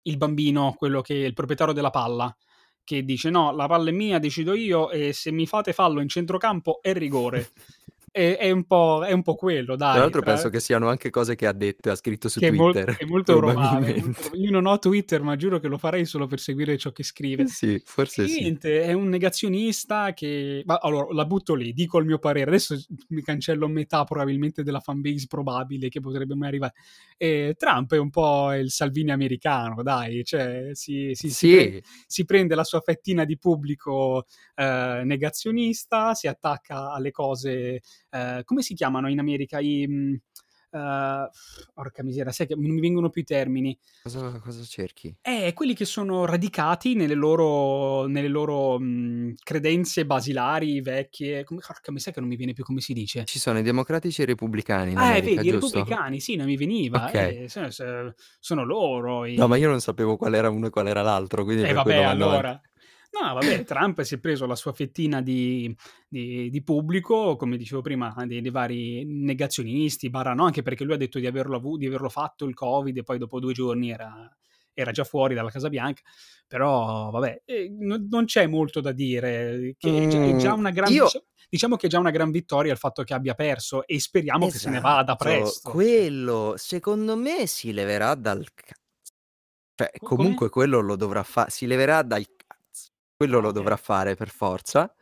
il 0.02 0.16
bambino, 0.18 0.74
quello 0.76 1.00
che 1.00 1.22
è 1.22 1.26
il 1.26 1.32
proprietario 1.32 1.72
della 1.72 1.88
palla 1.88 2.36
che 2.84 3.04
dice 3.04 3.30
no, 3.30 3.52
la 3.52 3.68
palla 3.68 3.88
è 3.88 3.92
mia, 3.92 4.18
decido 4.18 4.52
io 4.52 4.90
e 4.90 5.14
se 5.14 5.32
mi 5.32 5.46
fate 5.46 5.72
fallo 5.72 6.02
in 6.02 6.08
centrocampo 6.08 6.82
è 6.82 6.92
rigore. 6.92 7.52
è, 8.10 8.36
è, 8.38 8.50
un 8.50 8.64
po', 8.64 9.04
è 9.04 9.12
un 9.12 9.22
po' 9.22 9.34
quello, 9.34 9.76
dai. 9.76 9.92
Tra 9.92 10.00
l'altro 10.00 10.20
tra- 10.22 10.32
penso 10.32 10.48
che 10.48 10.60
siano 10.60 10.88
anche 10.88 11.10
cose 11.10 11.34
che 11.34 11.46
ha 11.46 11.52
detto 11.52 11.88
e 11.88 11.92
ha 11.92 11.94
scritto 11.94 12.28
su 12.28 12.40
che 12.40 12.48
è, 12.48 12.50
mol- 12.50 12.72
Twitter. 12.72 12.96
è 12.96 13.04
molto 13.04 13.38
romano. 13.40 13.86
Io 14.32 14.50
non 14.50 14.66
ho 14.66 14.78
Twitter, 14.78 15.22
ma 15.22 15.36
giuro 15.36 15.58
che 15.58 15.68
lo 15.68 15.78
farei 15.78 16.04
solo 16.04 16.26
per 16.26 16.40
seguire 16.40 16.76
ciò 16.78 16.90
che 16.92 17.02
scrive. 17.02 17.46
Sì, 17.46 17.80
forse 17.84 18.24
E 18.24 18.28
sì. 18.28 18.40
niente, 18.40 18.82
è 18.82 18.92
un 18.92 19.08
negazionista 19.08 20.12
che... 20.14 20.62
Ma 20.64 20.76
allora, 20.76 21.12
la 21.14 21.24
butto 21.24 21.54
lì, 21.54 21.72
dico 21.72 21.98
il 21.98 22.06
mio 22.06 22.18
parere. 22.18 22.48
Adesso 22.50 22.76
mi 23.08 23.22
cancello 23.22 23.68
metà 23.68 24.04
probabilmente 24.04 24.62
della 24.62 24.80
fanbase 24.80 25.26
probabile 25.28 25.88
che 25.88 26.00
potrebbe 26.00 26.34
mai 26.34 26.48
arrivare. 26.48 26.74
E 27.16 27.54
Trump 27.58 27.92
è 27.94 27.98
un 27.98 28.10
po' 28.10 28.52
il 28.54 28.70
Salvini 28.70 29.10
americano, 29.10 29.82
dai. 29.82 30.24
Cioè, 30.24 30.70
si, 30.72 31.10
si- 31.14 31.30
si 31.30 31.54
pre- 31.54 31.70
Sì, 31.72 31.82
si 32.06 32.24
prende 32.24 32.54
la 32.54 32.64
sua 32.64 32.80
fettina 32.80 33.24
di 33.24 33.38
pubblico 33.38 34.24
eh, 34.54 35.02
negazionista, 35.04 36.14
si 36.14 36.26
attacca 36.26 36.92
alle 36.92 37.10
cose... 37.10 37.80
eh, 38.10 38.42
come 38.44 38.62
si 38.62 38.74
chiamano 38.74 39.08
in 39.08 39.18
America? 39.18 39.58
I... 39.60 39.86
mh, 39.86 40.20
eh, 40.70 41.28
porca 41.72 42.02
miseria, 42.02 42.32
sai 42.32 42.46
che 42.46 42.54
non 42.54 42.64
mi 42.70 42.80
vengono 42.80 43.08
più 43.10 43.22
i 43.22 43.24
termini. 43.24 43.78
cosa, 44.02 44.38
cosa 44.40 44.62
cerchi? 44.64 45.14
Eh, 45.20 45.52
quelli 45.52 45.74
che 45.74 45.84
sono 45.84 46.24
radicati 46.24 46.94
nelle 46.94 47.14
loro, 47.14 48.06
nelle 48.06 48.28
loro 48.28 48.78
mh, 48.78 49.34
credenze 49.42 50.06
basilari, 50.06 50.80
vecchie. 50.80 51.44
Come, 51.44 51.60
porca, 51.66 51.92
mi 51.92 52.00
sa 52.00 52.10
che 52.12 52.20
non 52.20 52.28
mi 52.28 52.36
viene 52.36 52.54
più 52.54 52.64
come 52.64 52.80
si 52.80 52.94
dice. 52.94 53.24
Ci 53.24 53.38
sono 53.38 53.58
i 53.58 53.62
democratici 53.62 54.20
e 54.20 54.24
i 54.24 54.26
repubblicani 54.28 54.94
Ah, 54.94 55.08
eh, 55.16 55.20
America, 55.20 55.36
vedi, 55.36 55.48
i 55.48 55.50
giusto? 55.50 55.78
repubblicani, 55.80 56.20
sì, 56.20 56.36
non 56.36 56.46
mi 56.46 56.56
veniva. 56.56 57.06
Ok. 57.06 57.14
eh, 57.14 57.48
sono, 57.48 57.68
sono 58.40 58.64
loro. 58.64 59.24
i- 59.26 59.36
No, 59.36 59.46
ma 59.48 59.56
io 59.56 59.68
non 59.68 59.80
sapevo 59.80 60.16
qual 60.16 60.34
era 60.34 60.48
uno 60.48 60.66
e 60.68 60.70
qual 60.70 60.86
era 60.88 61.02
l'altro, 61.02 61.44
quindi 61.44 61.62
E 61.62 61.66
per 61.66 61.74
vabbè, 61.74 62.02
allora. 62.04 62.60
No, 63.10 63.32
vabbè, 63.34 63.64
Trump 63.64 64.02
si 64.02 64.16
è 64.16 64.18
preso 64.18 64.46
la 64.46 64.54
sua 64.54 64.72
fettina 64.72 65.22
di, 65.22 65.74
di- 66.06 66.50
di 66.50 66.62
pubblico, 66.62 67.36
come 67.36 67.56
dicevo 67.56 67.80
prima, 67.80 68.14
dei, 68.26 68.42
dei 68.42 68.50
vari 68.50 69.04
negazionisti, 69.06 70.10
barra 70.10 70.34
no, 70.34 70.44
anche 70.44 70.62
perché 70.62 70.84
lui 70.84 70.94
ha 70.94 70.98
detto 70.98 71.18
di 71.18 71.26
averlo, 71.26 71.56
avu- 71.56 71.78
di 71.78 71.86
averlo 71.86 72.10
fatto 72.10 72.44
il 72.44 72.54
Covid 72.54 72.96
e 72.98 73.02
poi 73.02 73.18
dopo 73.18 73.40
due 73.40 73.54
giorni 73.54 73.90
era, 73.90 74.30
era 74.74 74.90
già 74.92 75.04
fuori 75.04 75.34
dalla 75.34 75.50
Casa 75.50 75.68
Bianca. 75.70 76.02
Però, 76.46 77.10
vabbè, 77.10 77.42
eh, 77.46 77.68
non, 77.70 78.06
non 78.10 78.24
c'è 78.26 78.46
molto 78.46 78.80
da 78.80 78.92
dire. 78.92 79.74
Che 79.78 80.02
è, 80.02 80.06
già, 80.06 80.20
è 80.20 80.34
già 80.34 80.54
Mm, 80.54 80.58
una 80.58 80.70
gran, 80.70 80.92
io- 80.92 81.08
Diciamo 81.50 81.76
che 81.76 81.86
è 81.86 81.90
già 81.90 81.98
una 81.98 82.10
gran 82.10 82.30
vittoria 82.30 82.72
il 82.72 82.78
fatto 82.78 83.02
che 83.04 83.14
abbia 83.14 83.34
perso 83.34 83.86
e 83.86 83.98
speriamo 84.00 84.48
che 84.48 84.58
se 84.58 84.68
ne 84.68 84.80
vada 84.80 85.14
Esatto, 85.14 85.24
presto. 85.24 85.70
Quello, 85.70 86.54
secondo 86.56 87.16
me, 87.16 87.46
si 87.46 87.72
leverà 87.72 88.14
dal. 88.14 88.44
Cioè, 89.74 89.90
Co- 89.96 90.06
come? 90.08 90.16
comunque 90.16 90.48
quello 90.48 90.80
lo 90.80 90.96
dovrà 90.96 91.22
fare, 91.22 91.50
si 91.50 91.66
leverà 91.66 92.02
dal. 92.02 92.24
Quello 93.18 93.40
lo 93.40 93.50
dovrà 93.50 93.76
fare 93.76 94.14
per 94.14 94.28
forza. 94.28 94.94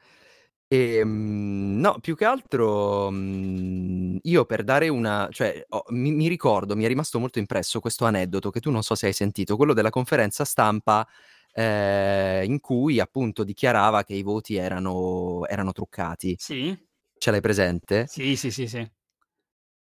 E, 0.68 1.05
mm, 1.05 1.79
no, 1.81 1.98
più 2.00 2.16
che 2.16 2.24
altro 2.24 3.11
mm, 3.11 4.16
io 4.22 4.46
per 4.46 4.64
dare 4.64 4.88
una, 4.88 5.29
cioè 5.31 5.62
ho- 5.68 5.85
mi, 5.90 6.12
mi 6.12 6.26
ricordo, 6.26 6.74
mi 6.74 6.85
è 6.85 6.88
rimasto 6.88 7.18
molto 7.18 7.38
impresso 7.38 7.79
questo 7.79 8.07
aneddoto 8.07 8.48
che 8.50 8.61
tu 8.61 8.70
non 8.70 8.83
so 8.83 8.94
se 8.94 9.07
hai 9.09 9.12
sentito, 9.12 9.57
quello 9.57 9.74
della 9.74 9.90
conferenza 9.90 10.46
stampa 10.46 11.07
eh, 11.52 12.42
in 12.46 12.59
cui 12.61 13.00
appunto 13.00 13.44
dichiarava 13.44 14.02
che 14.02 14.14
i 14.14 14.22
voti 14.22 14.57
erano, 14.57 15.46
erano 15.46 15.72
truccati. 15.72 16.35
Sì? 16.38 16.74
Ce 17.18 17.31
l'hai 17.31 17.40
presente? 17.42 18.07
Sì, 18.07 18.35
sì, 18.37 18.50
sì, 18.50 18.66
sì. 18.66 18.90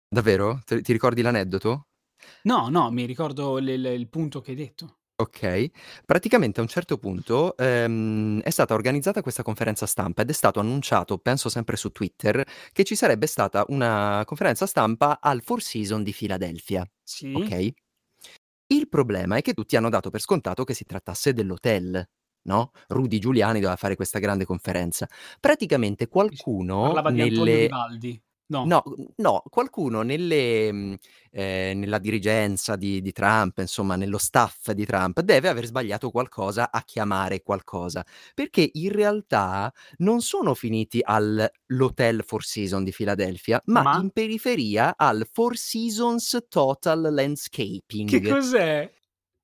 Davvero? 0.07 0.61
Te- 0.65 0.81
ti 0.81 0.93
ricordi 0.93 1.21
l'aneddoto? 1.21 1.87
No, 2.43 2.69
no, 2.69 2.89
mi 2.89 3.03
ricordo 3.05 3.57
il, 3.57 3.67
il- 3.67 3.85
il 3.85 4.07
punto 4.07 4.39
che 4.39 4.51
hai 4.51 4.57
detto. 4.57 4.99
Ok, 5.15 5.69
praticamente 6.05 6.59
a 6.59 6.63
un 6.63 6.69
certo 6.69 6.97
punto 6.97 7.55
ehm, 7.55 8.41
è 8.41 8.49
stata 8.49 8.73
organizzata 8.73 9.21
questa 9.21 9.43
conferenza 9.43 9.85
stampa 9.85 10.23
ed 10.23 10.29
è 10.31 10.33
stato 10.33 10.59
annunciato, 10.59 11.19
penso 11.19 11.49
sempre 11.49 11.75
su 11.75 11.91
Twitter, 11.91 12.43
che 12.71 12.83
ci 12.83 12.95
sarebbe 12.95 13.27
stata 13.27 13.63
una 13.67 14.23
conferenza 14.25 14.65
stampa 14.65 15.19
al 15.21 15.43
Four 15.43 15.61
Seasons 15.61 16.03
di 16.03 16.13
Filadelfia. 16.13 16.89
Sì? 17.03 17.31
Ok? 17.31 17.73
Il 18.73 18.89
problema 18.89 19.35
è 19.37 19.41
che 19.43 19.53
tutti 19.53 19.75
hanno 19.75 19.89
dato 19.89 20.09
per 20.09 20.19
scontato 20.19 20.63
che 20.63 20.73
si 20.73 20.83
trattasse 20.83 21.31
dell'hotel, 21.31 22.03
no? 22.47 22.71
Rudy 22.87 23.19
Giuliani 23.19 23.59
doveva 23.59 23.75
fare 23.75 23.95
questa 23.95 24.17
grande 24.17 24.45
conferenza. 24.45 25.07
Praticamente 25.39 26.07
qualcuno 26.07 26.81
Parlava 26.85 27.11
di 27.11 27.21
Antonio 27.21 27.43
nelle... 27.43 27.61
Vivaldi. 27.61 28.23
No. 28.47 28.65
No, 28.65 28.83
no, 29.17 29.43
qualcuno 29.49 30.03
nelle, 30.03 30.71
mh, 30.71 30.95
eh, 31.31 31.73
nella 31.75 31.97
dirigenza 31.97 32.75
di, 32.75 33.01
di 33.01 33.11
Trump, 33.11 33.57
insomma, 33.57 33.95
nello 33.95 34.17
staff 34.17 34.71
di 34.71 34.85
Trump, 34.85 35.19
deve 35.21 35.49
aver 35.49 35.65
sbagliato 35.65 36.11
qualcosa 36.11 36.71
a 36.71 36.81
chiamare 36.83 37.41
qualcosa, 37.41 38.05
perché 38.33 38.69
in 38.73 38.91
realtà 38.91 39.71
non 39.97 40.21
sono 40.21 40.53
finiti 40.53 40.99
all'Hotel 41.01 42.23
Four 42.25 42.43
Seasons 42.43 42.83
di 42.85 42.91
Filadelfia, 42.91 43.61
ma, 43.65 43.81
Ma? 43.81 43.97
in 43.99 44.11
periferia 44.11 44.93
al 44.95 45.27
Four 45.31 45.57
Seasons 45.57 46.45
Total 46.47 47.01
Landscaping, 47.01 48.09
Che 48.09 48.21
cos'è? 48.21 48.89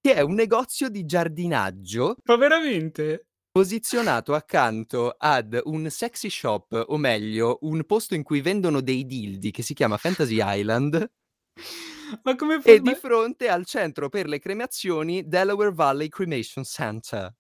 che 0.02 0.14
è 0.14 0.22
un 0.22 0.34
negozio 0.34 0.90
di 0.90 1.06
giardinaggio 1.06 2.16
Ma 2.28 2.36
veramente? 2.38 3.26
Posizionato 3.60 4.36
accanto 4.36 5.14
ad 5.18 5.60
un 5.66 5.90
sexy 5.90 6.30
shop, 6.30 6.86
o 6.88 6.96
meglio, 6.96 7.58
un 7.64 7.84
posto 7.86 8.16
in 8.16 8.24
cui 8.24 8.40
vendono 8.40 8.80
dei 8.80 9.06
dildi 9.06 9.52
che 9.52 9.64
si 9.64 9.74
chiama 9.74 9.98
Fantasy 9.98 10.40
Island, 10.42 11.12
Ma 12.24 12.36
come 12.36 12.62
fu- 12.62 12.70
e 12.70 12.80
di 12.80 12.96
fronte 12.96 13.50
al 13.50 13.66
centro 13.66 14.08
per 14.08 14.30
le 14.30 14.40
cremazioni 14.40 15.28
Delaware 15.28 15.74
Valley 15.74 16.08
Cremation 16.08 16.64
Center. 16.64 17.36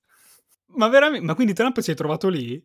Ma 0.73 0.89
veramente? 0.89 1.25
Ma 1.25 1.35
quindi 1.35 1.53
Trump 1.53 1.79
si 1.79 1.91
è 1.91 1.95
trovato 1.95 2.27
lì? 2.27 2.61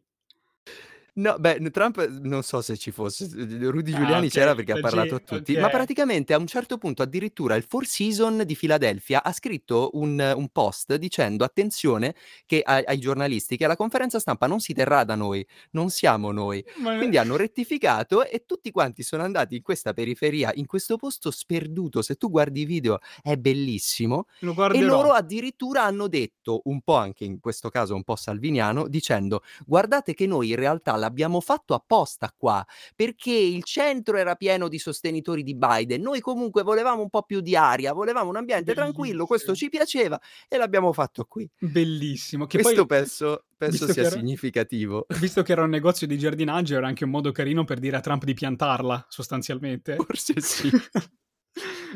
No, 1.16 1.36
beh, 1.38 1.70
Trump 1.70 2.04
non 2.22 2.42
so 2.42 2.60
se 2.60 2.76
ci 2.76 2.90
fosse, 2.90 3.28
Rudy 3.32 3.92
Ah, 3.92 3.96
Giuliani 3.98 4.26
ok, 4.26 4.30
c'era 4.30 4.52
perché 4.56 4.72
ha 4.72 4.76
la 4.76 4.80
parlato 4.80 5.14
a 5.14 5.20
tutti, 5.20 5.52
ok. 5.52 5.58
ma 5.58 5.68
praticamente 5.68 6.34
a 6.34 6.38
un 6.38 6.46
certo 6.48 6.76
punto 6.76 7.02
addirittura 7.02 7.54
il 7.54 7.62
Four 7.62 7.86
Seasons 7.86 8.42
di 8.42 8.56
Filadelfia 8.56 9.22
ha 9.22 9.32
scritto 9.32 9.90
un, 9.92 10.32
un 10.36 10.48
post 10.48 10.96
dicendo 10.96 11.44
attenzione 11.44 12.16
che 12.46 12.62
ai, 12.64 12.82
ai 12.84 12.98
giornalisti 12.98 13.56
che 13.56 13.68
la 13.68 13.76
conferenza 13.76 14.18
stampa 14.18 14.48
non 14.48 14.58
si 14.58 14.72
terrà 14.74 15.04
da 15.04 15.14
noi, 15.14 15.46
non 15.70 15.88
siamo 15.90 16.32
noi. 16.32 16.64
Ma- 16.78 16.96
Quindi 16.96 17.16
hanno 17.16 17.36
rettificato 17.36 18.26
e 18.28 18.44
tutti 18.44 18.72
quanti 18.72 19.04
sono 19.04 19.22
andati 19.22 19.54
in 19.54 19.62
questa 19.62 19.92
periferia, 19.92 20.50
in 20.54 20.66
questo 20.66 20.96
posto 20.96 21.30
sperduto. 21.30 22.02
Se 22.02 22.16
tu 22.16 22.28
guardi 22.28 22.62
i 22.62 22.64
video 22.64 22.98
è 23.22 23.36
bellissimo. 23.36 24.24
Lo 24.40 24.52
E 24.68 24.80
loro 24.80 25.12
addirittura 25.12 25.84
hanno 25.84 26.08
detto, 26.08 26.62
un 26.64 26.80
po' 26.82 26.96
anche 26.96 27.24
in 27.24 27.38
questo 27.38 27.68
caso 27.68 27.94
un 27.94 28.02
po' 28.02 28.16
salviniano, 28.16 28.88
dicendo 28.88 29.42
guardate 29.64 30.14
che 30.14 30.26
noi 30.26 30.50
in 30.50 30.56
realtà 30.56 30.96
l'abbiamo 31.04 31.40
fatto 31.40 31.74
apposta 31.74 32.32
qua, 32.36 32.64
perché 32.96 33.30
il 33.32 33.62
centro 33.64 34.16
era 34.16 34.34
pieno 34.34 34.68
di 34.68 34.78
sostenitori 34.78 35.42
di 35.42 35.54
Biden. 35.54 36.00
Noi 36.02 36.20
comunque 36.20 36.62
volevamo 36.62 37.02
un 37.02 37.10
po' 37.10 37.22
più 37.22 37.40
di 37.40 37.54
aria, 37.56 37.92
volevamo 37.92 38.30
un 38.30 38.36
ambiente 38.36 38.74
tranquillo, 38.74 39.26
questo 39.26 39.52
Bellissimo. 39.52 39.70
ci 39.70 39.76
piaceva 39.76 40.20
e 40.48 40.56
l'abbiamo 40.56 40.92
fatto 40.92 41.24
qui. 41.24 41.48
Bellissimo. 41.58 42.46
Che 42.46 42.60
Questo 42.60 42.86
poi, 42.86 42.98
penso, 42.98 43.44
penso 43.56 43.90
sia 43.92 44.02
era- 44.02 44.10
significativo. 44.16 45.06
visto 45.20 45.42
che 45.42 45.52
era 45.52 45.62
un 45.62 45.70
negozio 45.70 46.06
di 46.06 46.18
giardinaggio, 46.18 46.74
era 46.76 46.86
anche 46.86 47.04
un 47.04 47.10
modo 47.10 47.30
carino 47.32 47.64
per 47.64 47.78
dire 47.78 47.96
a 47.96 48.00
Trump 48.00 48.24
di 48.24 48.34
piantarla, 48.34 49.06
sostanzialmente. 49.08 49.96
Forse 49.96 50.34
sì, 50.40 50.70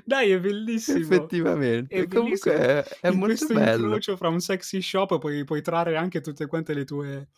Dai, 0.05 0.31
è 0.31 0.39
bellissimo. 0.39 0.99
effettivamente. 0.99 1.95
È 2.03 2.07
Comunque 2.07 2.53
bellissimo. 2.53 2.81
è, 2.81 2.99
è 3.01 3.09
In 3.11 3.19
molto 3.19 3.35
questo 3.35 3.55
bello. 3.55 3.85
incrocio 3.87 4.17
fra 4.17 4.29
un 4.29 4.41
sexy 4.41 4.81
shop 4.81 5.19
puoi, 5.19 5.43
puoi 5.45 5.63
trarre 5.63 5.97
anche 5.97 6.21
tutte 6.21 6.47
quante 6.47 6.75
le 6.75 6.85
tue, 6.85 7.29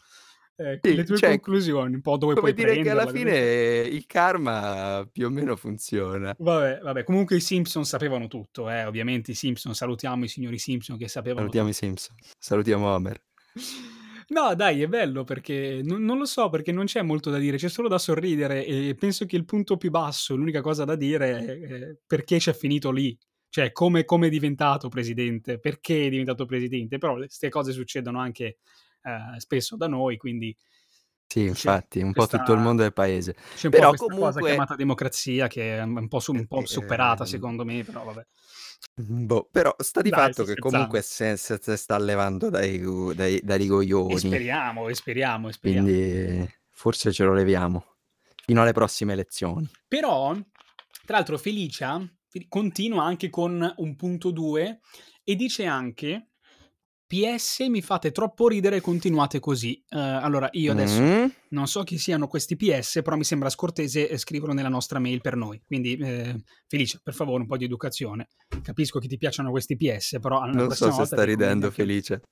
eh, 0.61 0.79
Sì, 0.83 0.95
le 0.95 1.05
tue 1.05 1.17
cioè, 1.17 1.31
conclusioni, 1.31 1.95
un 1.95 2.01
po' 2.03 2.19
dove 2.19 2.35
puoi 2.35 2.53
dire 2.53 2.81
che 2.83 2.91
alla 2.91 3.07
fine 3.07 3.39
il 3.81 4.05
karma 4.07 5.09
più 5.11 5.27
o 5.27 5.31
meno 5.31 5.57
funziona. 5.57 6.35
Vabbè, 6.39 6.81
vabbè, 6.83 7.05
comunque 7.05 7.37
i 7.37 7.41
Simpson 7.41 7.85
sapevano 7.85 8.27
tutto, 8.27 8.69
eh, 8.69 8.85
ovviamente 8.85 9.31
i 9.31 9.35
Simpson, 9.35 9.75
salutiamo 9.75 10.25
i 10.25 10.29
signori 10.29 10.59
Simpson 10.59 10.99
che 10.99 11.09
sapevano 11.09 11.41
Salutiamo 11.41 11.69
i 11.69 11.73
Simpson, 11.73 12.17
salutiamo 12.39 12.87
Homer. 12.87 13.23
No, 14.29 14.55
dai, 14.55 14.83
è 14.83 14.87
bello 14.87 15.25
perché 15.25 15.81
non, 15.83 16.05
non 16.05 16.19
lo 16.19 16.25
so, 16.25 16.51
perché 16.51 16.71
non 16.71 16.85
c'è 16.85 17.03
molto 17.03 17.31
da 17.31 17.39
dire, 17.39 17.57
c'è 17.57 17.69
solo 17.69 17.89
da 17.89 17.99
sorridere 17.99 18.65
e 18.65 18.95
penso 18.95 19.27
che 19.27 19.35
il 19.37 19.45
punto 19.45 19.77
più 19.77 19.91
basso, 19.91 20.37
l'unica 20.37 20.61
cosa 20.61 20.85
da 20.85 20.95
dire 20.95 21.31
è, 21.31 21.59
è 21.59 21.97
perché 22.07 22.39
c'è 22.39 22.53
finito 22.53 22.91
lì. 22.91 23.17
Cioè, 23.49 23.73
come, 23.73 24.05
come 24.05 24.29
è 24.29 24.31
diventato 24.31 24.89
presidente, 24.89 25.59
perché 25.59 26.07
è 26.07 26.09
diventato 26.09 26.45
presidente, 26.45 26.99
però 26.99 27.17
queste 27.17 27.49
cose 27.49 27.73
succedono 27.73 28.21
anche 28.21 28.59
eh, 29.03 29.41
spesso 29.41 29.77
da 29.77 29.87
noi, 29.89 30.17
quindi 30.17 30.57
Sì, 31.27 31.45
infatti, 31.45 32.01
un 32.03 32.13
po' 32.13 32.27
questa, 32.27 32.27
tutto 32.27 32.53
il 32.53 32.59
mondo 32.61 32.83
del 32.83 32.93
paese. 32.93 33.35
c'è 33.53 33.67
un 33.69 33.73
po' 33.75 33.87
Però 33.87 33.95
cosa 34.19 34.43
comunque, 34.43 34.43
chiamata 34.43 34.77
democrazia 34.77 35.47
che 35.49 35.79
è 35.79 35.83
un 35.83 36.09
po', 36.09 36.21
su- 36.21 36.33
un 36.35 36.47
po' 36.47 36.63
eh, 36.63 36.67
superata 36.67 37.25
ehm, 37.25 37.27
secondo 37.27 37.65
me, 37.65 37.85
però 37.85 38.05
vabbè. 38.05 38.27
boh, 38.95 39.49
però 39.51 39.75
sta 39.79 40.01
di 40.03 40.13
Dai, 40.13 40.13
fatto 40.13 40.45
che 40.45 40.57
scherzando. 40.57 40.59
comunque 40.59 41.03
se, 41.03 41.37
se- 41.37 41.59
se 41.61 41.77
sta 41.77 41.99
levando 41.99 42.51
dai, 42.51 42.81
dai, 43.15 43.41
dai 43.43 43.59
E 44.07 44.15
rigoglioni, 44.15 44.19
speriamo, 44.19 44.91
e 44.91 44.95
speriamo, 44.95 45.49
e 45.49 45.53
speriamo. 45.55 45.95
quindi 45.95 46.47
forse 46.71 47.13
ce 47.13 47.25
lo 47.25 47.33
leviamo 47.35 47.97
fino 48.45 48.63
alle 48.63 48.73
prossime 48.73 49.13
elezioni. 49.13 49.69
Però, 49.89 50.33
tra 50.35 51.17
l'altro, 51.17 51.37
Felicia 51.39 52.01
continua 52.49 53.05
anche 53.05 53.29
con 53.31 53.75
un 53.77 53.97
punto 53.97 54.31
2 54.31 54.81
e 55.25 55.35
dice 55.35 55.67
anche 55.67 56.30
PS 57.11 57.67
mi 57.69 57.83
fate 57.83 58.13
troppo 58.13 58.47
ridere, 58.47 58.81
continuate 58.81 59.41
così. 59.41 59.75
Eh, 59.89 59.99
allora, 59.99 60.49
io 60.53 60.71
adesso 60.71 61.01
Mm? 61.01 61.25
non 61.49 61.67
so 61.67 61.83
chi 61.83 61.99
siano 61.99 62.29
questi 62.29 62.55
PS, 62.55 63.01
però 63.03 63.17
mi 63.17 63.25
sembra 63.25 63.49
scortese 63.51 64.17
scriverlo 64.17 64.55
nella 64.55 64.69
nostra 64.69 65.01
mail 65.01 65.21
per 65.21 65.35
noi. 65.35 65.61
Quindi, 65.67 65.97
eh, 65.97 66.41
Felicia, 66.69 67.01
per 67.03 67.13
favore, 67.15 67.41
un 67.43 67.49
po' 67.49 67.57
di 67.57 67.65
educazione. 67.65 68.29
Capisco 68.63 69.01
che 69.01 69.09
ti 69.09 69.17
piacciono 69.17 69.51
questi 69.51 69.77
PS, 69.77 70.19
però 70.21 70.45
Non 70.45 70.71
so 70.71 70.93
se 70.93 71.05
sta 71.05 71.25
ridendo 71.25 71.73
felice. 71.73 72.23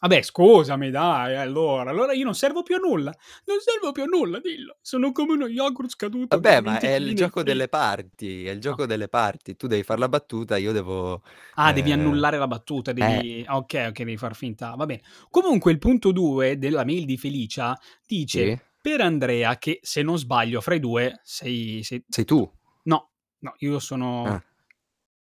Vabbè, 0.00 0.22
scusami, 0.22 0.90
dai, 0.90 1.36
allora. 1.36 1.90
Allora 1.90 2.12
io 2.12 2.24
non 2.24 2.34
servo 2.34 2.62
più 2.62 2.76
a 2.76 2.78
nulla. 2.78 3.12
Non 3.46 3.58
servo 3.58 3.90
più 3.90 4.04
a 4.04 4.06
nulla, 4.06 4.38
dillo. 4.38 4.76
Sono 4.80 5.10
come 5.10 5.32
uno 5.32 5.46
yogurt 5.48 5.90
scaduto. 5.90 6.36
Vabbè, 6.38 6.60
ma 6.60 6.78
è 6.78 6.90
20 6.90 7.08
il 7.08 7.16
gioco 7.16 7.42
delle 7.42 7.68
parti, 7.68 8.46
è 8.46 8.50
il 8.50 8.60
gioco 8.60 8.86
delle 8.86 9.08
parti. 9.08 9.56
Tu 9.56 9.66
devi 9.66 9.82
fare 9.82 9.98
la 9.98 10.08
battuta, 10.08 10.56
io 10.56 10.70
devo... 10.70 11.22
Ah, 11.54 11.72
devi 11.72 11.90
eh, 11.90 11.94
annullare 11.94 12.38
la 12.38 12.46
battuta, 12.46 12.92
eh, 12.92 12.94
devi... 12.94 13.44
ah, 13.46 13.56
Ok, 13.56 13.86
ok, 13.88 13.96
devi 13.96 14.16
far 14.16 14.36
finta. 14.36 14.74
Va 14.76 14.86
bene. 14.86 15.02
Comunque 15.30 15.72
il 15.72 15.78
punto 15.78 16.12
2 16.12 16.58
della 16.58 16.84
mail 16.84 17.04
di 17.04 17.16
Felicia 17.16 17.76
dice 18.06 18.56
sì, 18.56 18.60
per 18.80 19.00
Andrea 19.00 19.58
che 19.58 19.80
se 19.82 20.02
non 20.02 20.16
sbaglio 20.16 20.60
fra 20.60 20.76
i 20.76 20.80
due 20.80 21.20
sei... 21.24 21.82
sei... 21.82 22.04
sei 22.08 22.24
tu. 22.24 22.48
No, 22.84 23.10
no, 23.40 23.54
io 23.58 23.80
sono... 23.80 24.24
Ah, 24.24 24.44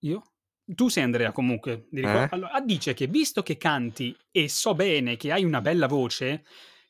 Io? 0.01 0.23
Tu 0.65 0.89
sei 0.89 1.03
Andrea 1.03 1.33
comunque. 1.33 1.89
eh? 1.93 2.29
Allora, 2.31 2.61
dice 2.61 2.95
che 2.95 3.07
visto 3.07 3.43
che 3.43 3.57
canti 3.57 4.17
e 4.31 4.49
so 4.49 4.75
bene 4.75 5.17
che 5.17 5.33
hai 5.33 5.45
una 5.45 5.61
bella 5.61 5.87
voce, 5.87 6.45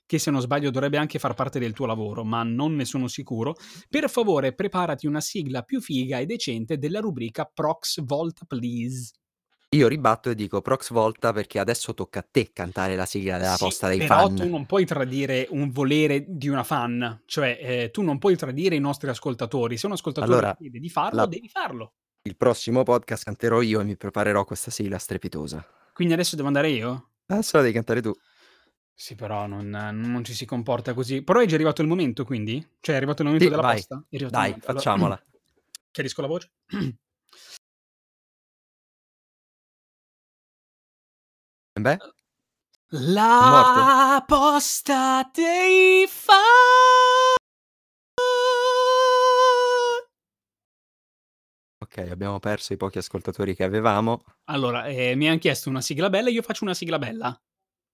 che 0.06 0.18
se 0.18 0.30
non 0.30 0.40
sbaglio 0.42 0.70
dovrebbe 0.70 0.98
anche 0.98 1.18
far 1.18 1.34
parte 1.34 1.58
del 1.58 1.72
tuo 1.72 1.86
lavoro, 1.86 2.22
ma 2.22 2.42
non 2.42 2.74
ne 2.74 2.84
sono 2.84 3.08
sicuro, 3.08 3.54
per 3.88 4.10
favore 4.10 4.54
preparati 4.54 5.06
una 5.06 5.20
sigla 5.20 5.62
più 5.62 5.80
figa 5.80 6.18
e 6.18 6.26
decente 6.26 6.76
della 6.78 7.00
rubrica 7.00 7.44
Prox 7.52 8.02
Volta 8.02 8.44
Please. 8.46 9.12
Io 9.70 9.88
ribatto 9.88 10.28
e 10.30 10.34
dico 10.34 10.60
Prox 10.60 10.90
Volta 10.92 11.32
perché 11.32 11.58
adesso 11.58 11.94
tocca 11.94 12.20
a 12.20 12.26
te 12.30 12.52
cantare 12.52 12.94
la 12.94 13.06
sigla 13.06 13.38
della 13.38 13.56
Sì, 13.56 13.64
posta 13.64 13.88
dei 13.88 13.98
però 13.98 14.26
fan. 14.26 14.34
tu 14.34 14.48
non 14.48 14.66
puoi 14.66 14.84
tradire 14.84 15.46
un 15.50 15.70
volere 15.70 16.24
di 16.28 16.48
una 16.48 16.62
fan, 16.62 17.22
cioè 17.26 17.58
eh, 17.60 17.90
tu 17.90 18.02
non 18.02 18.18
puoi 18.18 18.36
tradire 18.36 18.76
i 18.76 18.80
nostri 18.80 19.08
ascoltatori. 19.08 19.76
Se 19.78 19.86
un 19.86 19.92
ascoltatore 19.92 20.34
Allora, 20.34 20.54
chiede 20.56 20.78
di 20.78 20.88
farlo, 20.90 21.16
la- 21.16 21.26
devi 21.26 21.48
farlo. 21.48 21.94
Il 22.24 22.36
prossimo 22.36 22.84
podcast 22.84 23.24
canterò 23.24 23.60
io 23.62 23.80
e 23.80 23.84
mi 23.84 23.96
preparerò 23.96 24.44
questa 24.44 24.70
sigla 24.70 24.98
strepitosa. 24.98 25.66
Quindi 25.92 26.14
adesso 26.14 26.36
devo 26.36 26.46
andare 26.48 26.70
io? 26.70 27.10
Adesso 27.26 27.56
la 27.56 27.62
devi 27.62 27.74
cantare 27.74 28.00
tu. 28.00 28.12
Sì, 28.94 29.14
però 29.16 29.46
non, 29.46 29.68
non 29.68 30.22
ci 30.22 30.32
si 30.34 30.44
comporta 30.44 30.94
così. 30.94 31.22
Però 31.22 31.40
è 31.40 31.46
già 31.46 31.54
arrivato 31.56 31.82
il 31.82 31.88
momento, 31.88 32.24
quindi? 32.24 32.64
Cioè 32.80 32.94
è 32.94 32.98
arrivato 32.98 33.22
il 33.22 33.28
momento 33.28 33.48
Sì, 33.48 33.54
della 33.56 33.66
vai. 33.66 33.78
il 34.10 34.28
Dai, 34.30 34.30
momento. 34.30 34.66
Allora, 34.66 34.82
facciamola. 34.82 35.22
chiarisco 35.90 36.20
la 36.20 36.26
voce. 36.28 36.50
Beh, 41.80 41.98
La 42.90 44.22
posta 44.26 45.28
dei 45.32 46.06
fan. 46.06 46.36
Ok, 51.94 52.10
abbiamo 52.10 52.38
perso 52.38 52.72
i 52.72 52.76
pochi 52.76 52.98
ascoltatori 52.98 53.54
che 53.54 53.64
avevamo. 53.64 54.24
Allora, 54.44 54.86
eh, 54.86 55.14
mi 55.14 55.28
hanno 55.28 55.38
chiesto 55.38 55.68
una 55.68 55.80
sigla 55.80 56.08
bella, 56.10 56.30
io 56.30 56.42
faccio 56.42 56.64
una 56.64 56.74
sigla 56.74 56.98
bella. 56.98 57.38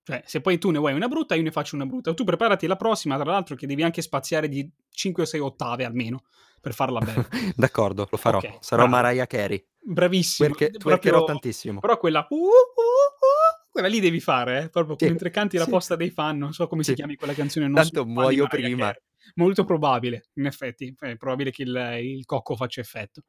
Cioè, 0.05 0.23
se 0.25 0.41
poi 0.41 0.57
tu 0.59 0.71
ne 0.71 0.79
vuoi 0.79 0.95
una 0.95 1.09
brutta, 1.09 1.35
io 1.35 1.43
ne 1.43 1.51
faccio 1.51 1.75
una 1.75 1.85
brutta. 1.85 2.15
Tu 2.15 2.25
preparati 2.25 2.67
la 2.67 2.77
prossima, 2.77 3.17
tra 3.19 3.31
l'altro, 3.31 3.57
che 3.57 3.67
devi 3.67 3.83
anche 3.83 4.01
spaziare 4.01 4.49
di 4.49 4.67
5 4.91 5.23
o 5.23 5.27
6 5.27 5.41
ottave 5.41 5.85
almeno 5.85 6.23
per 6.61 6.73
farla 6.73 7.01
bella. 7.01 7.29
D'accordo, 7.55 8.09
lo 8.11 8.17
farò. 8.17 8.39
Ok, 8.39 8.57
Sarò 8.61 8.87
bravo. 8.87 9.03
Mariah 9.03 9.27
Carey. 9.27 9.63
Bravissimo. 9.81 10.49
Perché 10.49 10.71
proprio- 10.79 11.25
tantissimo. 11.25 11.81
Però 11.81 11.99
quella... 11.99 12.27
uh, 12.31 12.35
uh, 12.35 12.39
uh, 12.39 13.69
quella 13.71 13.89
lì 13.89 14.01
devi 14.01 14.21
fare, 14.21 14.63
eh? 14.63 14.69
Proprio 14.71 14.97
Sì, 14.99 15.05
mentre 15.07 15.29
canti 15.31 15.59
la 15.59 15.65
sì. 15.65 15.71
posta 15.71 15.95
dei 15.95 16.11
fan, 16.11 16.39
non 16.39 16.53
so 16.55 16.67
come 16.69 16.83
si 16.85 16.91
Sì. 16.91 16.97
chiami 16.97 17.17
quella 17.17 17.35
canzone. 17.35 17.67
Non 17.67 17.75
Tanto 17.75 18.07
muoio 18.07 18.47
prima. 18.47 18.87
Carey. 18.87 19.03
Molto 19.35 19.65
probabile, 19.65 20.31
in 20.35 20.47
effetti. 20.47 20.95
È 20.99 21.17
probabile 21.17 21.51
che 21.51 21.65
il, 21.65 21.99
il 22.03 22.25
cocco 22.25 22.57
faccia 22.57 22.81
effetto. 22.81 23.25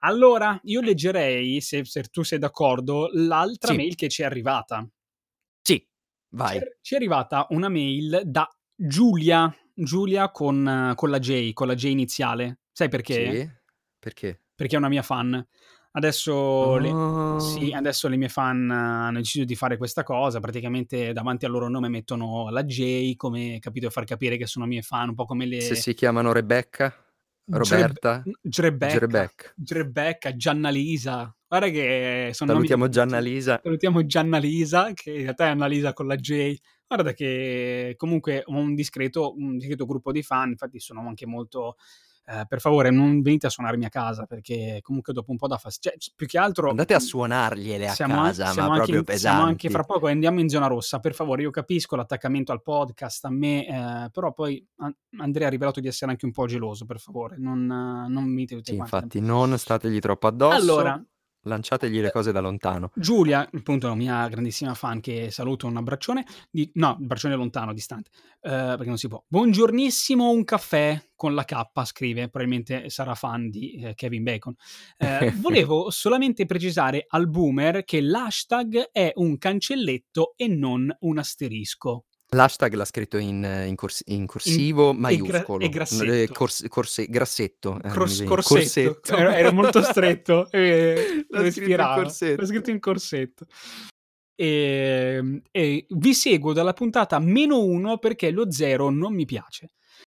Allora, 0.00 0.58
io 0.64 0.80
leggerei, 0.80 1.60
se, 1.60 1.84
se 1.84 2.02
tu 2.04 2.22
sei 2.22 2.38
d'accordo, 2.38 3.10
l'altra 3.12 3.72
Sì. 3.72 3.76
mail 3.76 3.94
che 3.94 4.08
ci 4.08 4.22
è 4.22 4.24
arrivata. 4.24 4.86
Sì, 5.62 5.86
vai. 6.30 6.58
Ci 6.58 6.64
è, 6.64 6.76
ci 6.80 6.94
è 6.94 6.96
arrivata 6.96 7.46
una 7.50 7.68
mail 7.68 8.22
da 8.24 8.48
Giulia, 8.74 9.54
Giulia 9.74 10.30
con, 10.30 10.92
con 10.96 11.10
la 11.10 11.18
J, 11.18 11.52
con 11.52 11.66
la 11.66 11.74
J 11.74 11.84
iniziale. 11.84 12.60
Sai 12.72 12.88
perché? 12.88 13.34
Sì? 13.40 13.50
Perché? 13.98 14.40
Perché 14.54 14.74
è 14.74 14.78
una 14.78 14.88
mia 14.88 15.02
fan. 15.02 15.46
Adesso, 15.92 16.76
le, 16.78 16.88
Oh. 16.90 17.38
sì, 17.40 17.72
adesso 17.72 18.06
le 18.08 18.16
mie 18.16 18.28
fan 18.28 18.70
eh, 18.70 18.74
hanno 18.74 19.18
deciso 19.18 19.44
di 19.44 19.56
fare 19.56 19.76
questa 19.76 20.02
cosa. 20.04 20.38
Praticamente 20.40 21.12
davanti 21.12 21.44
al 21.44 21.50
loro 21.50 21.68
nome 21.68 21.88
mettono 21.88 22.48
la 22.48 22.64
J, 22.64 23.16
come 23.16 23.58
capito, 23.58 23.90
far 23.90 24.04
capire 24.04 24.36
che 24.36 24.46
sono 24.46 24.66
mie 24.66 24.82
fan, 24.82 25.08
un 25.10 25.14
po' 25.14 25.24
come 25.26 25.46
le. 25.46 25.60
Se 25.60 25.74
si 25.74 25.92
chiamano 25.94 26.32
Rebecca, 26.32 26.94
Roberta, 27.46 28.22
Grebecca, 28.40 28.98
Grebecca. 28.98 29.52
Grebecca, 29.56 30.36
Giannalisa. 30.36 31.34
Guarda 31.48 31.68
che 31.68 32.30
sono 32.32 32.52
nomi 32.52 32.66
Salutiamo 32.66 32.86
di- 32.86 32.92
Gianna 32.92 33.18
Lisa. 33.18 33.60
Salutiamo 33.62 34.06
Giannalisa, 34.06 34.90
che 34.94 35.10
in 35.10 35.22
realtà 35.22 35.46
è 35.46 35.48
Annalisa 35.48 35.92
con 35.92 36.06
la 36.06 36.16
J. 36.16 36.54
Guarda 36.86 37.12
che 37.12 37.94
comunque 37.96 38.42
ho 38.44 38.56
un 38.56 38.74
discreto, 38.74 39.34
un 39.36 39.56
discreto 39.56 39.86
gruppo 39.86 40.12
di 40.12 40.22
fan, 40.22 40.50
infatti 40.50 40.78
sono 40.80 41.06
anche 41.06 41.26
molto... 41.26 41.76
eh, 42.30 42.44
per 42.46 42.60
favore 42.60 42.90
non 42.90 43.22
venite 43.22 43.46
a 43.46 43.50
suonarmi 43.50 43.84
a 43.84 43.88
casa 43.88 44.24
perché 44.26 44.78
comunque 44.82 45.12
dopo 45.12 45.30
un 45.30 45.36
po' 45.36 45.48
da 45.48 45.56
fastidio. 45.56 45.98
Cioè, 45.98 46.12
più 46.14 46.26
che 46.26 46.38
altro... 46.38 46.70
Andate 46.70 46.94
a 46.94 47.00
suonargliele 47.00 47.88
a 47.88 47.94
an- 47.98 48.08
casa, 48.08 48.52
siamo 48.52 48.68
ma 48.68 48.74
proprio 48.76 48.98
in- 48.98 49.18
Siamo 49.18 49.42
anche 49.42 49.68
pesanti. 49.68 49.70
fra 49.70 49.82
poco 49.84 50.06
andiamo 50.06 50.40
in 50.40 50.48
zona 50.48 50.66
rossa, 50.66 51.00
per 51.00 51.14
favore, 51.14 51.42
io 51.42 51.50
capisco 51.50 51.96
l'attaccamento 51.96 52.52
al 52.52 52.62
podcast, 52.62 53.24
a 53.24 53.30
me, 53.30 53.66
eh, 53.66 54.10
però 54.10 54.32
poi 54.32 54.64
An- 54.76 54.94
Andrea 55.18 55.48
ha 55.48 55.50
rivelato 55.50 55.80
di 55.80 55.88
essere 55.88 56.10
anche 56.12 56.24
un 56.24 56.32
po' 56.32 56.46
geloso, 56.46 56.84
per 56.84 57.00
favore, 57.00 57.36
non, 57.38 57.64
non 57.66 58.24
mite 58.24 58.54
tutte 58.56 58.72
Sì, 58.72 58.78
infatti, 58.78 59.20
non 59.20 59.58
stategli 59.58 59.98
troppo 59.98 60.26
addosso. 60.28 60.54
Allora, 60.56 61.04
lanciategli 61.42 62.00
le 62.00 62.10
cose 62.10 62.32
da 62.32 62.40
lontano. 62.40 62.90
Giulia, 62.94 63.48
appunto, 63.52 63.88
la 63.88 63.94
mia 63.94 64.28
grandissima 64.28 64.74
fan 64.74 65.00
che 65.00 65.30
saluto 65.30 65.66
un 65.66 65.76
abbraccione, 65.76 66.24
di, 66.50 66.70
no, 66.74 66.96
un 66.98 67.04
abbraccione 67.04 67.34
lontano, 67.34 67.72
distante, 67.72 68.10
eh, 68.40 68.50
perché 68.50 68.86
non 68.86 68.98
si 68.98 69.08
può. 69.08 69.22
Buongiornissimo, 69.26 70.30
un 70.30 70.44
caffè 70.44 71.00
con 71.14 71.34
la 71.34 71.44
K, 71.44 71.84
scrive, 71.84 72.28
probabilmente 72.28 72.90
sarà 72.90 73.14
fan 73.14 73.50
di 73.50 73.74
eh, 73.74 73.94
Kevin 73.94 74.22
Bacon. 74.22 74.54
Eh, 74.96 75.30
volevo 75.40 75.90
solamente 75.90 76.46
precisare 76.46 77.04
al 77.08 77.28
boomer 77.28 77.84
che 77.84 78.00
l'hashtag 78.00 78.90
è 78.92 79.12
un 79.16 79.38
cancelletto 79.38 80.34
e 80.36 80.48
non 80.48 80.94
un 81.00 81.18
asterisco. 81.18 82.04
L'hashtag 82.32 82.74
l'ha 82.74 82.84
scritto 82.84 83.16
in, 83.16 83.42
in, 83.66 83.74
cors- 83.74 84.02
in 84.06 84.24
corsivo 84.26 84.90
In- 84.90 84.96
e 84.96 85.16
gra- 85.16 85.30
maiuscolo. 85.32 85.64
e 85.64 85.68
grassetto. 85.68 86.12
Eh, 86.12 86.28
cors- 86.32 86.64
corse- 86.68 87.06
grassetto. 87.08 87.80
eh, 87.82 87.88
Cors- 87.88 88.20
mi- 88.20 88.26
corsetto. 88.26 89.16
Era, 89.16 89.36
era 89.36 89.50
molto 89.52 89.82
stretto 89.82 90.48
e 90.52 90.94
L'ha 90.94 91.38
scritto 91.40 91.42
respirava. 91.42 91.94
corsetto. 92.02 92.40
L'ha 92.40 92.46
scritto 92.46 92.70
in 92.70 92.78
corsetto. 92.78 93.46
E, 94.36 95.42
e 95.50 95.86
vi 95.88 96.14
seguo 96.14 96.52
dalla 96.52 96.72
puntata 96.72 97.18
meno 97.18 97.60
uno 97.62 97.98
perché 97.98 98.30
lo 98.30 98.50
zero 98.50 98.88
non 98.90 99.12
mi 99.14 99.24
piace. 99.24 99.70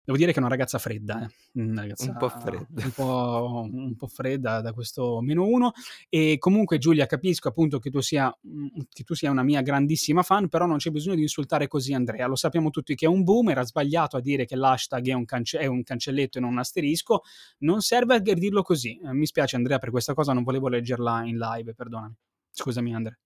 Devo 0.05 0.17
dire 0.17 0.31
che 0.31 0.37
è 0.37 0.41
una 0.41 0.49
ragazza 0.49 0.79
fredda, 0.79 1.23
eh. 1.23 1.61
una 1.61 1.81
ragazza 1.81 2.11
Un 2.11 2.17
po' 2.17 2.27
fredda. 2.27 2.83
Un 2.83 2.91
po', 2.91 3.69
un 3.71 3.95
po' 3.95 4.07
fredda 4.07 4.59
da 4.59 4.73
questo 4.73 5.21
meno 5.21 5.45
uno. 5.45 5.71
E 6.09 6.35
comunque, 6.39 6.77
Giulia, 6.77 7.05
capisco 7.05 7.47
appunto 7.47 7.79
che 7.79 7.89
tu, 7.89 8.01
sia, 8.01 8.35
che 8.89 9.03
tu 9.03 9.13
sia 9.13 9.31
una 9.31 9.43
mia 9.43 9.61
grandissima 9.61 10.21
fan, 10.21 10.49
però 10.49 10.65
non 10.65 10.77
c'è 10.77 10.89
bisogno 10.89 11.15
di 11.15 11.21
insultare 11.21 11.67
così 11.67 11.93
Andrea. 11.93 12.27
Lo 12.27 12.35
sappiamo 12.35 12.69
tutti 12.69 12.95
che 12.95 13.05
è 13.05 13.09
un 13.09 13.23
boom, 13.23 13.49
era 13.49 13.63
sbagliato 13.63 14.17
a 14.17 14.21
dire 14.21 14.45
che 14.45 14.57
l'hashtag 14.57 15.07
è 15.07 15.13
un, 15.13 15.23
cance- 15.23 15.57
è 15.57 15.67
un 15.67 15.83
cancelletto 15.83 16.37
e 16.37 16.41
non 16.41 16.51
un 16.51 16.59
asterisco. 16.59 17.21
Non 17.59 17.79
serve 17.79 18.15
a 18.15 18.19
dirlo 18.19 18.61
così. 18.61 18.99
Eh, 18.99 19.13
mi 19.13 19.25
spiace, 19.25 19.55
Andrea, 19.55 19.79
per 19.79 19.89
questa 19.89 20.13
cosa 20.13 20.33
non 20.33 20.43
volevo 20.43 20.67
leggerla 20.67 21.23
in 21.23 21.37
live, 21.37 21.73
perdonami. 21.73 22.13
Scusami, 22.51 22.93
Andrea. 22.93 23.17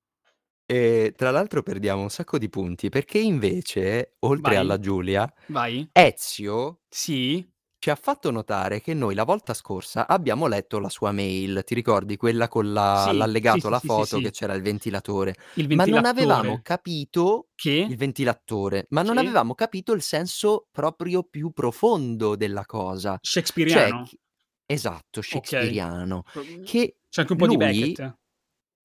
E 0.70 1.14
tra 1.16 1.32
l'altro 1.32 1.64
perdiamo 1.64 2.02
un 2.02 2.10
sacco 2.10 2.38
di 2.38 2.50
punti 2.50 2.90
perché 2.90 3.20
invece, 3.20 4.16
oltre 4.20 4.56
Vai. 4.56 4.60
alla 4.62 4.78
Giulia, 4.80 5.34
Vai. 5.46 5.88
Ezio 5.94 6.82
Sì. 6.90 7.42
ci 7.80 7.90
ha 7.90 7.96
fatto 7.96 8.32
notare 8.32 8.82
che 8.82 8.94
noi 8.94 9.16
la 9.16 9.24
volta 9.24 9.54
scorsa 9.54 10.08
abbiamo 10.08 10.46
letto 10.48 10.80
la 10.80 10.90
sua 10.90 11.14
mail, 11.14 11.64
ti 11.66 11.74
ricordi 11.74 12.18
quella 12.18 12.50
con 12.50 12.74
la- 12.74 13.08
Sì, 13.10 13.16
l'allegato 13.16 13.60
sì, 13.62 13.68
alla 13.68 13.80
sì, 13.80 13.88
sì, 13.88 13.94
foto 13.94 14.18
sì. 14.18 14.22
che 14.24 14.32
c'era 14.32 14.54
il 14.56 14.62
ventilatore, 14.62 15.36
Il 15.54 15.68
ma 15.74 15.86
non 15.86 16.02
ventilatore. 16.02 16.10
avevamo 16.34 16.60
capito 16.62 17.48
Che? 17.56 17.72
il 17.90 17.96
ventilatore, 17.96 18.88
ma 18.90 19.04
non 19.04 19.14
Che? 19.16 19.22
avevamo 19.22 19.56
capito 19.56 19.94
il 19.94 20.02
senso 20.02 20.68
proprio 20.70 21.24
più 21.24 21.52
profondo 21.52 22.36
della 22.36 22.66
cosa. 22.66 23.18
Cioè, 23.22 23.42
Shakespeareano. 23.42 24.04
chi- 24.04 24.20
esatto, 24.66 25.22
shakespeariano. 25.22 26.24
Ok. 26.34 26.62
Che 26.64 26.98
C'è 27.10 27.22
anche 27.22 27.32
un 27.32 27.38
po' 27.40 27.48
di 27.48 27.56
lui- 27.56 27.66
Beckett. 27.94 28.18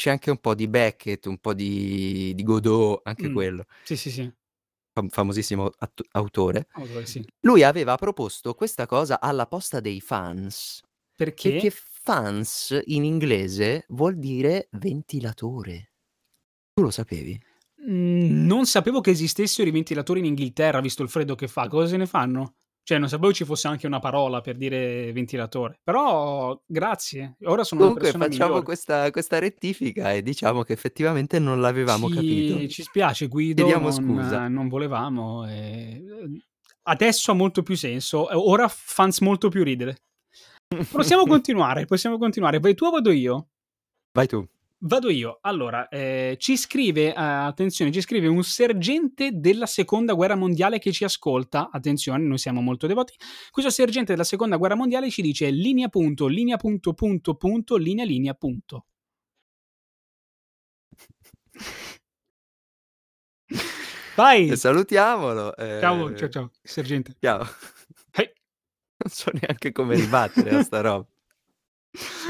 C'è 0.03 0.11
anche 0.11 0.30
un 0.30 0.38
po' 0.38 0.57
di 0.57 0.66
Beckett, 0.66 1.26
un 1.26 1.38
po' 1.38 1.55
di, 1.55 2.32
di 2.34 2.42
Godot, 2.42 3.03
anche 3.05 3.28
Mm. 3.28 3.32
quello, 3.32 3.64
Sì, 3.84 3.96
sì, 3.96 4.11
sì. 4.11 4.32
fam- 4.92 5.09
famosissimo 5.09 5.70
atto- 5.78 6.05
autore. 6.11 6.66
Autore, 6.72 7.07
sì. 7.07 7.24
Lui 7.42 7.62
aveva 7.62 7.94
proposto 7.96 8.55
questa 8.55 8.86
cosa 8.86 9.20
alla 9.20 9.46
posta 9.46 9.78
dei 9.78 10.00
fans, 10.00 10.80
Perché? 11.14 11.53
perché 11.53 11.70
fans 11.70 12.80
in 12.86 13.05
inglese 13.05 13.84
vuol 13.90 14.18
dire 14.18 14.66
ventilatore. 14.72 15.92
Tu 16.74 16.82
lo 16.82 16.90
sapevi? 16.90 17.40
Mm, 17.88 18.44
non 18.44 18.66
sapevo 18.66 19.00
che 19.00 19.11
esistessero 19.11 19.68
i 19.68 19.72
ventilatori 19.72 20.18
in 20.18 20.24
Inghilterra, 20.26 20.80
visto 20.80 21.03
il 21.05 21.09
freddo 21.09 21.36
che 21.36 21.46
fa. 21.46 21.68
Cosa 21.68 21.86
se 21.86 21.96
ne 21.96 22.07
fanno? 22.07 22.55
Cioè, 22.85 22.99
non 22.99 23.09
sapevo 23.09 23.33
ci 23.33 23.45
fosse 23.45 23.68
anche 23.68 23.87
una 23.87 24.01
parola 24.01 24.41
per 24.41 24.57
dire 24.57 25.12
ventilatore. 25.12 25.78
Però, 25.85 26.61
grazie. 26.66 27.37
Ora 27.45 27.62
sono 27.62 27.83
Comunque 27.83 28.11
una 28.11 28.24
facciamo 28.24 28.62
questa, 28.62 29.11
questa 29.11 29.39
rettifica 29.39 30.12
e 30.12 30.22
diciamo 30.22 30.62
che 30.62 30.72
effettivamente 30.72 31.39
non 31.39 31.61
l'avevamo 31.61 32.09
ci, 32.09 32.14
capito. 32.14 32.68
Ci 32.68 32.83
spiace, 32.83 33.28
Guido. 33.28 33.62
Chiediamo 33.64 33.89
non, 33.89 33.93
scusa. 33.93 34.49
non 34.49 34.68
volevamo. 34.68 35.49
eh, 35.49 36.03
Adesso 36.85 37.30
ha 37.30 37.35
molto 37.35 37.62
più 37.62 37.76
senso. 37.76 38.26
Ora 38.49 38.66
fans 38.68 39.20
molto 39.20 39.49
più 39.49 39.62
ridere. 39.62 40.03
Possiamo 40.91 41.26
continuare, 41.26 41.85
possiamo 41.85 42.18
continuare. 42.18 42.59
Vai 42.59 42.74
tu 42.74 42.87
o 42.87 42.91
vado 42.91 43.12
io? 43.12 43.49
Vai 44.12 44.26
tu. 44.26 44.45
Vado 44.85 45.11
io. 45.11 45.39
Allora, 45.43 45.87
eh, 45.89 46.35
ci 46.41 46.57
scrive, 46.57 47.11
eh, 47.11 47.14
attenzione, 47.14 47.93
ci 47.93 48.01
scrive 48.01 48.26
un 48.26 48.43
sergente 48.43 49.30
della 49.33 49.66
seconda 49.66 50.12
guerra 50.12 50.35
mondiale 50.35 50.80
che 50.80 50.91
ci 50.91 51.05
ascolta. 51.05 51.70
Attenzione, 51.70 52.24
noi 52.24 52.39
siamo 52.39 52.61
molto 52.61 52.89
devoti. 52.89 53.14
Questo 53.53 53.70
sergente 53.70 54.11
della 54.11 54.24
seconda 54.24 54.57
guerra 54.57 54.74
mondiale 54.74 55.09
ci 55.09 55.22
dice 55.22 55.51
linea 55.51 55.89
punto, 55.89 56.26
linea 56.26 56.57
punto, 56.57 56.95
punto, 56.95 57.37
punto, 57.37 57.76
linea, 57.76 58.05
linea 58.05 58.35
punto. 58.35 58.87
Vai! 64.16 64.49
E 64.49 64.57
salutiamolo. 64.57 65.57
eh, 65.57 65.78
Ciao, 65.80 66.12
ciao, 66.16 66.28
ciao, 66.28 66.51
sergente. 66.61 67.16
Ciao. 67.20 67.47
Hey. 68.11 68.33
Non 68.97 69.12
so 69.12 69.30
neanche 69.33 69.70
come 69.70 69.95
ribattere 69.95 70.57
a 70.57 70.62
sta 70.62 70.80
roba. 70.80 71.07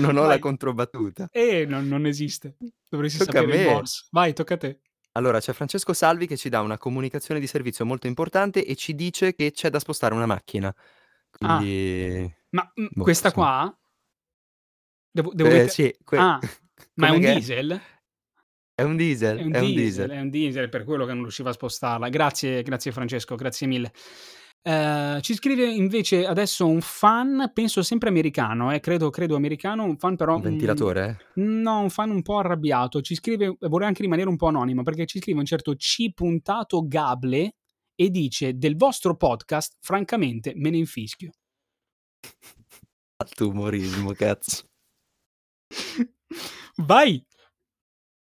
Non 0.00 0.16
ho 0.16 0.22
la 0.22 0.26
Vai. 0.28 0.38
controbattuta. 0.40 1.28
Eh, 1.30 1.66
non, 1.66 1.86
non 1.86 2.06
esiste. 2.06 2.56
Dovresti 2.88 3.18
Tocca 3.18 3.40
sapere 3.40 3.62
il 3.62 3.68
morse. 3.68 4.06
Vai, 4.10 4.32
tocca 4.32 4.54
a 4.54 4.56
te. 4.56 4.80
Allora, 5.12 5.40
c'è 5.40 5.52
Francesco 5.52 5.92
Salvi 5.92 6.26
che 6.26 6.36
ci 6.36 6.48
dà 6.48 6.60
una 6.62 6.78
comunicazione 6.78 7.38
di 7.38 7.46
servizio 7.46 7.84
molto 7.84 8.06
importante 8.06 8.64
e 8.64 8.74
ci 8.76 8.94
dice 8.94 9.34
che 9.34 9.52
c'è 9.52 9.68
da 9.70 9.78
spostare 9.78 10.14
una 10.14 10.26
macchina. 10.26 10.74
Quindi... 11.30 12.34
Ma 12.50 12.72
mm, 12.80 12.86
Boh, 12.90 13.02
questa 13.02 13.28
sì. 13.28 13.34
qua? 13.34 13.78
Devo, 15.10 15.30
devo 15.34 15.48
Eh, 15.50 15.52
mettere- 15.52 15.68
sì, 15.70 15.94
que- 16.02 16.18
Ah, 16.18 16.38
ma 16.96 17.08
è 17.08 17.10
un 17.10 17.20
che 17.20 17.34
diesel? 17.34 17.80
È 18.74 18.82
un 18.82 18.96
diesel, 18.96 19.38
È 19.38 19.42
un, 19.42 19.50
diesel, 19.74 20.10
è 20.10 20.20
un 20.20 20.30
diesel, 20.30 20.68
per 20.70 20.84
quello 20.84 21.04
che 21.04 21.12
non 21.12 21.22
riusciva 21.22 21.50
a 21.50 21.52
spostarla. 21.52 22.08
Grazie, 22.08 22.62
grazie 22.62 22.90
Francesco, 22.90 23.34
grazie 23.36 23.66
mille. 23.66 23.92
Eh, 24.64 25.18
ci 25.22 25.34
scrive 25.34 25.64
invece 25.64 26.24
adesso 26.24 26.66
un 26.66 26.80
fan, 26.80 27.50
penso 27.52 27.82
sempre 27.82 28.08
americano, 28.08 28.72
eh, 28.72 28.78
credo, 28.78 29.10
credo 29.10 29.34
americano, 29.34 29.84
un 29.84 29.96
fan 29.96 30.14
però... 30.14 30.36
Un 30.36 30.42
ventilatore? 30.42 31.18
eh? 31.34 31.40
mm, 31.40 31.60
no, 31.60 31.80
un 31.80 31.90
fan 31.90 32.10
un 32.10 32.22
po' 32.22 32.38
arrabbiato. 32.38 33.00
Ci 33.00 33.16
scrive, 33.16 33.56
vorrei 33.58 33.88
anche 33.88 34.02
rimanere 34.02 34.28
un 34.28 34.36
po' 34.36 34.46
anonimo, 34.46 34.82
perché 34.82 35.06
ci 35.06 35.18
scrive 35.18 35.40
un 35.40 35.46
certo 35.46 35.74
C 35.74 36.12
puntato 36.14 36.86
Gable 36.86 37.54
e 37.94 38.10
dice 38.10 38.56
del 38.56 38.76
vostro 38.76 39.16
podcast, 39.16 39.76
francamente, 39.80 40.52
me 40.54 40.70
ne 40.70 40.78
infischio. 40.78 41.32
Alto 43.16 43.48
umorismo, 43.48 44.12
cazzo. 44.12 44.64
Vai! 46.76 47.24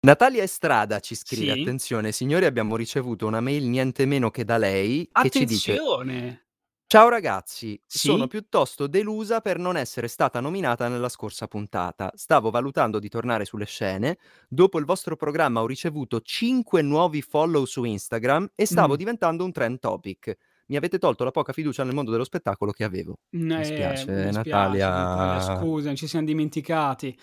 Natalia 0.03 0.41
Estrada 0.41 0.99
ci 0.99 1.13
scrive, 1.13 1.53
Sì? 1.53 1.59
attenzione, 1.61 2.11
signori, 2.11 2.45
abbiamo 2.45 2.75
ricevuto 2.75 3.27
una 3.27 3.39
mail 3.39 3.65
niente 3.67 4.07
meno 4.07 4.31
che 4.31 4.43
da 4.43 4.57
lei 4.57 5.07
che 5.11 5.29
ci 5.29 5.45
dice 5.45 5.73
Attenzione! 5.73 6.45
Ciao 6.87 7.07
ragazzi, 7.07 7.79
Sì? 7.85 8.07
sono 8.07 8.25
piuttosto 8.25 8.87
delusa 8.87 9.41
per 9.41 9.59
non 9.59 9.77
essere 9.77 10.07
stata 10.07 10.39
nominata 10.39 10.87
nella 10.87 11.07
scorsa 11.07 11.47
puntata. 11.47 12.11
Stavo 12.15 12.49
valutando 12.49 12.97
di 12.97 13.09
tornare 13.09 13.45
sulle 13.45 13.65
scene. 13.65 14.17
Dopo 14.49 14.79
il 14.79 14.85
vostro 14.85 15.15
programma 15.15 15.61
ho 15.61 15.67
ricevuto 15.67 16.19
5 16.19 16.81
nuovi 16.81 17.21
follow 17.21 17.63
su 17.65 17.83
Instagram 17.83 18.51
e 18.55 18.65
stavo 18.65 18.95
Mm. 18.95 18.97
diventando 18.97 19.45
un 19.45 19.51
trend 19.51 19.77
topic. 19.79 20.35
Mi 20.65 20.77
avete 20.77 20.97
tolto 20.97 21.23
la 21.23 21.31
poca 21.31 21.53
fiducia 21.53 21.83
nel 21.83 21.93
mondo 21.93 22.09
dello 22.11 22.23
spettacolo 22.23 22.71
che 22.71 22.83
avevo. 22.83 23.19
Mi 23.33 23.63
spiace, 23.63 24.31
Natalia. 24.31 25.39
Scusa, 25.59 25.93
ci 25.93 26.07
siamo 26.07 26.25
dimenticati. 26.25 27.15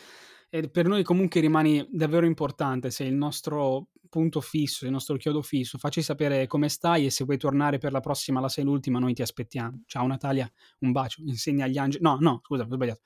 E 0.51 0.69
per 0.71 0.87
noi 0.87 1.03
comunque 1.03 1.41
rimani 1.41 1.87
davvero 1.91 2.25
importante, 2.25 2.91
sei 2.91 3.09
il 3.09 3.15
nostro 3.15 3.89
punto 4.09 4.41
fisso, 4.41 4.87
il 4.87 4.91
nostro 4.91 5.17
chiodo 5.17 5.43
fisso. 5.43 5.79
Facci 5.79 6.03
sapere 6.03 6.47
come 6.47 6.69
stai 6.69 7.07
e 7.07 7.11
se 7.11 7.25
vuoi 7.25 7.37
tornare 7.37 7.79
per 7.79 7.93
la 7.93 8.01
prossima, 8.01 8.41
la 8.41 8.49
sei 8.49 8.65
l'ultima, 8.65 8.99
noi 8.99 9.13
ti 9.13 9.23
aspettiamo. 9.23 9.83
Ciao 9.87 10.07
Natalia, 10.07 10.51
un 10.81 10.93
bacio, 10.93 11.23
insegna 11.27 11.67
agli 11.67 11.79
angeli. 11.79 12.03
No, 12.03 12.17
no, 12.21 12.41
scusa, 12.43 12.65
ho 12.65 12.73
sbagliato. 12.73 13.01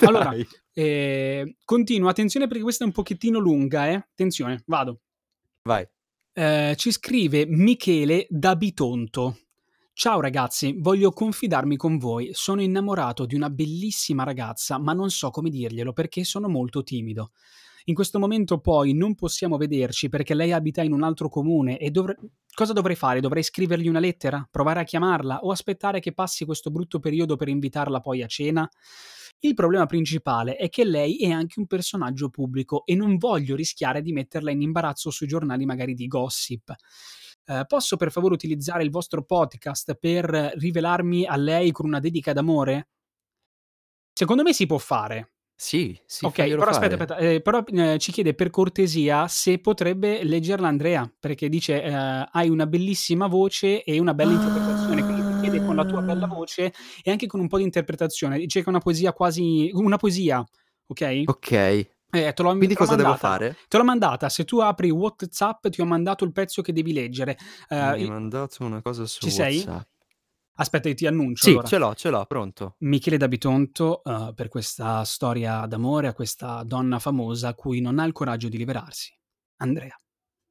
Allora, 0.06 0.34
eh, 0.72 1.56
continuo, 1.64 2.08
attenzione 2.08 2.46
perché 2.46 2.62
questa 2.62 2.84
è 2.84 2.86
un 2.86 2.92
pochettino 2.92 3.38
lunga, 3.38 3.88
eh. 3.88 3.94
Attenzione, 3.94 4.62
vado. 4.66 5.00
Vai. 5.62 5.86
Eh, 6.32 6.74
ci 6.76 6.92
scrive 6.92 7.46
Michele 7.46 8.26
da 8.28 8.54
Bitonto. 8.54 9.45
Ciao 9.98 10.20
ragazzi, 10.20 10.74
voglio 10.76 11.10
confidarmi 11.10 11.78
con 11.78 11.96
voi. 11.96 12.28
Sono 12.34 12.60
innamorato 12.60 13.24
di 13.24 13.34
una 13.34 13.48
bellissima 13.48 14.24
ragazza, 14.24 14.78
ma 14.78 14.92
non 14.92 15.08
so 15.08 15.30
come 15.30 15.48
dirglielo 15.48 15.94
perché 15.94 16.22
sono 16.22 16.50
molto 16.50 16.82
timido. 16.82 17.30
In 17.84 17.94
questo 17.94 18.18
momento 18.18 18.60
poi 18.60 18.92
non 18.92 19.14
possiamo 19.14 19.56
vederci 19.56 20.10
perché 20.10 20.34
lei 20.34 20.52
abita 20.52 20.82
in 20.82 20.92
un 20.92 21.02
altro 21.02 21.30
comune 21.30 21.78
e 21.78 21.90
dovre- 21.90 22.18
cosa 22.52 22.74
dovrei 22.74 22.94
fare? 22.94 23.20
Dovrei 23.20 23.42
scrivergli 23.42 23.88
una 23.88 23.98
lettera? 23.98 24.46
Provare 24.50 24.80
a 24.80 24.84
chiamarla? 24.84 25.38
O 25.44 25.50
aspettare 25.50 26.00
che 26.00 26.12
passi 26.12 26.44
questo 26.44 26.70
brutto 26.70 26.98
periodo 26.98 27.36
per 27.36 27.48
invitarla 27.48 28.00
poi 28.00 28.22
a 28.22 28.26
cena? 28.26 28.68
Il 29.38 29.54
problema 29.54 29.86
principale 29.86 30.56
è 30.56 30.68
che 30.68 30.84
lei 30.84 31.16
è 31.16 31.30
anche 31.30 31.58
un 31.58 31.66
personaggio 31.66 32.28
pubblico 32.28 32.84
e 32.84 32.94
non 32.94 33.16
voglio 33.16 33.56
rischiare 33.56 34.02
di 34.02 34.12
metterla 34.12 34.50
in 34.50 34.60
imbarazzo 34.60 35.08
sui 35.08 35.26
giornali 35.26 35.64
magari 35.64 35.94
di 35.94 36.06
gossip. 36.06 36.74
Eh, 37.46 37.64
posso 37.66 37.96
per 37.96 38.10
favore 38.10 38.34
utilizzare 38.34 38.82
il 38.82 38.90
vostro 38.90 39.22
podcast 39.22 39.94
per 39.94 40.24
rivelarmi 40.56 41.26
a 41.26 41.36
lei 41.36 41.70
con 41.70 41.86
una 41.86 42.00
dedica 42.00 42.32
d'amore? 42.32 42.88
Secondo 44.12 44.42
me 44.42 44.52
si 44.52 44.66
può 44.66 44.78
fare. 44.78 45.32
Sì, 45.58 45.98
sì, 46.04 46.26
ok, 46.26 46.34
però 46.34 46.58
fare. 46.58 46.70
aspetta, 46.70 46.94
aspetta, 46.94 47.16
eh, 47.16 47.40
però 47.40 47.64
eh, 47.64 47.96
ci 47.98 48.12
chiede 48.12 48.34
per 48.34 48.50
cortesia 48.50 49.26
se 49.26 49.58
potrebbe 49.58 50.22
leggerla 50.22 50.68
Andrea, 50.68 51.10
perché 51.18 51.48
dice 51.48 51.82
eh, 51.82 51.94
hai 51.94 52.50
una 52.50 52.66
bellissima 52.66 53.26
voce 53.26 53.82
e 53.82 53.98
una 53.98 54.12
bella 54.12 54.32
interpretazione, 54.32 55.02
quindi 55.02 55.22
ti 55.22 55.40
chiede 55.40 55.64
con 55.64 55.76
la 55.76 55.86
tua 55.86 56.02
bella 56.02 56.26
voce 56.26 56.74
e 57.02 57.10
anche 57.10 57.26
con 57.26 57.40
un 57.40 57.48
po' 57.48 57.56
di 57.56 57.62
interpretazione, 57.62 58.38
dice 58.38 58.60
che 58.60 58.66
è 58.66 58.68
una 58.68 58.80
poesia 58.80 59.14
quasi, 59.14 59.70
una 59.72 59.96
poesia, 59.96 60.44
ok? 60.88 61.22
Ok. 61.24 61.94
Eh, 62.12 62.32
te 62.32 62.42
l'ho, 62.42 62.50
Quindi 62.50 62.68
te 62.68 62.72
l'ho 62.74 62.78
cosa 62.78 62.94
devo 62.96 63.08
mandata. 63.10 63.28
fare? 63.28 63.56
Te 63.68 63.76
l'ho 63.76 63.84
mandata. 63.84 64.28
Se 64.28 64.44
tu 64.44 64.58
apri 64.60 64.90
WhatsApp, 64.90 65.66
ti 65.68 65.80
ho 65.80 65.84
mandato 65.84 66.24
il 66.24 66.32
pezzo 66.32 66.62
che 66.62 66.72
devi 66.72 66.92
leggere. 66.92 67.36
Mi 67.70 67.76
Eh, 67.76 67.80
hai 67.80 68.02
i- 68.04 68.08
mandato 68.08 68.64
una 68.64 68.80
cosa 68.80 69.06
su 69.06 69.24
ci 69.24 69.30
sei? 69.30 69.56
WhatsApp. 69.56 69.88
Aspetta, 70.58 70.88
io 70.88 70.94
ti 70.94 71.06
annuncio. 71.06 71.44
Sì, 71.44 71.50
allora. 71.50 71.66
ce 71.66 71.78
l'ho, 71.78 71.94
ce 71.94 72.08
l'ho, 72.10 72.24
pronto. 72.24 72.76
Michele 72.78 73.18
da 73.18 73.28
Bitonto 73.28 74.02
eh, 74.04 74.32
per 74.34 74.48
questa 74.48 75.04
storia 75.04 75.66
d'amore 75.66 76.06
a 76.06 76.14
questa 76.14 76.62
donna 76.62 76.98
famosa 76.98 77.48
a 77.48 77.54
cui 77.54 77.80
non 77.80 77.98
ha 77.98 78.04
il 78.06 78.12
coraggio 78.12 78.48
di 78.48 78.56
liberarsi. 78.56 79.12
Andrea, 79.58 79.94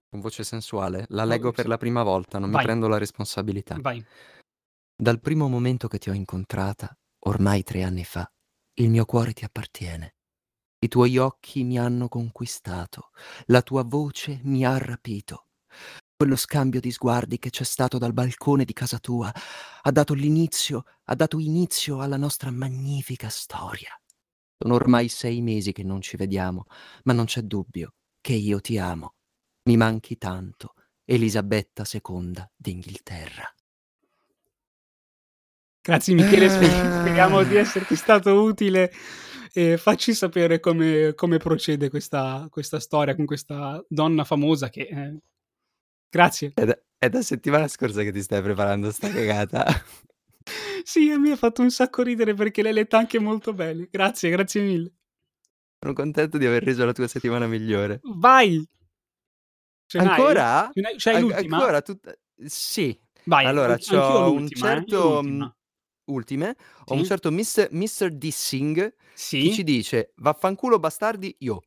Con 0.09 0.19
voce 0.19 0.43
sensuale. 0.43 1.05
La 1.09 1.23
leggo 1.25 1.51
per 1.51 1.67
la 1.67 1.77
prima 1.77 2.03
volta, 2.03 2.37
non 2.37 2.51
Vai. 2.51 2.59
mi 2.59 2.65
prendo 2.65 2.87
la 2.87 2.97
responsabilità. 2.99 3.77
vai. 3.79 4.05
Dal 4.95 5.19
primo 5.19 5.47
momento 5.49 5.87
che 5.87 5.97
ti 5.97 6.09
ho 6.09 6.13
incontrata, 6.13 6.95
ormai 7.25 7.63
tre 7.63 7.81
anni 7.83 8.03
fa, 8.05 8.31
il 8.75 8.89
mio 8.91 9.05
cuore 9.05 9.33
ti 9.33 9.43
appartiene. 9.43 10.14
I 10.79 10.87
tuoi 10.87 11.17
occhi 11.17 11.63
mi 11.63 11.79
hanno 11.79 12.07
conquistato, 12.07 13.11
la 13.47 13.61
tua 13.61 13.83
voce 13.83 14.39
mi 14.43 14.65
ha 14.65 14.77
rapito. 14.77 15.47
Quello 16.15 16.35
scambio 16.35 16.79
di 16.79 16.91
sguardi 16.91 17.39
che 17.39 17.49
c'è 17.49 17.63
stato 17.63 17.97
dal 17.97 18.13
balcone 18.13 18.65
di 18.65 18.73
casa 18.73 18.99
tua 18.99 19.31
ha 19.81 19.91
dato 19.91 20.13
l'inizio, 20.13 20.85
ha 21.05 21.15
dato 21.15 21.39
inizio 21.39 21.99
alla 22.01 22.17
nostra 22.17 22.51
magnifica 22.51 23.29
storia. 23.29 23.89
Sono 24.57 24.75
ormai 24.75 25.09
sei 25.09 25.41
mesi 25.41 25.71
che 25.73 25.83
non 25.83 26.01
ci 26.01 26.17
vediamo, 26.17 26.65
ma 27.03 27.13
non 27.13 27.25
c'è 27.25 27.41
dubbio 27.41 27.95
che 28.21 28.33
io 28.33 28.61
ti 28.61 28.77
amo. 28.77 29.15
Mi 29.63 29.77
manchi 29.77 30.17
tanto, 30.17 30.73
Elisabetta 31.05 31.83
II 31.83 32.51
d'Inghilterra. 32.55 33.54
Grazie 35.85 36.15
Michele, 36.15 36.45
Ah. 36.47 36.99
speriamo 37.01 37.43
di 37.43 37.55
esserti 37.57 37.95
stato 37.95 38.41
utile. 38.41 38.91
E 39.53 39.77
facci 39.77 40.13
sapere 40.13 40.59
come, 40.59 41.13
come 41.15 41.37
procede 41.37 41.89
questa, 41.89 42.47
questa 42.49 42.79
storia 42.79 43.15
con 43.15 43.25
questa 43.25 43.81
donna 43.87 44.23
famosa 44.23 44.69
che... 44.69 44.81
eh, 44.81 45.17
Grazie. 46.09 46.51
È 46.55 46.65
da, 46.65 46.77
è 46.97 47.07
da 47.09 47.21
settimana 47.21 47.67
scorsa 47.67 48.01
che 48.01 48.11
ti 48.11 48.21
stai 48.21 48.41
preparando 48.41 48.91
sta 48.91 49.09
cagata. 49.11 49.65
Sì, 50.83 51.09
a 51.09 51.17
me 51.17 51.31
ha 51.31 51.35
fatto 51.35 51.63
un 51.63 51.71
sacco 51.71 52.03
ridere 52.03 52.35
perché 52.35 52.61
l'hai 52.61 52.73
letta 52.73 52.99
anche 52.99 53.17
molto 53.17 53.53
bene. 53.53 53.87
Grazie, 53.89 54.29
grazie 54.29 54.61
mille. 54.61 54.93
Sono 55.79 55.93
contento 55.93 56.37
di 56.37 56.45
aver 56.45 56.63
reso 56.63 56.85
la 56.85 56.91
tua 56.91 57.07
settimana 57.07 57.47
migliore. 57.47 57.99
Vai! 58.03 58.63
Ce? 59.87 59.97
Ancora? 59.97 60.69
Ce 60.71 60.81
n'hai- 60.81 60.93
c'hai 60.97 61.15
An- 61.15 61.21
l'ultima? 61.23 61.57
Ancora 61.57 61.81
tutta... 61.81 62.13
Sì. 62.45 62.95
Vai, 63.23 63.45
Allora, 63.47 63.75
c'ho 63.77 64.29
un 64.33 64.37
l'ultima, 64.41 64.73
eh, 64.73 64.83
Ultime. 66.05 66.55
Ho 66.85 66.93
un 66.93 67.01
Sì. 67.01 67.05
certo 67.05 67.31
Mr. 67.31 67.69
Mr. 67.71 68.09
Dissing 68.11 68.75
che 68.75 68.95
Sì? 69.13 69.51
ci 69.53 69.63
dice 69.63 70.13
vaffanculo 70.17 70.77
bastardi 70.79 71.35
io. 71.39 71.63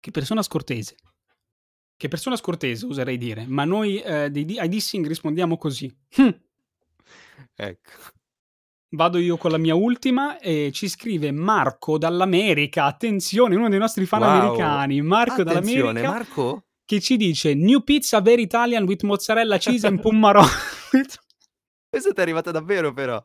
Che 0.00 0.10
persona 0.10 0.42
scortese. 0.42 0.96
Che 1.96 2.08
persona 2.08 2.34
scortese, 2.36 2.86
oserei 2.86 3.16
dire. 3.16 3.46
Ma 3.46 3.64
noi 3.64 4.00
eh, 4.00 4.28
dei- 4.30 4.58
ai 4.58 4.68
dissing 4.68 5.06
rispondiamo 5.06 5.56
così. 5.56 5.94
Hm. 6.16 6.28
Ecco. 7.54 7.90
Vado 8.94 9.18
io 9.18 9.36
con 9.36 9.50
la 9.52 9.58
mia 9.58 9.74
ultima 9.74 10.38
e 10.38 10.70
ci 10.72 10.88
scrive 10.88 11.30
Marco 11.30 11.96
dall'America. 11.96 12.84
Attenzione, 12.86 13.54
uno 13.54 13.68
dei 13.68 13.78
nostri 13.78 14.04
fan 14.04 14.20
Wow. 14.22 14.30
americani. 14.30 15.00
Marco 15.00 15.42
Attenzione, 15.42 15.54
dall'America 16.02 16.10
Marco? 16.10 16.64
che 16.84 17.00
ci 17.00 17.16
dice 17.16 17.54
New 17.54 17.80
pizza 17.84 18.20
very 18.20 18.42
Italian 18.42 18.82
with 18.84 19.02
mozzarella 19.04 19.56
cheese 19.58 19.86
and 19.86 20.00
pommarò. 20.00 20.42
Questa 21.92 22.12
ti 22.12 22.20
è 22.20 22.22
arrivata 22.22 22.50
davvero 22.50 22.90
però. 22.94 23.22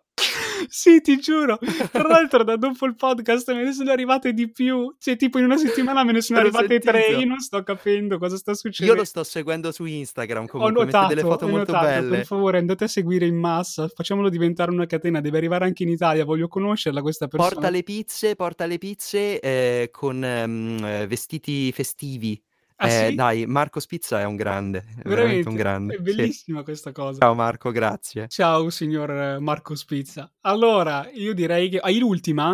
sì, 0.68 1.00
ti 1.00 1.16
giuro. 1.20 1.58
Tra 1.90 2.06
l'altro, 2.06 2.44
da 2.44 2.58
dopo 2.58 2.86
il 2.86 2.96
podcast 2.98 3.50
me 3.54 3.64
ne 3.64 3.72
sono 3.72 3.92
arrivate 3.92 4.34
di 4.34 4.52
più. 4.52 4.94
Cioè, 5.00 5.16
tipo 5.16 5.38
in 5.38 5.46
una 5.46 5.56
settimana 5.56 6.04
me 6.04 6.12
ne 6.12 6.22
sono 6.22 6.40
arrivate 6.44 6.80
tre. 6.80 7.00
sentito. 7.00 7.20
Io 7.22 7.28
non 7.28 7.40
sto 7.40 7.64
capendo 7.64 8.18
cosa 8.18 8.36
sta 8.36 8.52
Io 8.52 8.58
succedendo. 8.58 9.00
lo 9.00 9.06
sto 9.06 9.24
seguendo 9.24 9.72
su 9.72 9.86
Instagram 9.86 10.44
Ho 10.44 10.48
comunque, 10.48 10.84
mette 10.84 10.98
notato, 10.98 11.08
delle 11.08 11.22
foto 11.22 11.46
ho 11.46 11.48
molto 11.48 11.72
notato, 11.72 11.92
belle. 11.94 12.16
per 12.18 12.26
favore 12.26 12.58
andate 12.58 12.84
a 12.84 12.88
seguire 12.88 13.26
in 13.26 13.38
massa, 13.38 13.88
facciamolo 13.88 14.28
diventare 14.28 14.70
una 14.72 14.86
catena, 14.86 15.22
deve 15.22 15.38
arrivare 15.38 15.64
anche 15.64 15.84
in 15.84 15.90
Italia, 15.90 16.26
voglio 16.26 16.50
conoscerla 16.50 17.02
questa 17.02 17.28
persona. 17.30 17.54
Porta 17.54 17.70
le 17.70 17.84
pizze, 17.84 18.36
porta 18.36 18.66
le 18.66 18.78
pizze 18.80 19.40
eh, 19.40 19.88
con 19.94 20.22
ehm, 20.22 20.84
eh, 20.84 21.08
vestiti 21.08 21.72
festivi. 21.72 22.38
Ah, 22.80 22.88
Eh, 22.88 23.08
sì? 23.10 23.16
Dai, 23.16 23.46
Marco 23.48 23.80
Spizza 23.80 24.20
è 24.20 24.24
un 24.26 24.36
grande, 24.36 24.86
è 25.04 25.08
veramente 25.08 25.50
un 25.50 25.56
grande. 25.56 25.96
È 25.96 25.98
Sì. 25.98 26.04
bellissima 26.04 26.62
questa 26.62 26.92
cosa. 26.92 27.20
Ciao 27.22 27.34
Marco, 27.34 27.72
grazie. 27.72 28.28
Ciao 28.28 28.70
signor 28.70 29.40
Marco 29.40 29.74
Spizza. 29.74 30.32
Allora, 30.42 31.10
io 31.12 31.34
direi 31.34 31.70
che... 31.70 31.80
Hai 31.80 31.98
l'ultima? 31.98 32.52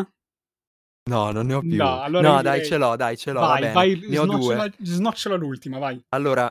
No, 1.09 1.31
non 1.31 1.45
ne 1.47 1.53
ho 1.55 1.59
più. 1.59 1.75
No, 1.75 1.99
allora 2.01 2.41
dai, 2.41 2.53
direi- 2.61 2.65
ce 2.65 2.77
l'ho, 2.77 2.95
dai, 2.95 3.17
ce 3.17 3.33
l'ho. 3.33 3.41
va 3.41 3.47
vai, 3.47 3.73
vai, 3.73 3.99
ne 4.07 4.17
ho 4.17 4.25
due. 4.25 4.73
snocciola, 4.79 5.35
l'ultima, 5.35 5.77
vai. 5.77 6.01
Allora, 6.09 6.49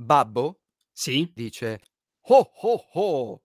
Babbo 0.00 0.60
Sì? 0.92 1.28
dice 1.34 1.80
ho 2.30 2.50
ho 2.60 2.84
ho 2.92 3.42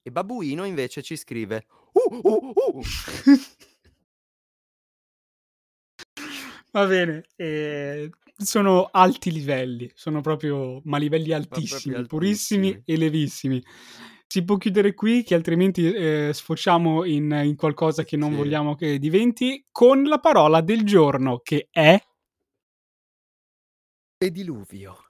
e 0.00 0.10
Babbuino 0.10 0.64
invece 0.64 1.02
ci 1.02 1.16
scrive 1.16 1.66
uh 1.92 2.20
uh 2.22 2.52
uh. 2.54 2.82
Va 6.72 6.86
bene, 6.86 7.24
eh, 7.36 8.10
sono 8.36 8.88
alti 8.90 9.30
livelli, 9.30 9.90
sono 9.94 10.20
proprio, 10.20 10.80
ma 10.84 10.98
livelli 10.98 11.32
altissimi, 11.32 11.94
proprio 11.94 12.06
purissimi 12.06 12.68
altissimi. 12.68 12.82
e 12.84 12.96
levissimi. 12.96 13.64
Si 14.26 14.44
può 14.44 14.56
chiudere 14.56 14.94
qui, 14.94 15.22
che 15.22 15.34
altrimenti 15.34 15.92
eh, 15.92 16.30
sfociamo 16.32 17.04
in, 17.04 17.30
in 17.44 17.54
qualcosa 17.56 18.02
che 18.04 18.16
non 18.16 18.30
Sì. 18.30 18.36
vogliamo 18.36 18.74
che 18.74 18.98
diventi, 18.98 19.64
con 19.70 20.04
la 20.04 20.18
parola 20.18 20.60
del 20.60 20.82
giorno, 20.84 21.40
che 21.42 21.68
è... 21.70 22.00
E 24.18 24.30
diluvio. 24.30 25.03